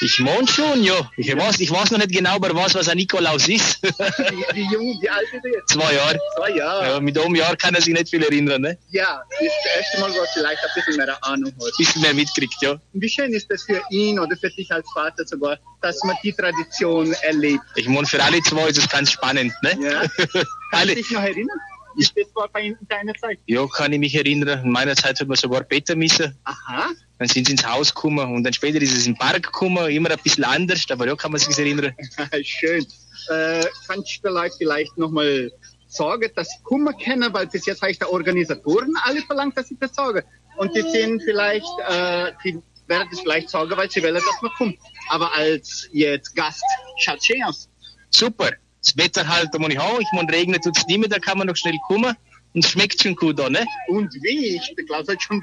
Ich 0.00 0.20
meine 0.20 0.46
schon, 0.46 0.84
ja. 0.84 1.10
Ich 1.16 1.36
weiß, 1.36 1.58
ich 1.58 1.72
weiß 1.72 1.90
noch 1.90 1.98
nicht 1.98 2.12
genau, 2.12 2.36
aber 2.36 2.54
was, 2.54 2.76
was 2.76 2.88
ein 2.88 2.98
Nikolaus 2.98 3.48
ist. 3.48 3.82
Wie, 3.82 4.44
wie 4.54 4.72
jung, 4.72 4.96
wie 5.02 5.10
alt 5.10 5.26
ist 5.34 5.44
er 5.44 5.50
jetzt? 5.50 5.70
Zwei 5.70 5.94
Jahre. 5.94 6.20
Zwei 6.36 6.50
Jahre. 6.50 6.86
Ja, 6.86 7.00
mit 7.00 7.18
einem 7.18 7.34
Jahr 7.34 7.56
kann 7.56 7.74
er 7.74 7.82
sich 7.82 7.92
nicht 7.92 8.08
viel 8.08 8.22
erinnern, 8.22 8.62
ne? 8.62 8.78
Ja, 8.90 9.20
das 9.28 9.40
ist 9.40 9.52
das 9.64 9.76
erste 9.76 10.00
Mal, 10.00 10.12
wo 10.12 10.20
er 10.20 10.28
vielleicht 10.32 10.62
ein 10.62 10.70
bisschen 10.76 10.96
mehr 11.04 11.24
Ahnung 11.24 11.52
hat. 11.52 11.76
Bisschen 11.76 12.02
mehr 12.02 12.14
mitkriegt, 12.14 12.54
ja. 12.60 12.80
Wie 12.92 13.08
schön 13.08 13.32
ist 13.32 13.50
das 13.50 13.64
für 13.64 13.82
ihn 13.90 14.20
oder 14.20 14.36
für 14.36 14.50
dich 14.50 14.70
als 14.70 14.86
Vater 14.94 15.26
sogar, 15.26 15.58
dass 15.82 16.00
man 16.04 16.14
die 16.22 16.32
Tradition 16.32 17.12
erlebt? 17.22 17.64
Ich 17.74 17.88
meine, 17.88 18.06
für 18.06 18.22
alle 18.22 18.40
zwei 18.42 18.68
ist 18.68 18.78
es 18.78 18.88
ganz 18.88 19.10
spannend, 19.10 19.52
ne? 19.62 19.76
Ja. 19.80 20.02
Kannst 20.70 20.90
du 20.90 20.94
dich 20.94 21.10
noch 21.10 21.22
erinnern? 21.22 21.58
Ist 21.98 22.16
das 22.16 22.26
war 22.34 22.48
bei 22.48 22.62
in 22.62 22.76
deiner 22.88 23.12
Zeit? 23.14 23.38
ja, 23.46 23.66
kann 23.66 23.92
ich 23.92 23.98
mich 23.98 24.14
erinnern. 24.14 24.64
In 24.64 24.70
meiner 24.70 24.94
Zeit 24.94 25.20
hat 25.20 25.26
man 25.26 25.36
sogar 25.36 25.64
beten 25.64 25.98
müssen. 25.98 26.38
Aha. 26.44 26.90
Dann 27.18 27.28
sind 27.28 27.46
sie 27.46 27.52
ins 27.52 27.66
Haus 27.66 27.92
gekommen 27.92 28.34
und 28.34 28.44
dann 28.44 28.52
später 28.52 28.80
ist 28.80 28.96
es 28.96 29.06
im 29.06 29.16
Park 29.16 29.42
gekommen, 29.42 29.90
immer 29.90 30.10
ein 30.10 30.18
bisschen 30.22 30.44
anders, 30.44 30.84
aber 30.90 31.06
ja, 31.08 31.16
kann 31.16 31.32
man 31.32 31.40
sich 31.40 31.58
erinnern. 31.58 31.92
Schön. 32.42 32.86
Äh, 33.28 33.64
kannst 33.88 34.16
du 34.16 34.28
vielleicht, 34.28 34.54
vielleicht 34.58 34.96
nochmal 34.96 35.50
sagen, 35.88 36.30
dass 36.36 36.48
sie 36.50 36.62
Kummer 36.62 36.92
kennen, 36.92 37.32
weil 37.32 37.48
bis 37.48 37.66
jetzt 37.66 37.82
habe 37.82 37.90
ich 37.90 37.98
der 37.98 38.12
Organisatoren 38.12 38.94
alle 39.02 39.20
verlangt, 39.22 39.56
dass 39.56 39.68
sie 39.68 39.76
das 39.78 39.94
sagen. 39.94 40.22
Und 40.56 40.76
die 40.76 40.82
sind 40.82 41.22
vielleicht, 41.24 41.66
äh, 41.88 42.32
die 42.44 42.60
werden 42.86 43.08
das 43.10 43.20
vielleicht 43.20 43.50
sagen, 43.50 43.76
weil 43.76 43.90
sie 43.90 44.02
wollen, 44.02 44.14
dass 44.14 44.42
man 44.42 44.52
kommt. 44.52 44.78
Aber 45.08 45.34
als 45.34 45.88
jetzt 45.92 46.36
Gast, 46.36 46.62
schaut 46.98 47.24
schön 47.24 47.42
aus. 47.42 47.68
Super. 48.10 48.52
Das 48.82 48.96
Wetter 48.96 49.26
halt, 49.26 49.48
da 49.52 49.58
muss 49.58 49.70
ich 49.70 49.78
auch. 49.78 50.00
Ich 50.00 50.08
meine, 50.12 50.32
regnet 50.32 50.64
tut's 50.64 50.86
nicht 50.86 50.98
mehr, 50.98 51.08
da 51.08 51.18
kann 51.18 51.38
man 51.38 51.46
noch 51.46 51.56
schnell 51.56 51.76
kommen. 51.86 52.14
Und 52.54 52.64
es 52.64 52.70
schmeckt 52.70 53.02
schon 53.02 53.14
gut 53.14 53.38
da, 53.38 53.50
ne? 53.50 53.64
Und 53.88 54.12
wie? 54.22 54.56
Ich 54.56 54.74
der 54.74 54.84
Klaus 54.86 55.06
hat 55.08 55.22
schon 55.22 55.42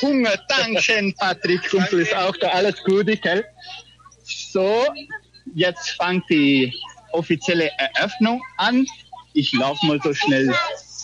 Hunger. 0.00 0.32
Dankeschön, 0.48 1.14
Patrick. 1.14 1.68
Kumpel 1.68 2.00
ist 2.00 2.14
auch 2.14 2.36
da. 2.38 2.48
Alles 2.48 2.82
Gute, 2.84 3.16
gell? 3.16 3.44
So, 4.24 4.86
jetzt 5.54 5.90
fängt 5.90 6.24
die 6.30 6.74
offizielle 7.12 7.70
Eröffnung 7.78 8.42
an. 8.56 8.86
Ich 9.34 9.52
laufe 9.52 9.84
mal 9.86 10.00
so 10.02 10.14
schnell 10.14 10.54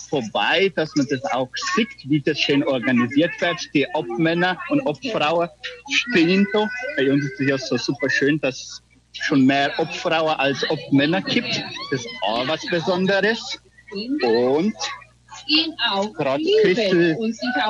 vorbei, 0.08 0.70
dass 0.74 0.94
man 0.94 1.06
das 1.08 1.24
auch 1.32 1.48
sieht, 1.74 1.88
wie 2.04 2.20
das 2.20 2.38
schön 2.38 2.62
organisiert 2.64 3.32
wird. 3.40 3.58
Die 3.74 3.86
Obmänner 3.94 4.58
und 4.68 4.80
Obfrauen 4.82 5.48
stehen 5.90 6.46
da. 6.52 6.68
Bei 6.96 7.10
uns 7.10 7.24
ist 7.24 7.40
es 7.40 7.48
ja 7.48 7.58
so 7.58 7.76
super 7.76 8.10
schön, 8.10 8.40
dass 8.40 8.56
es 8.56 8.81
schon 9.12 9.44
mehr 9.46 9.72
Obfrauen 9.78 10.34
als 10.38 10.68
Obmänner 10.70 11.20
gibt. 11.22 11.62
Das 11.90 12.00
ist 12.00 12.08
auch 12.22 12.46
was 12.48 12.60
Besonderes. 12.66 13.60
Und 14.22 14.74
lieben 15.48 15.76
Christel 16.62 17.16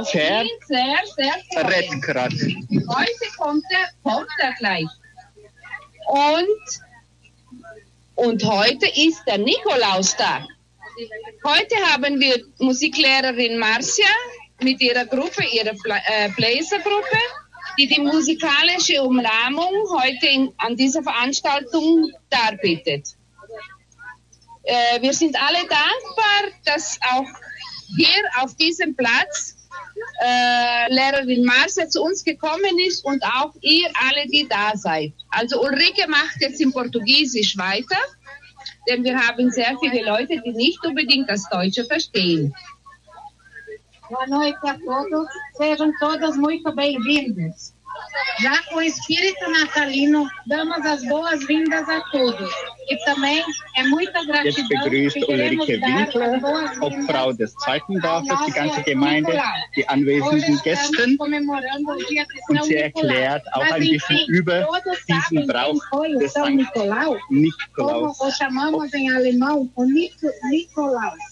freuen. 0.04 0.48
Red 1.56 2.02
grad. 2.02 2.32
Heute 2.32 3.36
kommt 3.38 3.64
er, 3.70 4.10
kommt 4.10 4.28
er 4.38 4.52
gleich. 4.58 4.86
Und, 6.06 6.80
und 8.26 8.44
heute 8.44 8.86
ist 8.88 9.22
der 9.26 9.38
Nikolaustag. 9.38 10.42
Heute 11.44 11.76
haben 11.90 12.20
wir 12.20 12.44
Musiklehrerin 12.58 13.58
Marcia 13.58 14.06
mit 14.60 14.80
ihrer 14.80 15.06
Gruppe, 15.06 15.42
ihrer 15.52 15.74
Bla- 15.74 16.02
äh, 16.06 16.28
Bläsergruppe, 16.36 17.18
die 17.78 17.86
die 17.86 18.00
musikalische 18.00 19.02
Umrahmung 19.02 19.72
heute 19.98 20.26
in, 20.26 20.52
an 20.58 20.76
dieser 20.76 21.02
Veranstaltung 21.02 22.10
darbietet. 22.30 23.16
Äh, 24.64 25.00
wir 25.00 25.12
sind 25.12 25.36
alle 25.40 25.60
dankbar, 25.60 26.52
dass 26.64 26.98
auch 27.10 27.26
hier 27.96 28.22
auf 28.40 28.54
diesem 28.56 28.94
Platz 28.94 29.56
äh, 30.24 30.92
Lehrerin 30.92 31.44
Marcia 31.44 31.88
zu 31.88 32.02
uns 32.02 32.24
gekommen 32.24 32.78
ist 32.86 33.04
und 33.04 33.22
auch 33.24 33.52
ihr 33.60 33.88
alle, 34.08 34.26
die 34.28 34.46
da 34.48 34.72
seid. 34.76 35.12
Also 35.30 35.62
Ulrike 35.62 36.08
macht 36.08 36.40
jetzt 36.40 36.60
in 36.60 36.72
Portugiesisch 36.72 37.56
weiter, 37.56 37.98
denn 38.88 39.04
wir 39.04 39.18
haben 39.18 39.50
sehr 39.50 39.76
viele 39.80 40.04
Leute, 40.04 40.40
die 40.44 40.52
nicht 40.52 40.84
unbedingt 40.84 41.28
das 41.28 41.48
Deutsche 41.48 41.84
verstehen. 41.84 42.54
Boa 44.12 44.26
noite 44.26 44.68
a 44.68 44.78
todos, 44.78 45.26
sejam 45.56 45.90
todas 45.98 46.36
muito 46.36 46.70
bem-vindas. 46.74 47.72
Já 48.40 48.62
com 48.64 48.76
o 48.76 48.82
espírito 48.82 49.50
natalino, 49.50 50.28
damos 50.46 50.84
as 50.84 51.02
boas-vindas 51.06 51.88
a 51.88 51.98
todos. 52.10 52.50
E 52.90 52.96
também 53.06 53.42
é 53.74 53.84
muita 53.84 54.22
gratidão 54.26 54.68
que 54.68 55.24
queremos 55.24 55.80
dar 55.80 56.02
as 56.02 56.40
boas-vindas 56.42 56.82
Obfrau 56.82 57.32
des 57.32 57.54
zweiten 57.64 57.98
Dorfes, 58.00 58.38
die 58.44 58.52
ganze 58.52 58.82
Gemeinde, 58.82 59.32
die 59.74 59.88
anwesenden 59.88 60.60
Gästen. 60.62 61.16
comemorando 61.16 61.92
o 61.92 61.96
dia 62.06 62.26
de 62.26 62.38
Und 62.50 62.58
São 62.58 62.64
sie 62.64 62.76
erklärt 62.76 63.46
auch 63.54 63.62
ein 63.62 63.80
bisschen 63.80 64.28
über 64.28 64.68
diesen 65.08 65.46
Brauch 65.46 65.82
des 66.20 66.34
Sankt 66.34 66.56
Nicolau? 66.56 67.16
Como 67.18 67.40
Nikolaus. 67.40 68.20
o 68.20 68.30
chamamos 68.30 68.92
em 68.92 69.10
alemão, 69.10 69.70
o 69.74 69.84
Nico, 69.86 70.26
Nicolaus. 70.50 71.31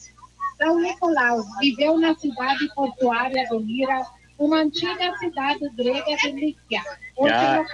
São 0.61 0.79
Nicolaus 0.79 1.47
viveu 1.59 1.99
na 1.99 2.15
cidade 2.15 2.69
portuária 2.75 3.49
do 3.49 3.59
Lira, 3.61 4.05
uma 4.39 4.59
antiga 4.59 5.17
cidade 5.19 5.71
grega 5.75 6.17
de 6.17 6.33
Líquia. 6.33 6.83
Ja, 7.19 7.65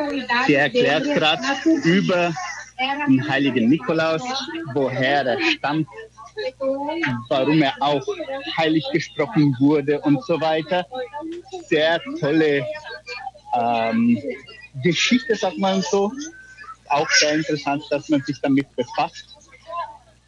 sie 0.47 0.55
erklärt 0.55 1.05
gerade 1.05 1.43
über 1.85 2.33
den 3.07 3.29
heiligen 3.29 3.69
Nikolaus, 3.69 4.23
woher 4.75 5.27
er 5.27 5.41
stammt, 5.53 5.89
warum 7.29 7.63
er 7.63 7.75
auch 7.81 8.07
heilig 8.57 8.85
gesprochen 8.93 9.57
wurde 9.59 10.01
und 10.03 10.23
so 10.25 10.41
weiter. 10.41 10.87
Sehr 11.69 12.01
tolle 12.21 12.65
ähm, 13.55 14.19
Geschichte, 14.83 15.35
sagt 15.35 15.59
man 15.59 15.83
so. 15.83 16.13
Auch 16.89 17.09
sehr 17.11 17.35
interessant, 17.35 17.83
dass 17.91 18.09
man 18.09 18.23
sich 18.23 18.41
damit 18.41 18.67
befasst. 18.77 19.36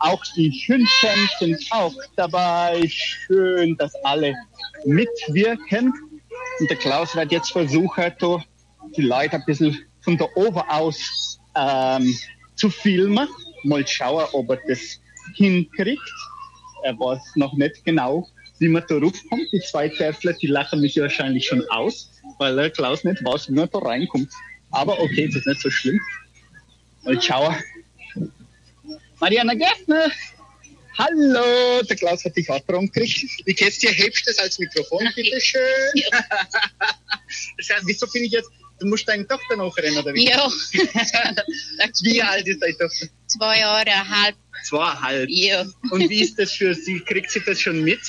Auch 0.01 0.23
die 0.37 0.51
Hündchen 0.51 1.29
sind 1.41 1.67
auch 1.71 1.95
dabei. 2.17 2.83
Schön, 2.89 3.77
dass 3.77 3.93
alle 4.05 4.35
mitwirken. 4.85 5.93
Und 6.61 6.71
der 6.71 6.77
Klaus 6.77 7.17
wird 7.17 7.33
jetzt 7.33 7.51
versuchen, 7.51 8.13
die 8.97 9.03
Leute 9.03 9.37
ein 9.37 9.45
bisschen 9.45 9.77
von 10.01 10.17
da 10.17 10.27
oben 10.37 10.61
aus 10.69 11.39
ähm, 11.57 12.17
zu 12.55 12.71
filmen. 12.71 13.29
Mal 13.65 13.87
schauen, 13.87 14.25
ob 14.33 14.51
er 14.51 14.61
das 14.69 15.01
hinkriegt. 15.35 16.01
Er 16.85 16.99
weiß 16.99 17.21
noch 17.35 17.55
nicht 17.55 17.85
genau, 17.85 18.29
wie 18.61 18.69
man 18.69 18.85
da 18.89 18.99
raufkommt. 18.99 19.49
Die 19.53 19.61
zwei 19.61 19.89
Zwerfler, 19.89 20.33
die 20.35 20.47
lachen 20.47 20.81
mich 20.81 20.97
wahrscheinlich 20.97 21.47
schon 21.47 21.69
aus, 21.71 22.11
weil 22.39 22.55
der 22.55 22.71
Klaus 22.71 23.03
nicht 23.03 23.25
weiß, 23.25 23.49
wie 23.49 23.55
man 23.55 23.69
da 23.71 23.79
reinkommt. 23.79 24.31
Aber 24.71 25.01
okay, 25.01 25.27
das 25.27 25.37
ist 25.37 25.47
nicht 25.47 25.61
so 25.61 25.71
schlimm. 25.71 26.01
Mal 27.03 27.21
schauen. 27.21 27.57
Mariana 29.21 29.55
Gärtner! 29.55 30.13
Hallo, 30.97 31.83
der 31.83 31.97
Klaus 31.97 32.25
hat 32.25 32.37
dich 32.37 32.49
auch 32.51 32.61
dran 32.61 32.87
gekriegt. 32.87 33.25
Wie 33.45 33.55
geht's 33.55 33.79
dir? 33.79 33.91
Hebst 33.91 34.27
du 34.27 34.31
das 34.31 34.39
als 34.39 34.59
Mikrofon, 34.59 35.09
bitteschön? 35.15 35.61
Das 37.57 37.71
heißt, 37.71 37.87
wieso 37.87 38.07
bin 38.09 38.25
ich 38.25 38.33
jetzt, 38.33 38.51
du 38.81 38.87
musst 38.87 39.09
deine 39.09 39.27
Tochter 39.27 39.57
noch 39.57 39.77
rennen, 39.77 39.99
oder 39.99 40.13
wie? 40.15 40.29
Ja. 40.29 40.49
Wie 42.03 42.23
alt 42.23 42.47
ist 42.47 42.63
deine 42.63 42.77
Tochter? 42.77 43.07
Zwei 43.27 43.61
Jahre, 43.61 44.09
halb. 44.09 44.37
Zweieinhalb. 44.65 45.29
Ja. 45.31 45.67
Und 45.91 46.09
wie 46.09 46.23
ist 46.23 46.39
das 46.39 46.53
für 46.53 46.75
sie? 46.75 47.01
Kriegt 47.01 47.31
sie 47.31 47.41
das 47.45 47.61
schon 47.61 47.83
mit? 47.83 48.01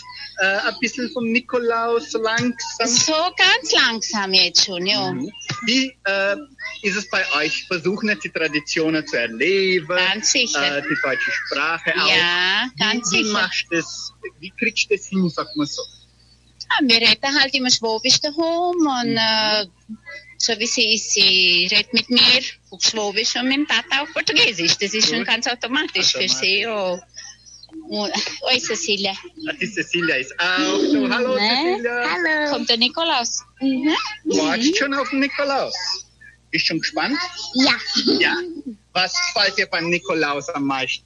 Äh, 0.41 0.45
ein 0.45 0.75
bisschen 0.79 1.11
vom 1.11 1.29
Nikolaus, 1.31 2.11
so 2.11 2.21
langsam? 2.21 2.55
So 2.87 3.13
ganz 3.35 3.71
langsam 3.73 4.33
jetzt 4.33 4.65
schon, 4.65 4.85
ja. 4.85 5.11
Mhm. 5.11 5.29
Wie 5.65 5.93
äh, 6.05 6.35
ist 6.81 6.95
es 6.95 7.09
bei 7.09 7.23
euch? 7.33 7.65
Versuchen 7.67 8.07
jetzt 8.07 8.23
die 8.23 8.29
Traditionen 8.29 9.05
zu 9.05 9.17
erleben? 9.17 9.87
Ganz 9.87 10.31
sicher. 10.31 10.77
Äh, 10.77 10.81
die 10.81 10.95
deutsche 11.03 11.31
Sprache 11.31 11.93
auch. 12.01 12.07
Ja, 12.07 12.69
ganz 12.79 13.11
wie, 13.11 13.17
wie 13.17 13.23
sicher. 13.23 13.33
machst 13.33 13.65
das? 13.69 14.13
Wie 14.39 14.51
kriegst 14.51 14.89
du 14.89 14.95
das 14.95 15.07
hin, 15.07 15.29
sagt 15.29 15.55
man 15.57 15.67
so? 15.67 15.81
Ja, 16.61 16.87
wir 16.87 17.01
reden 17.07 17.39
halt 17.41 17.53
immer 17.53 17.69
Schwabisch 17.69 18.21
daheim 18.21 18.37
und 18.37 19.17
äh, 19.17 19.65
so 20.37 20.57
wie 20.57 20.67
sie 20.67 20.93
ist, 20.93 21.11
sie 21.11 21.67
redet 21.69 21.93
mit 21.93 22.09
mir 22.09 22.41
auf 22.69 22.81
Schwäbisch 22.81 23.35
und 23.35 23.49
mit 23.49 23.57
dem 23.57 23.67
Tata 23.67 24.03
auf 24.03 24.13
Portugiesisch. 24.13 24.77
Das 24.77 24.93
ist 24.93 25.09
schon 25.09 25.25
ganz 25.25 25.47
automatisch 25.47 26.13
für 26.13 26.29
sie. 26.29 26.65
Oh. 26.65 26.97
Oi, 27.91 28.59
Cecilia. 28.59 29.13
Ah, 29.47 29.53
die 29.59 29.65
Cecilia 29.65 30.17
ist 30.17 30.31
auch 30.39 30.79
so. 30.79 31.09
Hallo 31.09 31.35
Ne? 31.35 31.39
Cecilia. 31.63 32.05
Hallo. 32.07 32.51
Kommt 32.51 32.69
der 32.69 32.77
Nikolaus? 32.77 33.43
Mhm. 33.61 33.95
Wartest 34.25 34.77
schon 34.77 34.93
auf 34.93 35.09
den 35.09 35.19
Nikolaus? 35.21 35.73
Bist 36.51 36.67
schon 36.67 36.79
gespannt? 36.79 37.17
Ja. 37.55 37.75
Ja. 38.19 38.35
Was 38.93 39.13
gefällt 39.33 39.57
dir 39.57 39.67
beim 39.67 39.89
Nikolaus 39.89 40.49
am 40.49 40.65
meisten? 40.65 41.03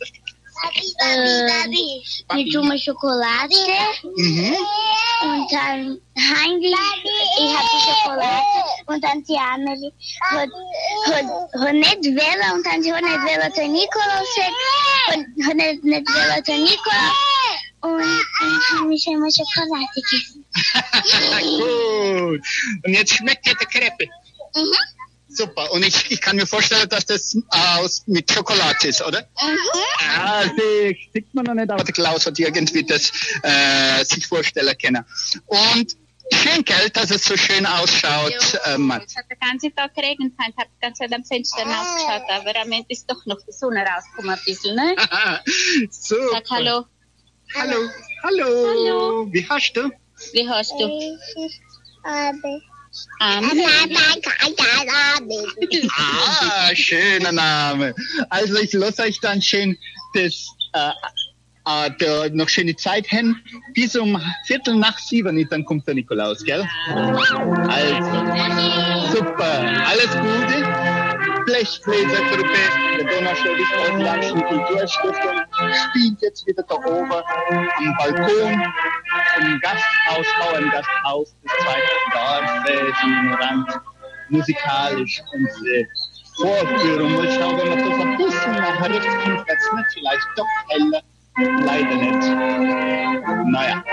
Äh, 1.00 2.36
mit 2.36 2.54
dummer 2.54 2.78
Schokolade. 2.78 3.56
Mhm. 4.04 4.56
Und 5.22 5.52
dann 5.52 6.02
Heinrich, 6.18 6.76
ich 7.40 7.56
habe 7.56 7.68
die 7.74 7.82
Schokolade. 7.82 8.44
Und 8.86 9.04
dann 9.04 9.24
die 9.24 9.38
Amelie 9.38 9.92
hat, 10.22 10.50
hat, 11.06 11.26
hat 11.62 11.74
nicht 11.74 12.04
wählen 12.04 12.54
und 12.54 12.66
dann 12.66 12.84
sie 12.84 12.94
hat 12.94 13.02
nicht 13.02 13.24
wählen 13.26 13.52
den 13.56 13.72
Nikolaus 13.72 14.28
gesagt. 14.36 15.16
Und 15.16 15.46
hat 15.48 15.56
nicht, 15.56 15.84
nicht 15.84 16.08
wählen 16.08 16.44
den 16.44 16.64
Nikolaus. 16.64 17.34
Und 17.82 18.00
dann 18.00 18.80
habe 18.80 18.94
ich 18.94 19.08
immer 19.08 19.30
Schokolade 19.30 19.88
gegessen. 19.96 20.46
Gut. 21.60 22.42
Und 22.86 22.94
jetzt 22.94 23.14
schmeckt 23.14 23.46
dir 23.46 23.56
der 23.56 23.68
Crepe. 23.68 24.08
Mhm. 24.56 24.72
Super. 25.34 25.72
Und 25.72 25.84
ich, 25.86 26.12
ich 26.12 26.22
kann 26.22 26.36
mir 26.36 26.46
vorstellen, 26.46 26.88
dass 26.90 27.06
das 27.06 27.36
aus, 27.50 28.04
mit 28.06 28.32
Schokolade 28.32 28.88
ist, 28.88 29.02
oder? 29.02 29.28
Ja, 30.00 30.44
das 30.44 30.54
sieht 31.14 31.34
man 31.34 31.46
noch 31.46 31.54
nicht, 31.56 31.70
aber 31.72 31.84
der 31.84 31.94
Klaus 31.94 32.26
hat 32.26 32.38
irgendwie 32.38 32.84
das 32.84 33.12
äh, 33.42 34.04
sich 34.06 34.28
vorstellen 34.28 34.76
können. 34.80 35.04
Und 35.48 35.98
schön, 36.32 36.64
gell, 36.64 36.90
dass 36.92 37.10
es 37.12 37.24
so 37.26 37.36
schön 37.36 37.66
ausschaut. 37.66 38.60
Ähm, 38.66 38.92
Es 39.06 39.16
hat 39.16 39.26
den 39.30 39.40
ganzen 39.40 39.76
Tag 39.76 39.94
geregnet, 39.96 40.34
ich 40.38 40.58
habe 40.58 40.70
die 40.76 40.82
ganze 40.82 41.00
Zeit 41.04 41.14
am 41.14 41.24
Fenster 41.24 41.64
rausgeschaut, 41.64 42.24
aber 42.30 42.60
am 42.62 42.72
Ende 42.72 42.86
ist 42.90 43.10
doch 43.10 43.26
noch 43.26 43.40
die 43.48 43.52
Sonne 43.52 43.84
rausgekommen 43.86 44.36
ein 44.36 44.40
bisschen, 44.46 44.76
ne? 44.76 44.96
Super. 45.90 46.30
Sag 46.32 46.50
Hallo. 46.52 46.86
Hallo. 47.56 47.78
Hallo. 48.24 48.46
Hallo. 48.46 49.28
Wie 49.32 49.48
hast 49.50 49.74
du? 49.74 49.90
Wie 50.34 50.48
hast 50.48 50.72
du? 50.80 51.18
Aber. 52.04 52.73
Ah, 55.98 56.76
schöner 56.76 57.32
Name. 57.32 57.96
Also 58.30 58.58
ich 58.58 58.74
lasse 58.74 59.04
euch 59.04 59.20
dann 59.20 59.42
schön 59.42 59.78
das 60.14 60.48
äh, 60.74 60.92
äh, 61.66 61.92
der, 62.00 62.30
noch 62.32 62.50
schöne 62.50 62.76
Zeit 62.76 63.08
hin. 63.08 63.36
Bis 63.74 63.96
um 63.96 64.22
Viertel 64.46 64.76
nach 64.76 64.98
sieben, 65.00 65.48
dann 65.50 65.66
kommt 65.66 65.88
der 65.88 65.96
Nikolaus, 65.96 66.44
gell? 66.44 66.68
Also, 67.68 69.18
super. 69.18 69.86
Alles 69.86 70.10
Gute. 70.12 70.53
Blechbläsergruppe 71.46 72.60
der 72.98 73.06
Donauschwäbisch 73.06 73.74
Orthodoxen 73.78 74.44
Kulturstiftung 74.46 75.42
spielt 75.90 76.22
jetzt 76.22 76.48
wieder 76.48 76.64
da 76.64 76.76
oben 76.76 77.12
am 77.12 77.98
Balkon 77.98 78.64
im 79.40 79.60
Gasthaus, 79.62 80.28
Bauerngasthaus 80.40 81.36
des 81.44 81.52
zweiten 81.64 82.12
Dorfes 82.14 82.96
im 83.04 83.34
Rand 83.34 83.80
musikalisch 84.30 85.22
unsere 85.34 85.86
Vorführung. 86.38 87.16
Mal 87.16 87.32
schauen, 87.32 87.58
wenn 87.58 87.70
man 87.70 87.78
das 87.78 88.00
ein 88.00 88.18
bisschen 88.18 88.52
nach 88.54 88.90
rechts 88.90 89.16
kommt, 89.24 89.48
wird 89.48 89.58
es 89.58 89.74
nicht 89.74 89.88
vielleicht 89.94 90.28
doch 90.36 90.48
heller. 90.70 91.02
Leider 91.66 91.96
nicht. 91.96 92.28
Naja, 93.52 93.84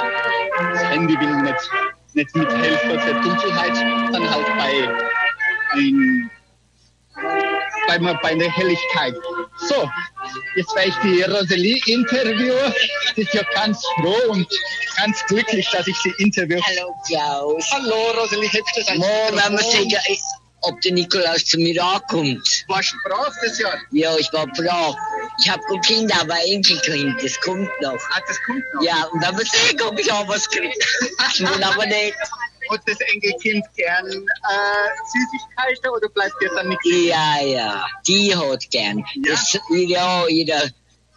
das 0.72 0.84
Handy 0.84 1.18
will 1.18 1.36
nicht, 1.42 1.70
nicht 2.14 2.36
mithelfen 2.36 3.01
für 3.01 3.14
Dunkelheit, 3.14 3.76
dann 4.12 4.30
halt 4.30 4.46
bei, 4.59 4.88
ein, 7.91 8.05
bei, 8.05 8.14
bei 8.14 8.34
der 8.34 8.51
Helligkeit. 8.51 9.14
So, 9.68 9.91
jetzt 10.57 10.74
werde 10.74 10.88
ich 10.88 10.97
die 11.03 11.22
Rosalie 11.22 11.80
interviewen. 11.86 12.74
Sie 13.14 13.22
ist 13.22 13.34
ja 13.34 13.43
ganz 13.55 13.84
froh 14.01 14.30
und 14.30 14.47
ganz 14.97 15.24
glücklich, 15.26 15.68
dass 15.72 15.86
ich 15.86 15.97
sie 15.99 16.14
interviewe. 16.18 16.61
Hallo 16.66 16.95
Klaus. 17.07 17.64
Hallo 17.72 18.11
Rosalie, 18.20 18.49
hättest 18.49 18.76
du 18.76 18.80
das 18.86 18.99
Mo, 18.99 19.07
wenn 19.30 19.55
man 19.55 19.59
sagen, 19.59 19.88
ob 20.62 20.80
der 20.82 20.93
Nikolaus 20.93 21.45
zu 21.45 21.59
mir 21.59 21.82
ankommt. 21.82 22.64
Warst 22.68 22.93
du 22.93 23.09
brav 23.09 23.34
das 23.43 23.59
Jahr? 23.59 23.78
Ja, 23.93 24.14
ich 24.16 24.30
war 24.32 24.47
brav. 24.47 24.95
Ich 25.43 25.51
habe 25.51 25.62
kein 25.62 25.80
Kind, 25.80 26.20
aber 26.20 26.34
Enkelkind, 26.45 27.22
das 27.22 27.41
kommt 27.41 27.70
noch. 27.80 27.99
Ah, 28.12 28.20
das 28.26 28.38
kommt 28.45 28.62
noch? 28.74 28.82
Ja, 28.82 29.05
und 29.12 29.22
dann 29.22 29.34
muss 29.34 29.45
ich 29.45 29.82
ob 29.82 29.99
ich 29.99 30.12
auch 30.12 30.28
was 30.28 30.49
kriege. 30.51 30.68
Ich 31.32 31.41
will 31.41 31.62
aber 31.62 31.86
nicht. 31.86 32.14
Hat 32.69 32.83
das 32.87 33.01
Enkelkind 33.13 33.65
gern 33.77 34.07
äh, 34.07 34.89
Süßigkeiten 35.13 35.91
oder 35.91 36.09
bleibt 36.09 36.35
dir 36.41 36.51
dann 36.55 36.69
nichts? 36.69 36.87
Ja, 36.87 37.41
ja, 37.41 37.87
die 38.07 38.37
hat 38.37 38.71
gern. 38.71 39.05
Das, 39.27 39.59
ja, 39.71 40.27
ihre, 40.27 40.71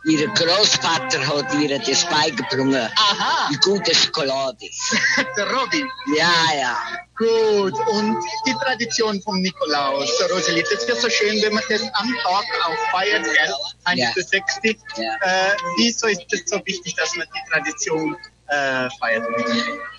ihre 0.06 0.28
Großvater 0.28 1.28
hat 1.28 1.54
ihr 1.56 1.80
das 1.80 2.06
beigebracht. 2.06 2.92
Aha. 2.96 3.50
Die 3.52 3.58
gute 3.58 3.94
Schokolade. 3.94 4.58
Der 5.38 5.52
Robin. 5.52 5.90
Ja, 6.16 6.34
ja. 6.58 6.78
Gut, 7.16 7.74
und 7.88 8.18
die 8.48 8.54
Tradition 8.54 9.22
vom 9.22 9.40
Nikolaus, 9.40 10.10
Rosalie, 10.32 10.64
das 10.64 10.72
ist 10.74 10.90
ja 10.90 10.96
so 10.96 11.10
schön, 11.10 11.40
wenn 11.44 11.54
man 11.54 11.64
das 11.70 11.82
am 11.94 12.12
Tag 12.24 12.46
auch 12.66 12.92
feiert, 12.92 13.24
gell? 13.24 13.54
Ja. 13.96 14.10
1.6. 14.10 14.76
Äh, 14.98 15.56
wieso 15.78 16.08
ist 16.08 16.26
das 16.32 16.42
so 16.48 16.60
wichtig, 16.66 16.96
dass 16.96 17.16
man 17.16 17.28
die 17.36 17.52
Tradition 17.52 18.18
äh, 18.54 18.90
feiert? 19.00 19.28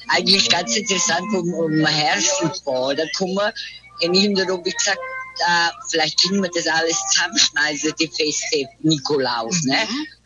Eigentlich 0.08 0.48
ganz 0.48 0.76
interessant, 0.76 1.26
um, 1.34 1.54
um 1.54 1.86
Herbst 1.86 2.42
und 2.42 2.64
Baden 2.64 3.08
kommen. 3.16 3.52
Und 4.02 4.14
ich 4.14 4.24
habe 4.24 4.34
der 4.34 4.48
Robin 4.48 4.72
gesagt, 4.72 4.98
äh, 5.38 5.70
vielleicht 5.90 6.22
können 6.22 6.42
wir 6.42 6.50
das 6.54 6.66
alles 6.66 6.98
zusammenschneiden, 7.10 7.92
die 7.98 8.08
Feste 8.08 8.68
Nikolaus, 8.82 9.62
ne? 9.64 9.78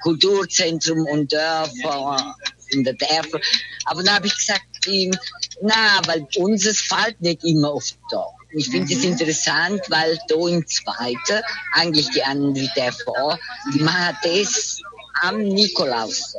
Kulturzentrum 0.02 1.06
und 1.06 1.32
Dörfer 1.32 2.34
in 2.70 2.84
der 2.84 2.94
Dörfer. 2.94 3.40
Aber 3.86 4.02
dann 4.02 4.16
habe 4.16 4.26
ich 4.26 4.36
gesagt, 4.36 4.64
ihm, 4.86 5.12
na, 5.62 6.00
weil 6.06 6.26
unseres 6.36 6.80
fällt 6.80 7.20
nicht 7.20 7.44
immer 7.44 7.70
auf 7.70 7.84
den 7.90 8.00
Tag. 8.10 8.28
Ich 8.50 8.70
finde 8.70 8.92
es 8.92 9.04
interessant, 9.04 9.80
weil 9.88 10.18
da 10.28 10.48
im 10.48 10.66
Zweiten, 10.66 11.42
eigentlich 11.74 12.08
die 12.10 12.22
anderen 12.22 12.70
Dörfer 12.74 13.38
die 13.74 13.80
machen 13.80 14.16
das 14.22 14.80
am 15.22 15.42
Nikolaus. 15.42 16.34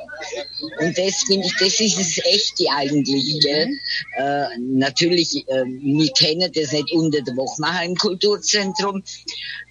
Und 0.80 0.98
das 0.98 1.24
finde 1.28 1.48
ich, 1.48 1.56
das 1.58 1.80
ist 1.80 1.98
das 1.98 2.26
Echte 2.26 2.66
eigentlich. 2.76 3.40
Gell? 3.42 3.70
Äh, 4.18 4.58
natürlich, 4.60 5.48
äh, 5.48 5.64
wir 5.66 6.12
kennen 6.14 6.52
das 6.54 6.72
nicht 6.72 6.92
unter 6.94 7.22
der 7.22 7.36
Woche 7.36 7.62
machen 7.62 7.90
im 7.90 7.96
Kulturzentrum, 7.96 9.04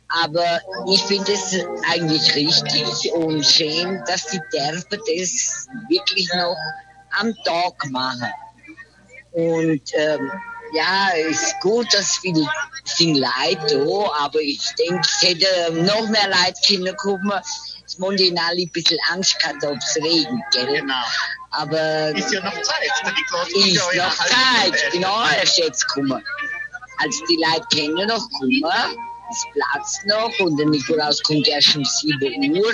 aber 0.09 0.61
ich 0.91 1.03
finde 1.03 1.33
es 1.33 1.55
eigentlich 1.91 2.35
richtig 2.35 3.13
und 3.13 3.45
schön, 3.45 4.03
dass 4.07 4.27
die 4.27 4.41
Dörfer 4.53 4.97
das 4.97 5.67
wirklich 5.89 6.29
noch 6.35 6.57
am 7.19 7.35
Tag 7.45 7.91
machen. 7.91 8.29
Und 9.33 9.83
ähm, 9.95 10.31
ja, 10.73 11.09
ist 11.31 11.61
gut, 11.61 11.87
dass 11.93 12.17
viel 12.19 12.47
sind 12.85 13.17
Leute 13.17 13.85
da, 13.85 14.25
aber 14.25 14.41
ich 14.41 14.61
denke, 14.79 15.03
es 15.03 15.23
hätte 15.23 15.73
noch 15.73 16.09
mehr 16.09 16.29
Leute 16.29 16.61
können 16.67 16.97
kommen. 16.97 17.41
Haben 18.01 18.17
die 18.17 18.35
alle 18.39 18.63
ein 18.63 18.71
bisschen 18.73 18.99
Angst 19.11 19.39
gehabt, 19.41 19.65
ob 19.65 19.77
es 19.79 19.97
regnet, 19.97 20.45
gell? 20.53 20.67
Genau. 20.81 21.05
Aber 21.51 22.11
Ist 22.17 22.33
ja 22.33 22.45
noch 22.45 22.61
Zeit, 22.63 22.91
der 23.05 23.13
Nikolaus 23.13 23.53
kommt 23.53 23.67
ist 23.67 23.95
ja 23.95 24.07
noch 24.07 24.17
Zeit, 24.17 24.79
Stunde. 24.79 24.91
genau, 24.93 25.25
er 25.25 25.43
ist 25.43 25.59
jetzt 25.59 25.87
gekommen. 25.89 26.25
Also 26.99 27.25
die 27.27 27.37
Leute 27.37 27.67
können 27.75 28.07
noch 28.09 28.29
kommen, 28.39 28.99
es 29.31 29.45
platzt 29.53 30.07
noch 30.07 30.33
und 30.41 30.57
der 30.59 30.67
Nikolaus 30.67 31.23
kommt 31.23 31.47
erst 31.49 31.75
um 31.77 31.85
7 31.85 32.57
Uhr. 32.57 32.73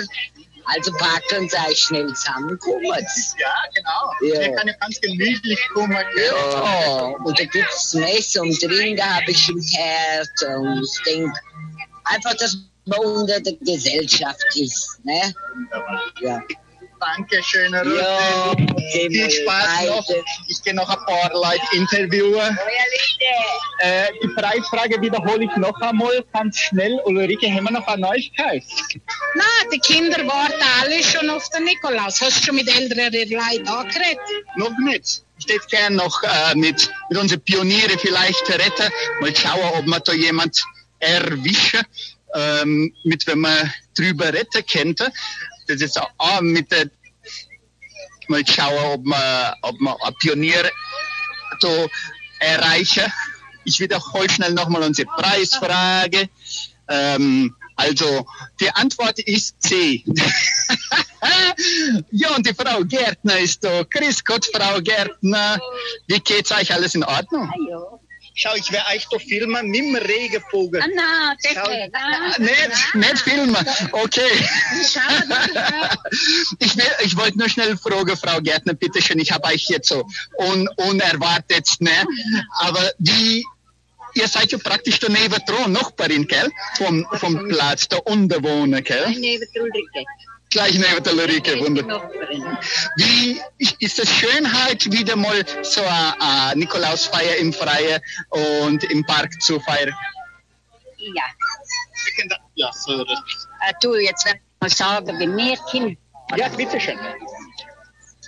Also 0.67 0.91
packen 0.93 1.47
sie 1.47 1.57
euch 1.69 1.79
schnell 1.79 2.07
zusammen, 2.13 2.57
kommen. 2.57 2.83
Ja, 2.83 3.53
genau. 3.75 4.11
Ja. 4.21 4.39
Der 4.39 4.55
kann 4.55 4.67
ja 4.67 4.73
ganz 4.79 4.99
gemütlich 4.99 5.59
kommen. 5.73 5.91
Ja, 5.93 7.13
und 7.23 7.39
da 7.39 7.43
gibt 7.45 7.69
es 7.71 7.93
Messer 7.93 8.41
und 8.41 8.59
Trinken, 8.59 9.15
habe 9.15 9.29
ich 9.29 9.37
schon 9.45 9.55
gehört. 9.55 10.57
Und 10.59 10.83
ich 10.83 11.03
denke, 11.03 11.39
einfach, 12.05 12.33
dass 12.37 12.57
man 12.85 12.99
unter 12.99 13.39
der 13.39 13.53
Gesellschaft 13.53 14.45
ist. 14.55 14.99
Ne? 15.03 15.33
Ja. 16.21 16.41
Danke, 16.99 17.43
schöne 17.43 17.83
Rosi. 17.83 17.97
Ja, 17.97 18.51
okay, 18.51 19.09
Viel 19.11 19.29
Spaß 19.29 19.85
noch. 19.87 20.05
Ich 20.47 20.61
gehe 20.63 20.73
noch 20.73 20.89
ein 20.89 21.05
paar 21.05 21.31
Leute 21.33 21.61
interviewen. 21.73 22.57
Äh, 23.79 24.07
die 24.23 24.27
Preisfrage 24.29 25.01
wiederhole 25.01 25.43
ich 25.43 25.55
noch 25.57 25.79
einmal 25.81 26.23
ganz 26.33 26.57
schnell. 26.57 26.99
Ulrike, 27.05 27.51
haben 27.51 27.65
wir 27.65 27.71
noch 27.71 27.87
eine 27.87 28.01
Neuigkeit? 28.01 28.63
Na, 29.35 29.43
die 29.71 29.79
Kinder 29.79 30.25
warten 30.25 30.63
alle 30.81 31.03
schon 31.03 31.29
auf 31.29 31.47
den 31.49 31.65
Nikolaus. 31.65 32.21
Hast 32.21 32.39
du 32.39 32.45
schon 32.45 32.55
mit 32.55 32.67
älteren 32.67 33.11
Leuten 33.13 33.67
angeredet? 33.67 34.19
Noch 34.55 34.77
nicht. 34.79 35.23
Ich 35.37 35.53
hätte 35.53 35.67
gern 35.69 35.95
noch 35.95 36.23
äh, 36.23 36.55
mit, 36.55 36.89
mit 37.09 37.19
unseren 37.19 37.41
Pioniere 37.41 37.97
vielleicht 37.99 38.49
retten. 38.49 38.91
Mal 39.19 39.35
schauen, 39.35 39.79
ob 39.79 39.85
wir 39.85 39.99
da 39.99 40.13
jemand 40.13 40.63
erwischen, 40.99 41.81
ähm, 42.35 42.93
mit 43.03 43.25
wenn 43.27 43.39
man 43.39 43.71
drüber 43.97 44.31
retten 44.31 44.65
könnte. 44.65 45.11
Das 45.67 45.81
ist 45.81 45.99
auch 45.99 46.41
mit 46.41 46.71
der, 46.71 46.89
mal 48.27 48.45
schauen, 48.45 48.93
ob 48.93 49.05
man, 49.05 49.53
ob 49.61 49.79
man 49.79 49.95
ein 50.03 50.13
Pionier 50.19 50.69
da 51.61 51.85
erreichen. 52.39 53.11
Ich 53.63 53.79
wiederhole 53.79 54.29
schnell 54.29 54.53
nochmal 54.53 54.83
unsere 54.83 55.07
Preisfrage. 55.07 56.29
Ähm, 56.87 57.55
also, 57.77 58.25
die 58.59 58.69
Antwort 58.69 59.19
ist 59.19 59.61
C. 59.61 60.03
ja, 62.11 62.35
und 62.35 62.45
die 62.45 62.53
Frau 62.53 62.83
Gärtner 62.83 63.39
ist 63.39 63.63
da. 63.63 63.83
Grüß 63.83 64.23
Gott, 64.23 64.47
Frau 64.53 64.79
Gärtner. 64.81 65.59
Wie 66.07 66.19
geht's 66.19 66.51
euch? 66.51 66.73
Alles 66.73 66.95
in 66.95 67.03
Ordnung? 67.03 67.51
Schau, 68.37 68.53
ich 68.55 68.69
werde 68.69 68.89
euch 68.89 69.07
doch 69.09 69.21
filmen 69.21 69.69
mit 69.69 69.79
dem 69.79 69.95
Regenvogel. 69.95 70.81
Ah, 70.81 70.87
nein, 70.93 71.37
das 71.41 71.53
Schau, 71.53 71.69
nicht. 71.69 71.95
Ah, 71.95 72.35
nicht, 72.37 72.95
nicht 72.95 73.19
filmen. 73.19 73.67
Okay. 73.93 74.29
Schade. 74.91 75.97
Ich, 76.59 76.75
will, 76.75 76.91
ich 77.05 77.15
wollte 77.15 77.37
nur 77.37 77.47
schnell 77.47 77.77
fragen, 77.77 78.17
Frau 78.17 78.41
Gärtner, 78.41 78.73
bitteschön, 78.73 79.19
ich 79.19 79.31
habe 79.31 79.47
euch 79.47 79.69
jetzt 79.69 79.87
so 79.87 80.05
un, 80.37 80.67
unerwartet, 80.75 81.69
ne? 81.79 82.05
Aber 82.59 82.91
wie, 82.99 83.45
ihr 84.15 84.27
seid 84.27 84.51
ja 84.51 84.57
praktisch 84.57 84.99
daneben 84.99 85.39
dran, 85.47 85.71
Nachbarin, 85.71 86.27
gell? 86.27 86.51
Vom, 86.75 87.07
vom 87.13 87.47
Platz, 87.47 87.87
da 87.87 87.97
unten 87.97 88.43
wohnen, 88.43 88.83
gell? 88.83 89.13
Der 89.13 89.63
Ulrike. 89.63 90.05
Gleich 90.49 90.73
neben 90.77 91.03
der 91.03 91.13
Lorike, 91.13 91.59
wunderbar. 91.59 92.09
Wie 92.97 93.41
ist 93.79 93.99
es 93.99 94.09
Schönheit, 94.09 94.89
wieder 94.91 95.15
mal 95.15 95.43
so 95.63 95.81
eine 95.81 96.59
Nikolausfeier 96.59 97.35
im 97.37 97.51
Freien 97.51 98.01
und 98.29 98.83
im 98.85 99.03
Park 99.05 99.41
zu 99.41 99.59
feiern? 99.59 99.93
Ja. 100.97 101.23
Ja, 102.55 102.71
so. 102.71 103.01
Äh, 103.01 103.73
du, 103.81 103.95
jetzt 103.95 104.25
ich 104.25 104.33
mal 104.61 104.69
sagen, 104.69 105.19
wie 105.19 105.27
wir 105.27 105.57
Kinder. 105.69 105.95
Ja, 106.37 106.47
bitteschön. 106.49 106.97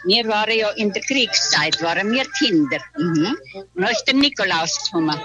Wir 0.05 0.27
waren 0.27 0.57
ja 0.57 0.69
in 0.71 0.91
der 0.91 1.01
Kriegszeit, 1.03 1.81
waren 1.81 2.11
wir 2.11 2.25
Kinder. 2.37 2.79
Mhm. 2.97 3.37
Und 3.53 3.67
dann 3.75 3.91
ist 3.91 4.05
der 4.05 4.13
Nikolaus 4.13 4.83
gekommen. 4.83 5.19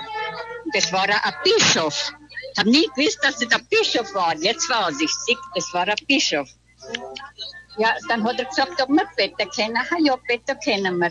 Das 0.73 0.93
war 0.93 1.05
ein 1.05 1.35
Bischof. 1.45 2.13
Ich 2.53 2.59
habe 2.59 2.71
nie 2.71 2.89
gewusst, 2.95 3.19
dass 3.23 3.41
es 3.43 3.51
ein 3.51 3.67
Bischof 3.69 4.15
war. 4.15 4.37
Jetzt 4.37 4.69
weiß 4.69 5.01
ich 5.01 5.11
es. 5.11 5.37
Das 5.55 5.75
war 5.75 5.89
ein 5.89 5.97
Bischof. 6.07 6.49
Ja, 7.79 7.95
dann 8.09 8.25
hat 8.25 8.39
er 8.39 8.45
gesagt, 8.45 8.81
ob 8.83 8.89
wir 8.89 9.09
Better 9.17 9.47
kennen. 9.51 9.77
Ah, 9.77 9.97
ja, 9.99 10.17
Better 10.29 10.55
kennen 10.57 10.99
wir. 10.99 11.11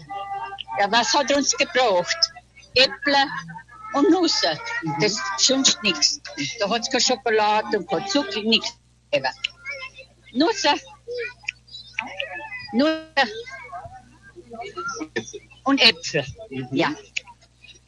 Ja, 0.80 0.92
was 0.92 1.14
hat 1.14 1.32
er 1.32 1.38
uns 1.38 1.52
gebraucht? 1.58 2.18
Äpfel 2.76 3.16
und 3.94 4.10
Nüsse. 4.10 4.60
Das 5.00 5.14
ist 5.14 5.22
sonst 5.38 5.82
nichts. 5.84 6.22
Da 6.60 6.70
hat 6.70 6.82
es 6.82 6.90
keine 6.90 7.02
Schokolade 7.02 7.78
und 7.78 7.90
kein 7.90 8.08
Zucker, 8.08 8.42
nichts. 8.42 8.78
gegeben. 9.12 9.34
Nüsse. 10.34 10.74
Nüsse. 12.74 13.06
Und 15.64 15.82
Äpfel. 15.82 16.26
Ja. 16.72 16.94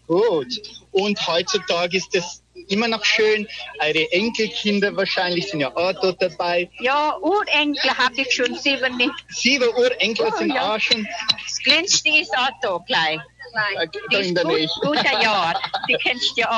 Gut. 0.07 0.53
Und 0.91 1.27
heutzutage 1.27 1.97
ist 1.97 2.13
es 2.15 2.42
immer 2.69 2.87
noch 2.87 3.03
schön. 3.03 3.47
Eure 3.79 4.11
Enkelkinder 4.11 4.95
wahrscheinlich 4.95 5.49
sind 5.49 5.59
ja 5.61 5.75
auch 5.75 5.93
dort 6.01 6.21
dabei. 6.21 6.69
Ja, 6.79 7.17
Urenkel 7.19 7.97
habe 7.97 8.13
ich 8.21 8.33
schon 8.33 8.55
sieben. 8.55 9.11
Sieben 9.29 9.69
Urenkel 9.75 10.27
Oh, 10.33 10.37
sind 10.37 10.53
ja. 10.53 10.75
auch 10.75 10.79
schon. 10.79 11.07
Das 11.43 11.57
Glänzste 11.63 12.09
ist 12.09 12.31
auch 12.37 12.49
da 12.61 12.77
gleich. 12.87 13.19
Da 13.53 13.85
Die 14.11 14.15
ist 14.17 14.35
der 14.35 14.43
gut, 14.45 14.69
guter 14.81 15.21
Jahr. 15.21 15.59
Die 15.87 15.95
kennst 16.01 16.31
du 16.37 16.41
ja 16.41 16.49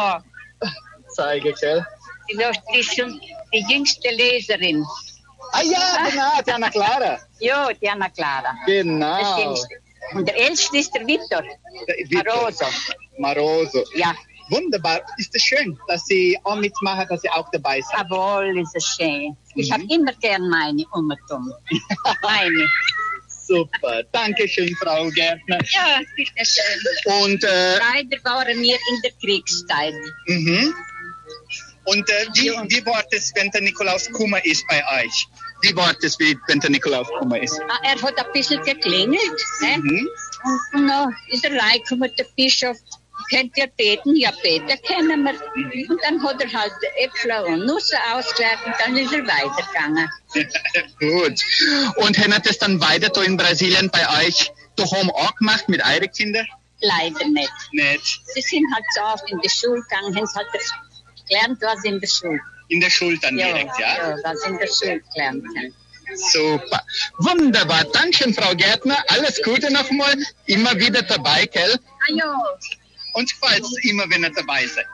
auch. 0.62 0.68
Zeige, 1.16 1.54
gell? 1.54 1.86
Die, 2.30 2.80
ist- 2.80 2.96
schon 2.96 3.20
die 3.54 3.66
jüngste 3.70 4.10
Leserin. 4.12 4.86
Ah 5.52 5.62
ja, 5.62 6.10
genau, 6.10 6.42
Diana 6.46 6.70
Clara. 6.70 7.20
Ja, 7.40 7.70
Diana 7.74 8.10
Clara. 8.10 8.56
Genau. 8.66 9.56
Und 10.14 10.28
der 10.28 10.36
älteste 10.40 10.78
ist 10.78 10.94
der 10.96 11.06
Victor. 11.06 11.44
Victor. 12.10 12.24
Maroso. 12.36 12.66
Maroso. 13.18 13.84
Ja. 13.96 14.14
Wunderbar. 14.50 15.02
Ist 15.18 15.34
es 15.36 15.42
schön, 15.44 15.78
dass 15.88 16.06
Sie 16.06 16.38
auch 16.44 16.56
mitmachen, 16.56 17.06
dass 17.10 17.22
Sie 17.22 17.30
auch 17.30 17.50
dabei 17.52 17.82
sind? 17.82 17.98
Jawohl, 18.10 18.60
ist 18.60 18.76
es 18.76 18.86
schön. 18.96 19.36
Ich 19.56 19.70
Mhm. 19.70 19.74
habe 19.74 19.84
immer 19.90 20.14
gern 20.14 20.48
meine 20.50 20.86
umgetan. 20.92 21.52
meine. 22.22 22.68
Super. 23.48 24.02
Dankeschön, 24.12 24.76
Frau 24.82 25.08
Gärtner. 25.10 25.60
Ja, 25.72 26.00
bitteschön. 26.16 26.64
Und, 27.22 27.44
äh, 27.44 27.78
Leider 27.78 28.18
waren 28.24 28.60
wir 28.62 28.76
in 28.76 29.02
der 29.04 29.12
Kriegszeit. 29.22 29.94
Mhm. 30.28 30.74
Und 31.86 32.10
äh, 32.10 32.26
wie, 32.34 32.50
wie 32.50 32.86
war 32.88 33.04
das, 33.12 33.32
wenn 33.36 33.52
der 33.52 33.62
Nikolaus 33.62 34.12
Kummer 34.12 34.44
ist 34.44 34.66
bei 34.68 34.84
euch? 35.04 35.28
Wie 35.62 35.76
war 35.76 35.94
das, 36.02 36.18
wenn 36.20 36.60
der 36.60 36.70
Nikolaus 36.72 37.08
Kummer 37.20 37.40
ist? 37.40 37.60
Ah, 37.70 37.80
Er 37.84 38.02
hat 38.02 38.18
ein 38.18 38.32
bisschen 38.34 38.62
geklingelt. 38.64 39.42
Ne? 39.62 39.78
Mhm. 39.78 40.10
Und, 40.44 40.80
und 40.82 40.88
dann 40.88 41.16
ist 41.30 41.46
er 41.46 41.52
reingekommen, 41.52 42.12
der 42.18 42.26
Bischof. 42.36 42.78
Könnt 43.30 43.58
ihr 43.58 43.68
beten? 43.68 44.16
Ja, 44.16 44.32
beten 44.44 44.80
können 44.88 45.24
wir. 45.24 45.90
Und 45.90 46.00
dann 46.04 46.24
hat 46.24 46.42
er 46.42 46.54
halt 46.54 46.74
Äpfel 46.98 47.32
und 47.46 47.66
Nüsse 47.66 47.98
ausgelegt 48.14 48.60
und 48.66 48.74
dann 48.80 48.98
ist 48.98 49.12
er 49.14 49.26
weitergegangen. 49.26 50.10
Gut. 51.00 51.40
Und 51.98 52.18
hat 52.34 52.46
das 52.46 52.58
dann 52.58 52.80
weiter 52.82 53.10
da 53.10 53.22
in 53.24 53.38
Brasilien 53.38 53.90
bei 53.90 54.26
euch 54.26 54.52
daheim 54.76 55.10
auch 55.12 55.36
gemacht 55.36 55.68
mit 55.70 55.84
euren 55.84 56.12
Kindern? 56.12 56.46
Leider 56.82 57.26
nicht. 57.30 57.52
Nicht. 57.72 58.22
Sie 58.34 58.42
sind 58.42 58.66
halt 58.74 58.86
so 58.96 59.02
oft 59.02 59.32
in 59.32 59.40
die 59.40 59.50
Schule 59.50 59.82
gegangen, 59.82 60.16
haben 60.16 60.28
halt 60.36 60.48
gelernt, 61.28 61.58
was 61.62 61.84
in 61.84 62.00
der 62.00 62.08
Schule. 62.08 62.40
In 62.68 62.82
der 62.82 62.90
Schule 62.90 63.18
dann 63.20 63.38
Ja, 63.38 63.48
direkt, 63.48 63.80
ja? 63.80 64.10
ja, 64.10 64.18
was 64.24 64.44
in 64.44 64.58
der 64.58 64.68
Schule 64.68 65.02
gelernt 65.14 65.44
haben. 65.58 65.74
Super. 66.32 66.84
Wunderbar. 67.18 67.84
Dankeschön, 67.86 68.34
Frau 68.34 68.54
Gärtner. 68.56 69.04
Alles 69.08 69.42
Gute 69.42 69.72
nochmal. 69.72 70.16
Immer 70.46 70.76
wieder 70.80 71.02
dabei, 71.02 71.46
gell? 71.48 71.80
Ah 72.08 72.14
ja, 72.14 72.42
Uns 73.16 73.40
gefällt 73.40 73.64
es 73.64 73.78
immer, 73.86 74.04
wenn 74.10 74.24
ihr 74.24 74.32
dabei 74.32 74.68
seid. 74.68 74.86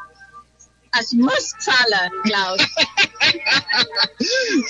es 0.99 1.11
muss 1.13 1.55
gefallen, 1.55 2.11
Klaus. 2.23 2.61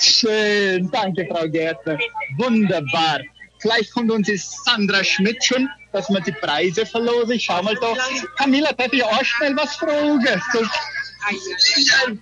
Schön. 0.00 0.90
Danke, 0.90 1.26
Frau 1.30 1.46
Gärtner. 1.48 1.98
Wunderbar. 2.38 3.20
Vielleicht 3.60 3.92
kommt 3.92 4.10
uns 4.10 4.26
die 4.26 4.38
Sandra 4.38 5.04
Schmidt 5.04 5.44
schon, 5.44 5.68
dass 5.92 6.08
wir 6.08 6.20
die 6.20 6.32
Preise 6.32 6.86
verlosen. 6.86 7.38
Schau 7.38 7.62
mal 7.62 7.76
da. 7.76 7.94
Camilla, 8.38 8.72
darf 8.72 8.92
ich 8.92 9.04
auch 9.04 9.24
schnell 9.24 9.54
was 9.56 9.76
fragen? 9.76 10.42
So, 10.52 10.60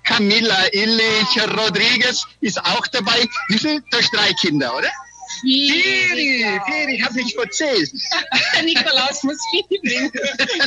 Camilla 0.04 0.66
Illich 0.72 1.40
Rodriguez 1.56 2.26
ist 2.40 2.58
auch 2.58 2.86
dabei. 2.88 3.26
Wie 3.48 3.80
hast 3.92 4.12
drei 4.12 4.32
Kinder, 4.34 4.76
oder? 4.76 4.90
Vier, 5.41 6.61
vier, 6.66 6.88
ich 6.88 7.05
habe 7.05 7.14
nicht 7.14 7.34
verzählt. 7.34 7.91
Nikolaus 8.64 9.22
muss 9.22 9.38
viel 9.51 9.80
bringen. 9.80 10.12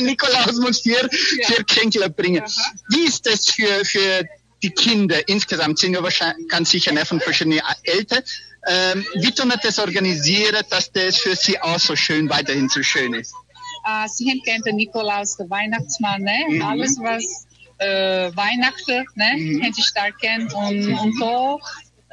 Nikolaus 0.00 0.56
muss 0.56 0.80
vier, 0.80 1.08
vier 1.10 1.64
Geschenke 1.64 2.08
bringen. 2.10 2.42
Wie 2.90 3.06
ist 3.06 3.26
das 3.26 3.48
für, 3.48 3.84
für 3.84 4.24
die 4.62 4.70
Kinder 4.70 5.26
insgesamt? 5.28 5.78
Sind 5.78 5.94
ja 5.94 6.02
wahrscheinlich 6.02 6.48
ganz 6.48 6.70
sicher 6.70 6.92
ne, 6.92 7.04
von 7.04 7.20
verschiedenen 7.20 7.60
Eltern. 7.84 8.22
Ähm, 8.66 9.04
wie 9.16 9.30
tun 9.30 9.48
wir 9.48 9.58
das 9.58 9.78
organisieren, 9.78 10.64
dass 10.70 10.90
das 10.90 11.18
für 11.18 11.36
sie 11.36 11.60
auch 11.60 11.78
so 11.78 11.94
schön 11.94 12.30
weiterhin 12.30 12.68
so 12.68 12.82
schön 12.82 13.12
ist? 13.14 13.34
Äh, 13.84 14.08
Sie 14.08 14.40
kennt 14.44 14.66
den 14.66 14.76
Nikolaus, 14.76 15.36
der 15.36 15.50
Weihnachtsmann, 15.50 16.22
ne? 16.22 16.38
Mhm. 16.48 16.62
Alles, 16.62 16.98
was 16.98 17.46
äh, 17.78 18.34
Weihnachten, 18.34 19.04
ne? 19.14 19.34
Mhm. 19.36 19.62
Haben 19.62 19.72
Sie 19.74 19.82
stark 19.82 20.18
kennt. 20.18 20.54
Und, 20.54 20.92
und 20.92 21.20
da, 21.20 21.58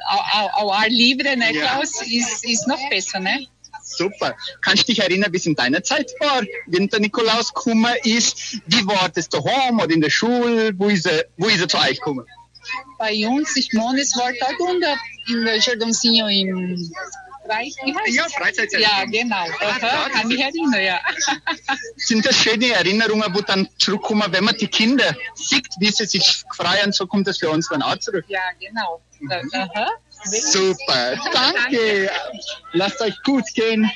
auch, 0.06 0.52
auch 0.54 0.78
ein 0.80 0.90
Libre, 0.90 1.36
ne, 1.36 1.52
Ja. 1.52 1.66
Klaus, 1.66 2.02
ist, 2.02 2.44
ist 2.44 2.66
noch 2.66 2.88
besser, 2.90 3.20
ne? 3.20 3.46
Super. 3.82 4.36
Kannst 4.60 4.88
du 4.88 4.92
dich 4.92 5.00
erinnern, 5.00 5.32
wie 5.32 5.36
es 5.36 5.46
in 5.46 5.54
deiner 5.54 5.82
Zeit 5.82 6.12
war, 6.20 6.42
wenn 6.66 6.88
der 6.88 7.00
Nikolaus 7.00 7.52
gekommen 7.52 7.92
ist? 8.04 8.60
Wie 8.66 8.86
war 8.86 9.08
das 9.08 9.28
daheim 9.28 9.80
oder 9.80 9.92
in 9.92 10.00
der 10.00 10.10
Schule? 10.10 10.72
Wo 10.78 10.88
ist 10.88 11.06
er, 11.06 11.24
wo 11.36 11.48
ist 11.48 11.60
er 11.60 11.68
zu 11.68 11.78
euch 11.78 11.98
gekommen? 11.98 12.24
Bei 12.98 13.26
uns, 13.26 13.56
ich 13.56 13.72
meine, 13.72 14.00
es 14.00 14.16
war 14.16 14.30
dort 14.38 14.60
unter, 14.60 14.96
in 15.28 15.44
der 15.44 15.58
Jardonzinho 15.58 16.28
im 16.28 16.92
Freizeit. 17.44 17.94
Ja? 18.06 18.28
Freizeitzentrum. 18.28 18.80
Ja, 18.82 19.04
genau. 19.04 19.46
Ah, 19.60 19.78
klar, 19.78 20.10
kann 20.10 20.28
mich 20.28 20.40
erinnern, 20.40 20.82
ja. 20.82 21.00
Sind 21.96 22.24
das 22.24 22.36
schöne 22.36 22.68
Erinnerungen, 22.68 23.34
wo 23.34 23.40
dann 23.40 23.68
zurückkommen, 23.78 24.24
wenn 24.30 24.44
man 24.44 24.56
die 24.56 24.68
Kinder 24.68 25.16
sieht, 25.34 25.66
wie 25.80 25.90
sie 25.90 26.06
sich 26.06 26.44
freuen, 26.54 26.92
so 26.92 27.06
kommt 27.06 27.26
das 27.26 27.38
für 27.38 27.50
uns 27.50 27.68
dann 27.68 27.82
auch 27.82 27.98
zurück. 27.98 28.24
Ja, 28.28 28.40
genau. 28.60 29.02
Aha. 29.30 29.88
Super, 30.24 31.16
danke. 31.32 32.10
Lasst 32.72 33.00
euch 33.00 33.20
gut 33.24 33.44
gehen. 33.54 33.90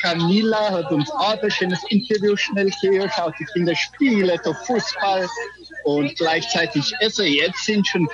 Camilla 0.00 0.70
hat 0.70 0.90
uns 0.92 1.10
auch 1.10 1.42
ein 1.42 1.50
schönes 1.50 1.80
Interview 1.88 2.36
schnell 2.36 2.70
gehört. 2.80 3.12
Schaut 3.14 3.34
die 3.38 3.44
Kinder 3.46 3.74
spielen, 3.74 4.38
da 4.44 4.52
Fußball 4.52 5.28
und 5.84 6.14
gleichzeitig 6.16 6.92
also 7.00 7.22
jetzt 7.22 7.64
sind 7.64 7.86
schon 7.86 8.08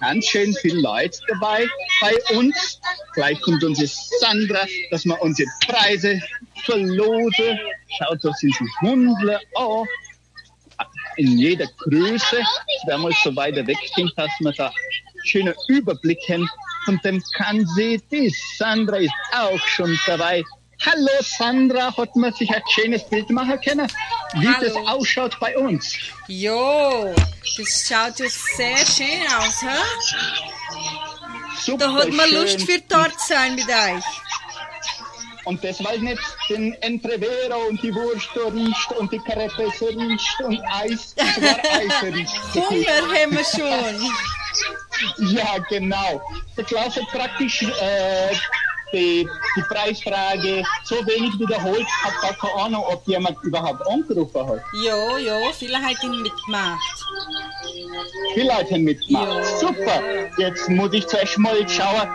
ganz 0.00 0.26
schön 0.26 0.54
viele 0.54 0.80
Leute 0.80 1.18
dabei 1.28 1.66
bei 2.00 2.36
uns. 2.36 2.80
Gleich 3.14 3.40
kommt 3.40 3.62
unsere 3.64 3.88
Sandra, 4.20 4.66
dass 4.90 5.04
wir 5.04 5.20
unsere 5.20 5.48
Preise 5.66 6.20
verlosen. 6.64 7.58
Schaut, 7.98 8.24
da 8.24 8.32
sind 8.34 8.54
die 8.58 8.86
Hundle 8.86 9.40
auch 9.54 9.86
in 11.16 11.38
jeder 11.38 11.66
Größe. 11.78 12.42
Wer 12.86 12.98
mal 12.98 13.12
so 13.22 13.34
weiter 13.36 13.66
weg 13.66 13.78
sind, 13.94 14.12
dass 14.16 14.30
wir 14.40 14.52
da 14.52 14.72
schönen 15.24 15.54
Überblick 15.68 16.18
haben 16.28 16.48
von 16.84 17.00
dem 17.04 17.22
Kannsee. 17.36 18.00
Die 18.10 18.34
Sandra 18.58 18.96
ist 18.96 19.12
auch 19.32 19.58
schon 19.66 19.98
dabei. 20.06 20.42
Hallo 20.84 21.12
Sandra, 21.20 21.96
hat 21.96 22.16
man 22.16 22.32
sich 22.32 22.50
ein 22.52 22.62
schönes 22.74 23.08
Bild 23.08 23.30
machen 23.30 23.60
können? 23.60 23.86
wie 24.34 24.48
Hallo. 24.48 24.64
das 24.66 24.76
ausschaut 24.88 25.38
bei 25.38 25.56
uns. 25.56 25.96
Jo, 26.26 27.14
das 27.56 27.86
schaut 27.88 28.18
ja 28.18 28.26
sehr 28.28 28.78
schön 28.78 29.26
aus, 29.38 29.62
hä? 29.62 29.78
Super 31.60 31.86
Da 31.86 31.92
hat 31.92 32.10
man 32.10 32.28
schön. 32.28 32.40
Lust 32.40 32.62
für 32.62 32.80
dort 32.88 33.20
sein 33.20 33.54
mit 33.54 33.68
euch. 33.68 34.04
Und 35.44 35.62
das 35.64 35.82
weil 35.84 35.98
nicht 35.98 36.20
den 36.48 36.72
Entrevero 36.82 37.66
und 37.68 37.82
die 37.82 37.94
Wurst 37.94 38.30
riecht 38.36 38.92
und 38.98 39.12
die 39.12 39.18
Crepe 39.18 39.66
riecht 39.80 40.40
und 40.40 40.60
Eis, 40.72 41.14
sogar 41.34 41.58
Eis 41.72 42.02
riecht. 42.02 42.54
Hunger 42.54 43.20
haben 43.20 43.32
wir 43.32 43.44
schon. 43.44 44.10
Ja, 45.18 45.58
genau. 45.68 46.20
Der 46.56 46.64
Klaus 46.64 46.96
hat 46.96 47.06
praktisch 47.10 47.62
äh, 47.62 48.34
die, 48.92 49.28
die 49.56 49.62
Preisfrage 49.62 50.62
so 50.84 50.96
wenig 51.06 51.38
wiederholt, 51.38 51.86
hat 52.02 52.20
gar 52.20 52.34
keine 52.34 52.62
Ahnung, 52.64 52.84
ob 52.86 53.06
jemand 53.08 53.36
überhaupt 53.42 53.86
angerufen 53.86 54.46
hat. 54.46 54.60
Jo, 54.84 55.16
jo, 55.18 55.52
viele 55.58 55.76
haben 55.76 55.96
ihn 56.02 56.22
mitgemacht. 56.22 57.04
Viele 58.34 58.52
haben 58.52 58.84
mitgemacht. 58.84 59.28
Ja. 59.28 59.58
Super. 59.58 60.02
Jetzt 60.38 60.68
muss 60.68 60.92
ich 60.92 61.06
zuerst 61.06 61.38
mal 61.38 61.68
schauen. 61.68 62.08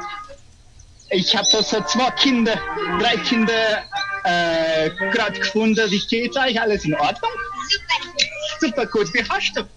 Ich 1.09 1.35
habe 1.35 1.47
da 1.51 1.63
so 1.63 1.81
zwei 1.81 2.11
Kinder, 2.11 2.59
drei 2.99 3.15
Kinder 3.17 3.83
äh, 4.23 4.89
gerade 5.11 5.39
gefunden. 5.39 5.89
Wie 5.89 5.99
geht's 5.99 6.35
euch? 6.35 6.59
Alles 6.59 6.83
in 6.85 6.95
Ordnung? 6.95 7.31
Super 8.59 8.85
gut. 8.85 9.13
Wie 9.13 9.23
heißt 9.23 9.55
du? 9.55 9.67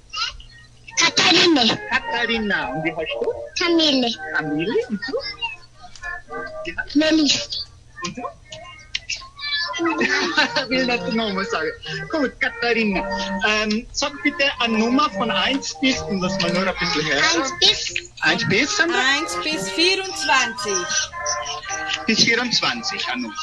Katharine. 0.99 1.79
Katharina. 1.91 2.69
Und 2.69 2.85
wie 2.85 2.95
heißt 2.95 3.13
du? 3.21 3.33
Camille. 3.59 4.11
Camille. 4.35 4.87
Und 4.89 5.01
du? 5.07 6.99
Melis. 6.99 7.65
Und 8.05 8.17
du? 8.17 8.23
will 10.69 10.87
nicht 10.87 11.07
die 11.07 11.17
Nummer 11.17 11.45
sagen. 11.45 11.71
Gut, 12.11 12.39
Katharina. 12.41 13.01
Ähm, 13.47 13.87
sag 13.93 14.13
bitte 14.23 14.45
eine 14.59 14.79
Nummer 14.79 15.09
von 15.11 15.31
1 15.31 15.81
bis, 15.81 16.01
und 16.03 16.21
das 16.21 16.39
mal 16.41 16.53
nur 16.53 16.67
ein 16.67 16.75
bisschen 16.79 17.05
her. 17.07 17.23
1 17.37 17.53
bis? 17.61 17.95
1 18.21 18.49
bis, 18.49 18.77
Sandra? 18.77 18.99
1 19.21 19.37
bis 19.43 19.71
24. 19.71 20.73
Bis 22.07 22.25
24, 22.25 23.09
eine 23.09 23.23
Nummer. 23.23 23.35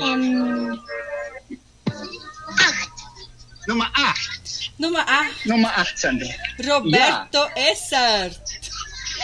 Ähm, 0.00 0.80
Nummer 3.66 3.90
8. 3.94 4.43
Nummer 4.78 5.06
8. 5.06 5.46
Nummer 5.46 5.72
8, 5.76 5.98
Sandra. 5.98 6.28
Roberto 6.58 7.46
Essert. 7.54 8.40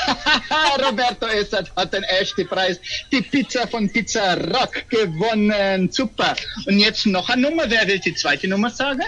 Roberto 0.78 1.26
Essert 1.26 1.74
hat 1.76 1.92
den 1.92 2.04
ersten 2.04 2.46
Preis, 2.46 2.80
die 3.10 3.20
Pizza 3.22 3.66
von 3.66 3.90
Pizza 3.90 4.34
Rock 4.34 4.88
gewonnen. 4.88 5.90
Super. 5.90 6.36
Und 6.66 6.78
jetzt 6.78 7.06
noch 7.06 7.28
eine 7.28 7.42
Nummer. 7.42 7.68
Wer 7.68 7.86
will 7.88 7.98
die 7.98 8.14
zweite 8.14 8.46
Nummer 8.46 8.70
sagen? 8.70 9.02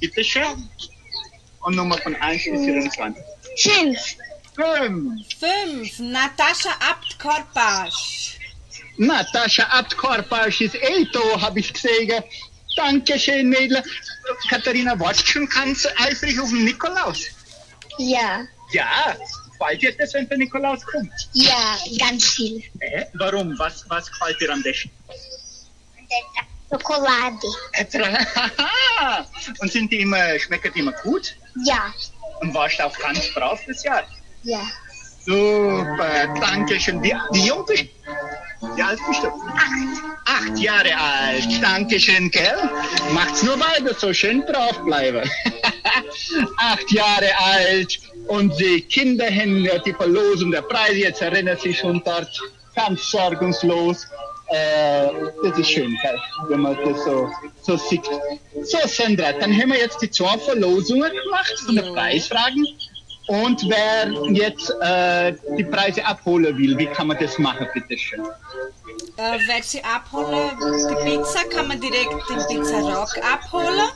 Bitte 0.00 0.24
schön. 0.24 0.68
Und 1.60 1.76
Nummer 1.76 1.98
von 1.98 2.14
1 2.16 2.44
bis 2.44 2.60
24. 2.64 3.22
5. 3.56 4.16
5. 4.54 5.38
5. 5.38 5.98
Natascha 5.98 6.70
Abt-Korpasch. 6.80 8.38
Natascha 8.96 9.64
Abt-Korpasch 9.64 10.62
ist 10.62 10.74
eh 10.76 11.06
da, 11.12 11.40
habe 11.40 11.60
ich 11.60 11.72
gesehen. 11.72 12.22
Dankeschön, 12.76 13.48
Mädel. 13.48 13.82
Katharina, 14.48 14.98
warst 14.98 15.22
du 15.22 15.26
schon 15.26 15.48
ganz 15.48 15.86
eifrig 15.98 16.38
auf 16.40 16.50
den 16.50 16.64
Nikolaus? 16.64 17.26
Ja. 17.98 18.44
Ja. 18.72 19.16
Gefällt 19.58 19.82
dir 19.82 19.96
das, 19.96 20.14
wenn 20.14 20.28
der 20.28 20.38
Nikolaus 20.38 20.84
kommt? 20.84 21.12
Ja, 21.32 21.78
ganz 21.98 22.26
viel. 22.28 22.62
Äh, 22.80 23.06
warum? 23.14 23.58
Was, 23.58 23.88
was 23.88 24.10
gefällt 24.10 24.40
dir 24.40 24.52
am 24.52 24.62
besten? 24.62 24.90
Schokolade. 26.70 27.38
Und 29.60 29.72
sind 29.72 29.92
die 29.92 30.00
immer, 30.00 30.38
schmecken 30.38 30.72
die 30.74 30.80
immer 30.80 30.92
gut? 30.92 31.36
Ja. 31.64 31.94
Und 32.40 32.52
warst 32.54 32.78
du 32.78 32.86
auch 32.86 32.98
ganz 32.98 33.32
brav 33.34 33.60
das 33.66 33.82
Jahr? 33.82 34.02
Ja. 34.42 34.60
Super, 35.26 36.34
danke 36.40 36.78
schön. 36.78 37.02
Wie, 37.02 37.12
wie 37.32 37.46
jung 37.46 37.66
bist 37.66 37.82
du? 37.82 38.76
Wie 38.76 38.82
alt 38.82 39.00
bist 39.08 39.24
du? 39.24 39.26
Acht. 39.26 40.06
Acht 40.24 40.58
Jahre 40.58 40.96
alt. 40.96 41.48
Dankeschön, 41.60 42.30
gell? 42.30 42.56
Macht's 43.12 43.42
nur 43.42 43.58
weiter, 43.58 43.92
so 43.94 44.12
schön 44.12 44.44
drauf 44.46 44.80
bleiben. 44.84 45.28
Acht 46.58 46.90
Jahre 46.92 47.30
alt 47.38 47.98
und 48.28 48.56
die 48.60 48.82
Kinder 48.82 49.26
haben 49.26 49.64
ja 49.64 49.78
die 49.78 49.92
Verlosung 49.92 50.52
der 50.52 50.62
Preise. 50.62 50.94
Jetzt 50.94 51.22
erinnert 51.22 51.60
sich 51.60 51.78
schon 51.78 52.00
dort 52.04 52.40
ganz 52.76 53.10
sorgungslos. 53.10 54.06
Äh, 54.48 55.08
das 55.42 55.58
ist 55.58 55.70
schön, 55.70 55.98
gell? 56.02 56.20
wenn 56.48 56.60
man 56.60 56.76
das 56.84 57.04
so, 57.04 57.28
so 57.62 57.76
sieht. 57.76 58.04
So, 58.62 58.78
Sandra, 58.86 59.32
dann 59.32 59.52
haben 59.52 59.72
wir 59.72 59.78
jetzt 59.78 60.00
die 60.00 60.10
zwei 60.10 60.38
Verlosungen 60.38 61.10
gemacht 61.24 61.58
von 61.64 61.74
den 61.74 61.92
Preisfragen. 61.92 62.64
Und 63.28 63.60
wer 63.68 64.08
jetzt 64.32 64.72
äh, 64.80 65.34
die 65.56 65.64
Preise 65.64 66.04
abholen 66.04 66.56
will, 66.56 66.78
wie 66.78 66.86
kann 66.86 67.08
man 67.08 67.18
das 67.18 67.36
machen, 67.38 67.66
bitte 67.74 67.98
schön? 67.98 68.24
Äh, 69.16 69.38
wer 69.46 69.62
sie 69.62 69.82
abholen, 69.82 70.50
die 70.60 70.94
Pizza 71.04 71.40
kann 71.50 71.66
man 71.68 71.80
direkt 71.80 72.12
im 72.30 72.46
Pizza 72.46 72.78
Rock 72.80 73.18
abholen. 73.24 73.90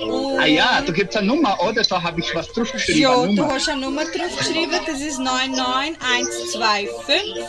Und 0.00 0.38
Ah 0.38 0.44
ja, 0.44 0.82
da 0.84 0.92
gibt's 0.92 1.16
eine 1.16 1.28
Nummer, 1.28 1.58
oder? 1.62 1.82
Da 1.82 2.02
habe 2.02 2.20
ich 2.20 2.34
was 2.34 2.52
draufgeschrieben. 2.52 3.00
Ja, 3.00 3.26
du 3.26 3.46
hast 3.46 3.70
eine 3.70 3.80
Nummer 3.80 4.04
draufgeschrieben, 4.04 4.78
das 4.86 5.00
ist 5.00 5.18
99125 5.18 7.46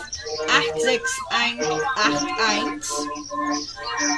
86181. 0.82 2.92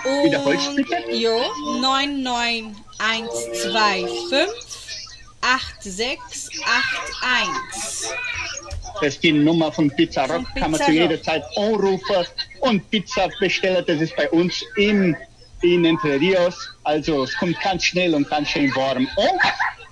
Und 0.05 0.23
Wiederholst 0.25 0.75
bitte? 0.75 0.95
Ja, 1.11 1.39
99125 1.81 4.47
8681. 5.41 8.09
Das 9.01 9.13
ist 9.15 9.23
die 9.23 9.31
Nummer 9.31 9.71
von 9.71 9.89
Pizza 9.91 10.25
Rock, 10.25 10.45
kann 10.55 10.71
man 10.71 10.81
zu 10.81 10.91
jeder 10.91 11.21
Zeit 11.21 11.43
anrufen 11.55 12.25
und 12.61 12.89
Pizza 12.89 13.29
bestellen. 13.39 13.83
Das 13.87 14.01
ist 14.01 14.15
bei 14.15 14.29
uns 14.31 14.63
in, 14.75 15.15
in 15.61 15.85
Entre 15.85 16.19
Rios. 16.19 16.55
Also 16.83 17.23
es 17.23 17.35
kommt 17.37 17.59
ganz 17.61 17.83
schnell 17.85 18.13
und 18.13 18.29
ganz 18.29 18.49
schön 18.49 18.73
warm. 18.75 19.07
Und 19.15 19.39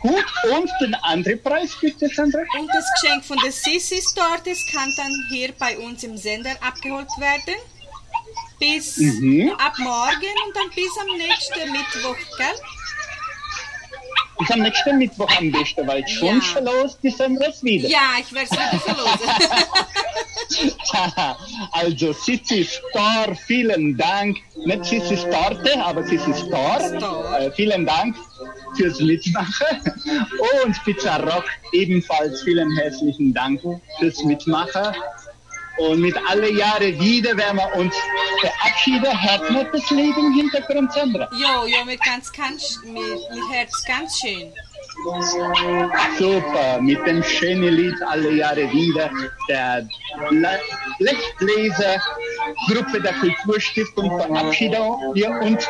gut, 0.01 0.25
und 0.51 0.69
den 0.81 0.93
anderen 0.95 1.41
Preis 1.41 1.71
bitte, 1.79 2.09
Sandra? 2.09 2.41
Und 2.59 2.67
das 2.67 2.85
Geschenk 3.01 3.23
von 3.23 3.37
der 3.43 3.51
Sissi 3.51 4.01
Store, 4.01 4.39
das 4.43 4.59
kann 4.71 4.91
dann 4.97 5.13
hier 5.29 5.53
bei 5.57 5.77
uns 5.77 6.03
im 6.03 6.17
Sender 6.17 6.51
abgeholt 6.61 7.07
werden. 7.17 7.55
Bis 8.59 8.97
Mhm. 8.97 9.51
ab 9.59 9.75
morgen 9.77 10.35
und 10.45 10.55
dann 10.55 10.69
bis 10.75 10.89
am 10.99 11.15
nächsten 11.15 11.71
Mittwoch, 11.71 12.17
gell? 12.37 12.55
Bis 14.39 14.51
am 14.51 14.59
nächsten 14.61 14.97
Mittwoch 14.97 15.29
am 15.37 15.51
besten, 15.51 15.87
weil 15.87 16.07
schon 16.07 16.35
Ja. 16.35 16.41
verlost 16.41 16.99
die 17.01 17.09
Sandra 17.09 17.47
es 17.47 17.63
wieder. 17.63 17.89
Ja, 17.89 17.99
ich 18.19 18.31
werde 18.33 18.47
es 18.49 18.57
wieder 18.57 18.79
verlosen. 18.79 19.29
also 21.71 22.13
Sissi 22.13 22.63
Star, 22.63 23.35
vielen 23.47 23.97
Dank. 23.97 24.37
Nicht 24.65 24.85
Sissi 24.85 25.17
Starte, 25.17 25.83
aber 25.83 26.03
Sissi 26.03 26.33
Star. 26.33 27.39
Äh, 27.39 27.51
vielen 27.51 27.85
Dank 27.85 28.15
fürs 28.75 28.99
Mitmachen. 28.99 29.81
Und 30.65 30.83
Pizza 30.85 31.17
Rock 31.17 31.45
ebenfalls 31.73 32.43
vielen 32.43 32.69
herzlichen 32.77 33.33
Dank 33.33 33.61
fürs 33.99 34.23
Mitmachen. 34.23 34.95
Und 35.77 35.99
mit 36.01 36.15
alle 36.27 36.51
Jahre 36.51 36.99
wieder 36.99 37.37
werden 37.37 37.57
wir 37.57 37.75
uns 37.75 37.95
verabschieden. 38.41 39.05
Hört 39.21 39.51
man 39.51 39.67
das 39.71 39.89
Lied 39.91 40.17
im 40.17 40.33
Hintergrund, 40.33 40.91
Sandra? 40.93 41.29
Jo, 41.33 41.65
jo, 41.67 41.85
mit 41.85 42.01
ganz, 42.03 42.31
ganz, 42.31 42.79
mit, 42.83 42.95
mit 42.95 43.43
Herz 43.51 43.83
ganz 43.87 44.19
schön. 44.19 44.51
Super, 46.17 46.81
mit 46.81 47.05
dem 47.05 47.21
schönen 47.23 47.75
Lied 47.75 47.95
alle 48.07 48.31
Jahre 48.31 48.71
wieder 48.71 49.09
der 49.47 49.87
Le- 50.31 50.59
Blechbläser 50.97 52.01
Gruppe 52.67 52.99
der 53.01 53.13
Kulturstiftung 53.13 54.19
verabschieden 54.19 54.81
wir 55.13 55.29
uns 55.41 55.67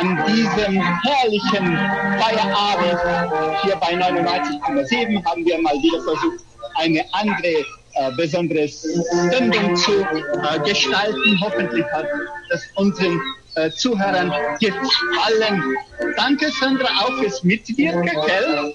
an 0.00 0.24
diesem 0.26 0.82
herrlichen 1.02 1.76
Feierabend 2.20 3.62
hier 3.62 3.76
bei 3.76 3.94
99,7 3.94 5.24
haben 5.24 5.46
wir 5.46 5.62
mal 5.62 5.74
wieder 5.74 6.02
versucht, 6.02 6.44
eine 6.80 7.04
andere 7.12 7.64
äh, 7.98 8.10
besondere 8.16 8.68
Sendung 8.68 9.74
zu 9.76 10.00
äh, 10.00 10.58
gestalten. 10.64 11.40
Hoffentlich 11.40 11.84
hat 11.92 12.06
das 12.50 12.62
unseren 12.76 13.20
äh, 13.58 13.70
Zuhörern 13.72 14.32
gefallen. 14.60 15.76
Danke, 16.16 16.50
Sandra, 16.60 16.88
auch 17.02 17.16
fürs 17.18 17.42
Mitwirken, 17.42 18.04
gell? 18.26 18.74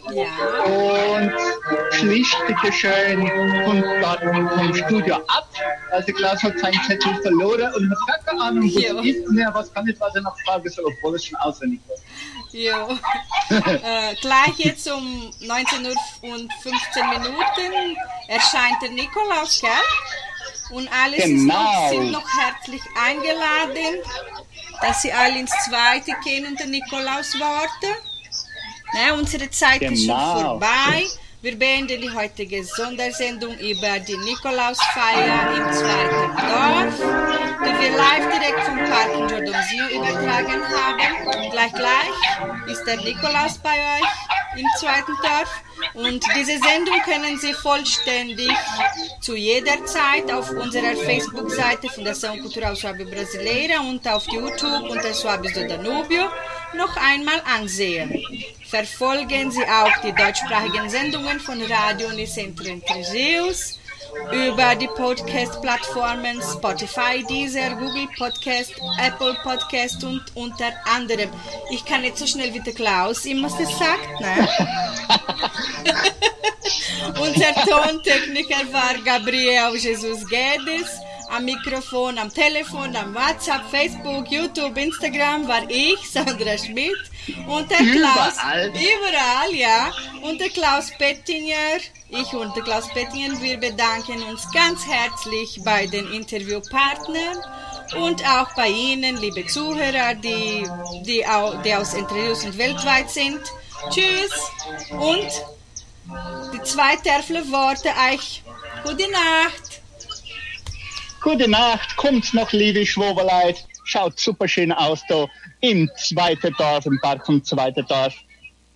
Und 0.65 1.33
schließt 1.93 2.35
bitte 2.47 2.71
schön 2.73 3.27
vom 3.65 4.73
Studio 4.75 5.15
ab. 5.15 5.47
Also 5.91 6.11
Klaus 6.13 6.41
hat 6.43 6.59
seinen 6.59 6.81
Zettel 6.87 7.15
verloren 7.21 7.73
und 7.75 7.91
hat 7.91 8.07
gar 8.07 8.17
keine 8.25 8.41
Ahnung, 8.41 8.63
wo 8.63 8.99
es 8.99 9.05
ist. 9.05 9.29
Mehr, 9.29 9.51
was 9.53 9.73
kann 9.73 9.87
ich, 9.87 9.99
was 9.99 10.15
er 10.15 10.21
noch 10.21 10.37
fragen 10.41 10.69
soll, 10.69 10.85
obwohl 10.85 11.15
es 11.15 11.25
schon 11.25 11.37
auswendig 11.39 11.79
war. 11.87 11.97
Jo. 12.51 12.97
äh, 13.49 14.15
gleich 14.21 14.57
jetzt 14.57 14.89
um 14.91 15.31
19 15.41 15.85
Uhr 15.85 15.95
und 16.33 16.53
15 16.61 17.09
Minuten 17.09 17.97
erscheint 18.27 18.81
der 18.81 18.91
Nikolaus, 18.91 19.59
gell? 19.61 19.69
Und 20.71 20.89
alle 20.91 21.17
Genau. 21.17 21.89
sind 21.89 22.11
noch 22.11 22.25
herzlich 22.39 22.81
eingeladen 22.99 24.01
dass 24.85 25.01
Sie 25.01 25.11
alle 25.13 25.39
ins 25.39 25.51
Zweite 25.65 26.11
gehen 26.23 26.45
und 26.45 26.59
den 26.59 26.71
Nikolaus 26.71 27.39
warten. 27.39 27.93
Ne, 28.93 29.13
unsere 29.15 29.49
Zeit 29.49 29.81
ist 29.81 30.05
schon 30.05 30.15
Genau. 30.15 30.41
vorbei. 30.41 31.05
Wir 31.41 31.57
beenden 31.57 31.99
die 32.01 32.09
heutige 32.09 32.63
Sondersendung 32.63 33.57
über 33.57 33.99
die 33.99 34.15
Nikolausfeier 34.17 35.55
im 35.57 35.73
zweiten 35.73 36.37
Dorf, 36.37 36.95
die 37.65 37.81
wir 37.81 37.97
live 37.97 38.29
direkt 38.33 38.63
vom 38.63 38.77
Park 38.77 39.09
in 39.13 39.27
Giordonsio 39.27 39.87
übertragen 39.89 40.61
haben. 40.63 41.51
Gleich 41.51 41.73
gleich 41.73 42.71
ist 42.71 42.83
der 42.85 42.97
Nikolaus 42.97 43.57
bei 43.57 43.71
euch 43.71 44.22
im 44.55 44.67
zweiten 44.79 45.13
Dorf. 45.21 45.63
Und 45.93 46.23
diese 46.35 46.57
Sendung 46.59 46.99
können 47.03 47.37
Sie 47.37 47.53
vollständig 47.53 48.51
zu 49.21 49.35
jeder 49.35 49.85
Zeit 49.85 50.31
auf 50.31 50.49
unserer 50.51 50.95
Facebook-Seite 50.95 51.87
Fundação 51.87 52.39
Cultural 52.41 52.75
Suabe 52.75 53.05
Brasileira 53.05 53.81
und 53.81 54.07
auf 54.07 54.25
YouTube 54.31 54.89
unter 54.89 55.13
Suabes 55.13 55.53
do 55.53 55.67
Danubio 55.67 56.29
noch 56.75 56.95
einmal 56.97 57.41
ansehen. 57.45 58.11
Verfolgen 58.65 59.51
Sie 59.51 59.63
auch 59.63 59.97
die 60.03 60.13
deutschsprachigen 60.13 60.89
Sendungen 60.89 61.39
von 61.39 61.61
Radio 61.61 62.07
Unicentro 62.09 62.65
Entre 62.65 63.03
Rios 63.13 63.79
über 64.31 64.75
die 64.75 64.87
Podcast-Plattformen 64.87 66.41
Spotify, 66.41 67.23
Deezer, 67.29 67.75
Google 67.75 68.07
Podcast, 68.17 68.73
Apple 68.99 69.35
Podcast 69.43 70.03
und 70.03 70.23
unter 70.35 70.71
anderem. 70.85 71.29
Ich 71.71 71.85
kann 71.85 72.01
nicht 72.01 72.17
so 72.17 72.25
schnell 72.25 72.53
wie 72.53 72.59
der 72.59 72.73
Klaus 72.73 73.25
immer 73.25 73.49
das 73.49 73.77
sagt, 73.77 74.19
ne? 74.19 74.47
Unser 77.19 77.53
Tontechniker 77.65 78.71
war 78.71 78.95
Gabriel 79.03 79.75
Jesus 79.75 80.27
Guedes. 80.27 80.99
Am 81.35 81.45
Mikrofon, 81.45 82.17
am 82.19 82.31
Telefon, 82.31 82.95
am 82.95 83.15
WhatsApp, 83.15 83.63
Facebook, 83.71 84.29
YouTube, 84.29 84.77
Instagram 84.77 85.47
war 85.47 85.63
ich, 85.69 85.97
Sandra 86.11 86.57
Schmidt. 86.57 86.95
Und 87.47 87.71
der 87.71 87.77
Klaus. 87.77 88.33
Überall. 88.33 88.67
Überall, 88.69 89.55
ja. 89.55 89.91
Und 90.21 90.39
der 90.39 90.49
Klaus 90.49 90.91
Pettinger. 90.97 91.79
Ich 92.09 92.33
und 92.33 92.55
der 92.55 92.63
Klaus 92.63 92.87
Pettinger, 92.89 93.41
wir 93.41 93.57
bedanken 93.57 94.21
uns 94.23 94.47
ganz 94.51 94.85
herzlich 94.85 95.59
bei 95.63 95.87
den 95.87 96.11
Interviewpartnern 96.13 97.37
und 97.97 98.23
auch 98.29 98.53
bei 98.55 98.67
Ihnen, 98.69 99.17
liebe 99.17 99.45
Zuhörer, 99.47 100.13
die, 100.13 100.67
die, 101.05 101.25
au- 101.25 101.55
die 101.63 101.73
aus 101.73 101.93
Entre 101.95 102.15
Rios 102.15 102.43
und 102.45 102.57
weltweit 102.57 103.09
sind. 103.09 103.39
Tschüss 103.89 104.31
und 104.91 105.27
die 106.53 106.61
zwei 106.63 106.95
Terfle 106.97 107.49
Worte 107.51 107.89
euch. 108.11 108.43
Gute 108.83 109.09
Nacht. 109.11 109.81
Gute 111.23 111.49
Nacht, 111.49 111.95
kommt 111.95 112.33
noch, 112.33 112.51
liebe 112.51 112.85
Schwoberleit. 112.85 113.65
Schaut 113.85 114.19
super 114.19 114.45
schön 114.45 114.73
aus 114.73 115.01
da 115.07 115.25
im 115.61 115.89
zweiten 115.95 116.53
Dorf, 116.57 116.85
im 116.85 116.99
Park 117.01 117.25
vom 117.25 117.41
zweiten 117.41 117.85
Dorf. 117.87 118.13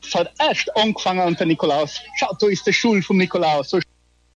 Es 0.01 0.15
hat 0.15 0.31
erst 0.39 0.73
angefangen 0.77 1.27
unter 1.27 1.45
Nikolaus. 1.45 1.99
Schaut, 2.15 2.41
da 2.41 2.47
ist 2.47 2.65
der 2.65 2.71
Schul 2.71 3.01
vom 3.01 3.17
Nikolaus. 3.17 3.71
So 3.71 3.79